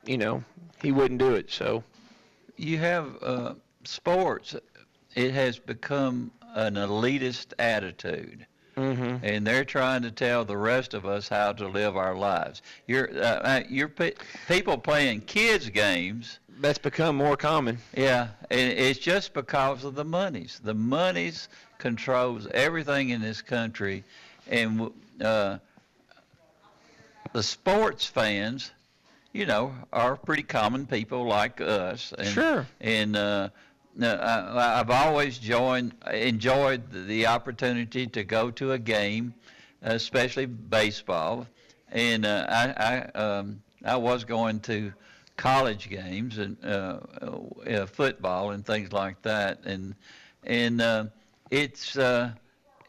you 0.06 0.18
know, 0.18 0.44
he 0.82 0.92
wouldn't 0.92 1.20
do 1.20 1.36
it. 1.36 1.52
So 1.52 1.84
You 2.56 2.78
have 2.80 3.06
uh, 3.22 3.54
sports. 3.84 4.56
It 5.14 5.32
has 5.34 5.60
become 5.60 6.32
an 6.56 6.76
elitist 6.76 7.54
attitude. 7.60 8.46
Mhm. 8.78 9.20
And 9.22 9.46
they're 9.46 9.66
trying 9.66 10.02
to 10.04 10.12
tell 10.12 10.46
the 10.46 10.58
rest 10.58 10.94
of 10.94 11.06
us 11.06 11.28
how 11.28 11.52
to 11.54 11.68
live 11.68 11.98
our 11.98 12.16
lives. 12.16 12.62
You're, 12.88 13.10
uh, 13.14 13.40
uh, 13.52 13.64
you're 13.70 13.90
pe- 13.90 14.14
people 14.48 14.78
playing 14.78 15.22
kids 15.22 15.70
games. 15.70 16.40
That's 16.62 16.80
become 16.80 17.18
more 17.18 17.36
common. 17.36 17.80
Yeah, 17.96 18.30
and 18.50 18.72
it's 18.72 18.98
just 19.00 19.34
because 19.34 19.84
of 19.84 19.96
the 19.96 20.06
monies. 20.06 20.62
The 20.64 20.74
monies 20.74 21.50
controls 21.80 22.48
everything 22.54 23.10
in 23.10 23.20
this 23.22 23.42
country, 23.42 24.04
and 24.52 24.92
uh, 25.22 25.58
the 27.34 27.42
sports 27.42 28.06
fans, 28.06 28.72
you 29.34 29.46
know, 29.46 29.74
are 29.92 30.16
pretty 30.18 30.44
common 30.44 30.86
people 30.86 31.26
like 31.26 31.62
us. 31.62 32.14
And, 32.18 32.28
Sure. 32.28 32.68
And 32.82 33.16
uh, 33.16 33.50
I, 34.02 34.80
I've 34.80 34.90
always 34.90 35.38
joined, 35.38 35.94
enjoyed 36.12 36.84
the, 36.92 37.28
opportunity 37.28 38.08
to 38.08 38.24
go 38.24 38.52
to 38.52 38.74
a 38.74 38.80
game, 38.80 39.34
especially 39.82 40.46
baseball. 40.46 41.48
And 41.92 42.26
uh, 42.26 42.46
I, 42.50 43.10
I, 43.16 43.20
um, 43.20 43.62
I 43.86 43.96
was 43.96 44.26
going 44.26 44.60
to 44.62 44.94
college 45.38 45.90
games 45.90 46.38
and 46.38 46.58
uh, 46.64 47.00
uh, 47.68 47.86
football 47.86 48.52
and 48.52 48.66
things 48.66 48.92
like 48.92 49.22
that. 49.24 49.60
And 49.66 49.96
and 50.44 50.82
uh, 50.82 51.06
it's 51.50 51.98
uh, 51.98 52.32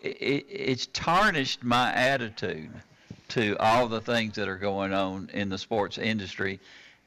it, 0.02 0.46
it's 0.48 0.86
tarnished 0.86 1.62
my 1.64 1.92
attitude 1.92 2.70
to 3.28 3.56
all 3.58 3.88
the 3.88 4.00
things 4.00 4.34
that 4.34 4.48
are 4.48 4.58
going 4.58 4.92
on 4.92 5.30
in 5.32 5.48
the 5.48 5.58
sports 5.58 5.96
industry 5.96 6.60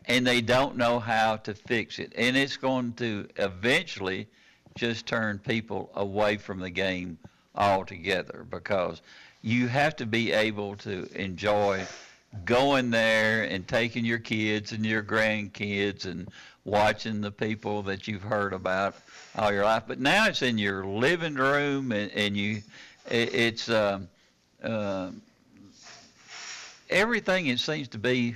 and 0.07 0.25
they 0.25 0.41
don't 0.41 0.77
know 0.77 0.99
how 0.99 1.37
to 1.37 1.53
fix 1.53 1.99
it. 1.99 2.13
And 2.15 2.37
it's 2.37 2.57
going 2.57 2.93
to 2.93 3.27
eventually 3.37 4.27
just 4.75 5.05
turn 5.05 5.39
people 5.39 5.89
away 5.95 6.37
from 6.37 6.59
the 6.59 6.69
game 6.69 7.17
altogether 7.55 8.45
because 8.49 9.01
you 9.41 9.67
have 9.67 9.95
to 9.97 10.05
be 10.05 10.31
able 10.31 10.75
to 10.77 11.07
enjoy 11.15 11.85
going 12.43 12.91
there 12.91 13.43
and 13.43 13.67
taking 13.67 14.03
your 14.03 14.19
kids 14.19 14.73
and 14.73 14.85
your 14.85 15.01
grandkids 15.01 16.05
and 16.05 16.27
watching 16.65 17.21
the 17.21 17.31
people 17.31 17.83
that 17.83 18.07
you've 18.07 18.23
heard 18.23 18.51
about 18.51 18.95
all 19.37 19.51
your 19.53 19.63
life 19.63 19.83
but 19.87 19.99
now 19.99 20.27
it's 20.27 20.41
in 20.41 20.57
your 20.57 20.85
living 20.85 21.35
room 21.35 21.91
and, 21.91 22.11
and 22.11 22.35
you 22.35 22.61
it, 23.09 23.33
it's 23.33 23.69
um, 23.69 24.07
uh, 24.63 25.09
everything 26.89 27.47
it 27.47 27.59
seems 27.59 27.87
to 27.89 27.97
be 27.97 28.35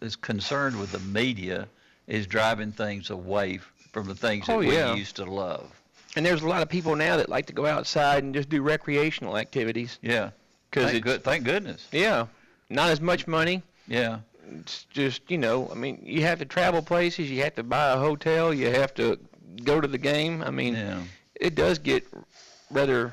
is 0.00 0.16
concerned 0.16 0.78
with 0.78 0.92
the 0.92 0.98
media 1.00 1.66
is 2.06 2.26
driving 2.26 2.72
things 2.72 3.10
away 3.10 3.58
from 3.92 4.06
the 4.06 4.14
things 4.14 4.46
that 4.46 4.52
Oh, 4.52 4.60
yeah. 4.60 4.92
we 4.92 4.98
used 4.98 5.16
to 5.16 5.24
love. 5.24 5.70
And 6.16 6.24
there's 6.24 6.42
a 6.42 6.48
lot 6.48 6.62
of 6.62 6.68
people 6.68 6.94
now 6.94 7.16
that 7.16 7.28
like 7.28 7.46
to 7.46 7.52
go 7.52 7.66
outside 7.66 8.22
and 8.22 8.34
just 8.34 8.48
do 8.48 8.62
recreational 8.62 9.36
activities. 9.36 9.98
Yeah. 10.02 10.30
Because 10.70 10.90
Thank, 10.90 11.04
good, 11.04 11.24
thank 11.24 11.44
goodness. 11.44 11.88
Yeah. 11.92 12.26
Not 12.68 12.90
as 12.90 13.00
much 13.00 13.26
money. 13.26 13.62
Yeah. 13.88 14.18
It's 14.52 14.84
just, 14.84 15.30
you 15.30 15.38
know, 15.38 15.68
I 15.70 15.74
mean, 15.74 16.00
you 16.04 16.22
have 16.22 16.38
to 16.38 16.44
travel 16.44 16.82
places, 16.82 17.30
you 17.30 17.42
have 17.42 17.54
to 17.56 17.62
buy 17.62 17.92
a 17.92 17.96
hotel, 17.96 18.52
you 18.52 18.66
have 18.70 18.94
to 18.94 19.18
go 19.64 19.80
to 19.80 19.88
the 19.88 19.98
game. 19.98 20.42
I 20.42 20.50
mean, 20.50 20.76
it 21.34 21.54
does 21.54 21.78
get 21.78 22.06
rather 22.70 23.12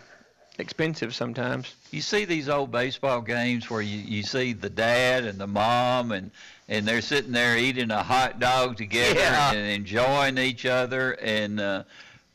expensive 0.60 1.16
sometimes. 1.16 1.74
You 1.92 2.02
see 2.02 2.26
these 2.26 2.50
old 2.50 2.72
baseball 2.72 3.22
games 3.22 3.70
where 3.70 3.82
you, 3.82 3.98
you 3.98 4.24
see 4.24 4.54
the 4.54 4.70
dad 4.70 5.26
and 5.26 5.40
the 5.40 5.48
mom 5.48 6.12
and 6.12 6.32
and 6.70 6.88
they're 6.88 7.02
sitting 7.02 7.32
there 7.34 7.58
eating 7.58 7.92
a 7.92 8.02
hot 8.04 8.40
dog 8.40 8.78
together 8.78 9.20
Yeah. 9.20 9.52
and 9.54 9.68
enjoying 9.68 10.38
each 10.38 10.66
other 10.66 11.14
and 11.14 11.60
uh, 11.60 11.84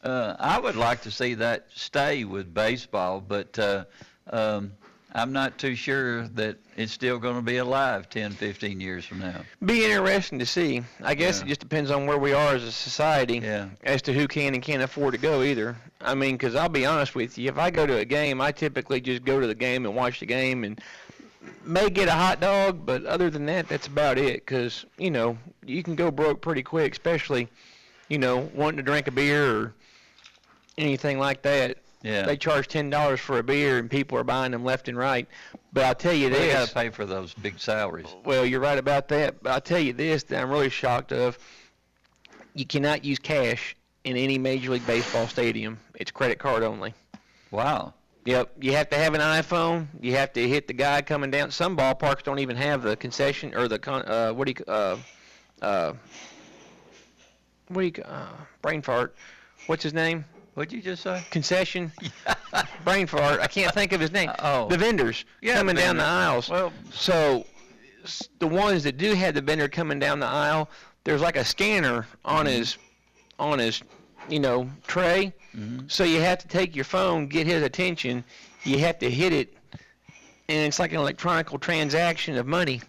uh, 0.03 0.37
I 0.39 0.59
would 0.59 0.77
like 0.77 1.03
to 1.03 1.11
see 1.11 1.35
that 1.35 1.67
stay 1.75 2.25
with 2.25 2.53
baseball, 2.53 3.21
but 3.27 3.59
uh, 3.59 3.85
um, 4.31 4.73
I'm 5.17 5.33
not 5.33 5.57
too 5.57 5.75
sure 5.75 6.29
that 6.29 6.59
it's 6.77 6.93
still 6.93 7.19
going 7.19 7.37
to 7.37 7.43
be 7.43 7.57
alive 7.57 8.11
10, 8.11 8.33
15 8.33 8.81
years 8.81 9.07
from 9.07 9.21
now. 9.21 9.41
Be 9.65 9.83
interesting 9.83 10.39
to 10.41 10.47
see. 10.47 10.83
I 11.03 11.15
guess 11.15 11.41
it 11.41 11.49
just 11.49 11.61
depends 11.61 11.91
on 11.91 12.05
where 12.07 12.19
we 12.19 12.35
are 12.35 12.55
as 12.55 12.63
a 12.63 12.71
society 12.71 13.43
as 13.83 14.03
to 14.03 14.13
who 14.13 14.29
can 14.29 14.53
and 14.53 14.63
can't 14.63 14.83
afford 14.83 15.15
to 15.15 15.19
go 15.19 15.43
either. 15.43 15.75
I 16.03 16.15
mean, 16.15 16.37
because 16.37 16.55
I'll 16.55 16.69
be 16.69 16.85
honest 16.85 17.15
with 17.15 17.39
you, 17.39 17.49
if 17.49 17.57
I 17.57 17.71
go 17.71 17.87
to 17.87 17.97
a 17.97 18.05
game, 18.05 18.43
I 18.43 18.53
typically 18.53 19.01
just 19.01 19.25
go 19.25 19.41
to 19.41 19.47
the 19.47 19.55
game 19.55 19.87
and 19.87 19.97
watch 19.97 20.21
the 20.21 20.27
game, 20.27 20.65
and 20.65 20.79
may 21.65 21.89
get 21.89 22.09
a 22.09 22.13
hot 22.13 22.41
dog, 22.41 22.85
but 22.85 23.07
other 23.07 23.31
than 23.31 23.47
that, 23.47 23.69
that's 23.69 23.87
about 23.87 24.19
it. 24.19 24.45
Because 24.45 24.85
you 24.99 25.11
know 25.11 25.39
you 25.65 25.83
can 25.83 25.95
go 25.95 26.11
broke 26.11 26.43
pretty 26.43 26.63
quick, 26.63 26.93
especially 26.93 27.49
you 28.11 28.19
know 28.19 28.51
wanting 28.55 28.77
to 28.77 28.83
drink 28.83 29.07
a 29.07 29.13
beer 29.13 29.51
or 29.51 29.75
anything 30.77 31.19
like 31.19 31.41
that. 31.41 31.79
Yeah. 32.07 32.23
They 32.23 32.37
charge 32.37 32.69
ten 32.69 32.89
dollars 32.89 33.19
for 33.19 33.39
a 33.39 33.43
beer, 33.43 33.79
and 33.79 33.91
people 33.91 34.17
are 34.17 34.23
buying 34.23 34.53
them 34.53 34.65
left 34.65 34.89
and 34.89 34.97
right. 34.97 35.27
But 35.73 35.85
I'll 35.85 35.95
tell 35.97 36.15
you 36.15 36.31
this—they 36.31 36.53
got 36.53 36.69
to 36.69 36.75
pay 36.75 36.91
for 36.91 37.05
those 37.05 37.35
big 37.35 37.59
salaries. 37.59 38.07
Well, 38.25 38.47
you're 38.47 38.61
right 38.61 38.79
about 38.79 39.09
that. 39.09 39.43
But 39.43 39.51
I'll 39.51 39.61
tell 39.61 39.81
you 39.81 39.93
this 39.93 40.23
that 40.25 40.41
I'm 40.41 40.49
really 40.49 40.71
shocked 40.71 41.11
of. 41.11 41.37
You 42.55 42.65
cannot 42.65 43.05
use 43.05 43.19
cash 43.19 43.75
in 44.05 44.17
any 44.17 44.39
Major 44.39 44.71
League 44.71 44.87
Baseball 44.87 45.27
stadium. 45.27 45.81
It's 45.97 46.13
credit 46.13 46.39
card 46.39 46.63
only. 46.63 46.95
Wow. 47.51 47.93
Yep. 48.25 48.53
You 48.61 48.73
have 48.73 48.89
to 48.91 48.97
have 48.97 49.15
an 49.15 49.21
iPhone. 49.21 49.89
You 50.01 50.15
have 50.15 50.33
to 50.35 50.49
hit 50.49 50.69
the 50.69 50.75
guy 50.75 51.03
coming 51.03 51.33
down. 51.33 51.51
Some 51.51 51.77
ballparks 51.77 52.23
don't 52.23 52.39
even 52.39 52.57
have 52.57 52.83
the 52.83 52.95
concession 52.95 53.53
or 53.53 53.67
the 53.67 53.81
con. 53.81 54.03
Uh, 54.07 54.31
what 54.31 54.47
do 54.47 54.55
you 54.57 54.73
uh, 54.73 54.97
uh, 55.61 55.93
what 57.67 57.81
do 57.81 57.87
you 57.87 58.05
uh, 58.05 58.29
brain 58.63 58.81
fart? 58.81 59.17
What's 59.67 59.83
his 59.83 59.93
name? 59.93 60.25
What'd 60.57 60.73
you 60.73 60.81
just 60.81 61.03
say? 61.03 61.23
Concession. 61.31 61.93
brain 62.85 63.07
fart. 63.07 63.41
I 63.41 63.47
can't 63.47 63.75
think 63.75 63.93
of 63.93 64.01
his 64.01 64.11
name. 64.11 64.31
Oh. 64.39 64.67
The 64.69 64.79
vendors 64.79 65.27
Yeah, 65.43 65.59
coming 65.59 65.77
down 65.77 65.99
the 65.99 66.05
aisles. 66.05 66.49
Well- 66.49 66.73
so 66.91 67.45
the 68.39 68.47
ones 68.47 68.83
that 68.85 68.97
do 68.97 69.13
have 69.13 69.35
the 69.35 69.43
vendor 69.43 69.69
coming 69.69 69.99
down 69.99 70.19
the 70.19 70.27
aisle, 70.27 70.71
there's 71.05 71.21
like 71.21 71.37
a 71.37 71.45
scanner 71.45 72.07
on 72.25 72.47
Mm-hmm. 72.47 72.57
his 72.57 72.79
on 73.39 73.59
his 73.59 73.83
you 74.31 74.41
know 74.41 74.71
tray. 74.87 75.35
Mm-hmm. 75.55 75.89
So 75.89 76.05
you 76.05 76.23
have 76.23 76.39
to 76.39 76.49
take 76.49 76.75
your 76.75 76.87
phone, 76.87 77.27
get 77.27 77.47
his 77.47 77.63
attention. 77.63 78.25
You 78.65 78.79
have 78.79 78.99
to 79.01 79.11
hit 79.11 79.35
it, 79.35 79.55
and 80.49 80.67
it's 80.67 80.79
like 80.79 80.93
an 80.93 80.99
electronic 80.99 81.49
transaction 81.61 82.39
of 82.39 82.47
money. 82.47 82.81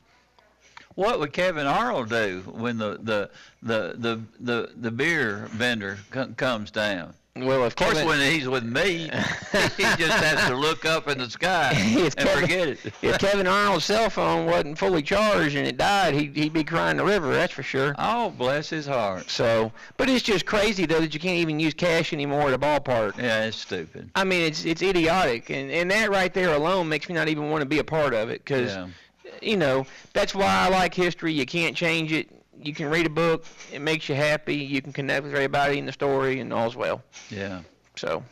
What 0.95 1.20
would 1.20 1.34
Kevin 1.34 1.68
Arnold 1.68 2.09
do 2.09 2.43
when 2.45 2.78
the 2.78 2.97
the 3.01 3.30
the 3.61 3.93
the 3.97 4.22
the, 4.39 4.72
the 4.78 4.89
beer 4.91 5.49
vendor 5.51 5.97
co- 6.11 6.28
comes 6.38 6.72
down? 6.72 7.13
Well, 7.46 7.64
of 7.64 7.76
course, 7.76 8.04
when 8.04 8.20
he's 8.20 8.48
with 8.48 8.64
me, 8.64 9.10
he 9.78 9.84
just 9.98 10.18
has 10.24 10.48
to 10.50 10.56
look 10.56 10.86
up 10.86 11.08
in 11.08 11.18
the 11.18 11.30
sky 11.30 11.72
and 11.76 12.16
Kevin- 12.16 12.42
forget 12.42 12.68
it. 12.70 12.80
if 13.02 13.20
Kevin 13.20 13.48
Arnold's 13.48 13.86
cell 13.86 14.10
phone 14.10 14.46
wasn't 14.46 14.78
fully 14.78 15.02
charged 15.02 15.56
and 15.56 15.68
it 15.68 15.78
died, 15.78 16.14
he'd, 16.14 16.36
he'd 16.36 16.54
be 16.54 16.64
crying 16.64 16.98
the 16.98 17.06
river. 17.06 17.34
That's 17.34 17.54
for 17.54 17.64
sure. 17.64 17.96
Oh, 17.98 18.30
bless 18.32 18.70
his 18.70 18.86
heart. 18.88 19.30
So, 19.30 19.72
but 19.98 20.10
it's 20.10 20.24
just 20.24 20.46
crazy 20.46 20.86
though 20.86 21.00
that 21.02 21.14
you 21.14 21.20
can't 21.20 21.38
even 21.38 21.60
use 21.60 21.74
cash 21.74 22.14
anymore 22.14 22.48
at 22.50 22.54
a 22.54 22.60
ballpark. 22.60 23.18
Yeah, 23.18 23.46
it's 23.46 23.58
stupid. 23.58 24.10
I 24.16 24.24
mean, 24.24 24.42
it's 24.44 24.66
it's 24.66 24.82
idiotic, 24.82 25.50
and 25.50 25.70
and 25.72 25.90
that 25.92 26.10
right 26.10 26.34
there 26.34 26.54
alone 26.54 26.90
makes 26.90 27.10
me 27.10 27.16
not 27.16 27.28
even 27.28 27.50
want 27.50 27.62
to 27.62 27.66
be 27.68 27.80
a 27.80 27.84
part 27.84 28.14
of 28.14 28.30
it 28.30 28.44
because, 28.44 28.72
Yeah. 28.76 28.88
you 29.42 29.58
know, 29.58 29.86
that's 30.14 30.34
why 30.36 30.46
I 30.48 30.70
like 30.70 30.94
history. 30.94 31.34
You 31.34 31.46
can't 31.46 31.76
change 31.76 32.12
it. 32.12 32.30
You 32.62 32.74
can 32.74 32.89
read 32.89 33.05
a 33.05 33.10
book. 33.10 33.45
It 33.72 33.80
makes 33.80 34.10
you 34.10 34.16
happy. 34.16 34.55
You 34.55 34.82
can 34.82 34.91
connect 34.93 35.24
with 35.24 35.34
everybody 35.34 35.78
in 35.78 35.86
the 35.86 35.91
story, 35.91 36.39
and 36.39 36.51
all's 36.51 36.76
well. 36.76 37.01
Yeah. 37.30 37.62
So. 37.95 38.24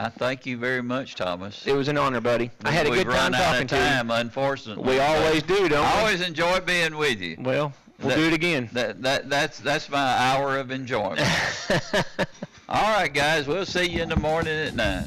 I 0.00 0.08
thank 0.10 0.46
you 0.46 0.56
very 0.58 0.80
much, 0.82 1.16
Thomas. 1.16 1.66
It 1.66 1.72
was 1.74 1.88
an 1.88 1.98
honor, 1.98 2.20
buddy. 2.20 2.52
I 2.64 2.70
had 2.70 2.86
a 2.86 2.90
good 2.90 3.08
time 3.08 3.32
talking 3.32 3.62
of 3.62 3.68
to 3.70 3.76
you. 3.76 3.82
time, 3.82 4.10
unfortunately. 4.12 4.84
We 4.94 5.00
always 5.00 5.42
do, 5.42 5.68
don't 5.68 5.84
I 5.84 5.94
we? 5.96 6.00
always 6.02 6.20
enjoy 6.20 6.60
being 6.60 6.96
with 6.96 7.20
you. 7.20 7.34
Well, 7.40 7.72
we'll 7.98 8.10
That- 8.10 8.16
do 8.16 8.26
it 8.28 8.32
again. 8.32 8.68
That 8.74 9.02
that 9.02 9.28
that's 9.28 9.58
that's 9.58 9.88
my 9.90 9.98
hour 9.98 10.56
of 10.56 10.70
enjoyment. 10.70 11.20
All 12.68 12.92
right, 12.96 13.12
guys. 13.12 13.48
We'll 13.48 13.66
see 13.66 13.88
you 13.88 14.02
in 14.02 14.08
the 14.10 14.16
morning 14.16 14.52
at 14.54 14.76
nine. 14.76 15.06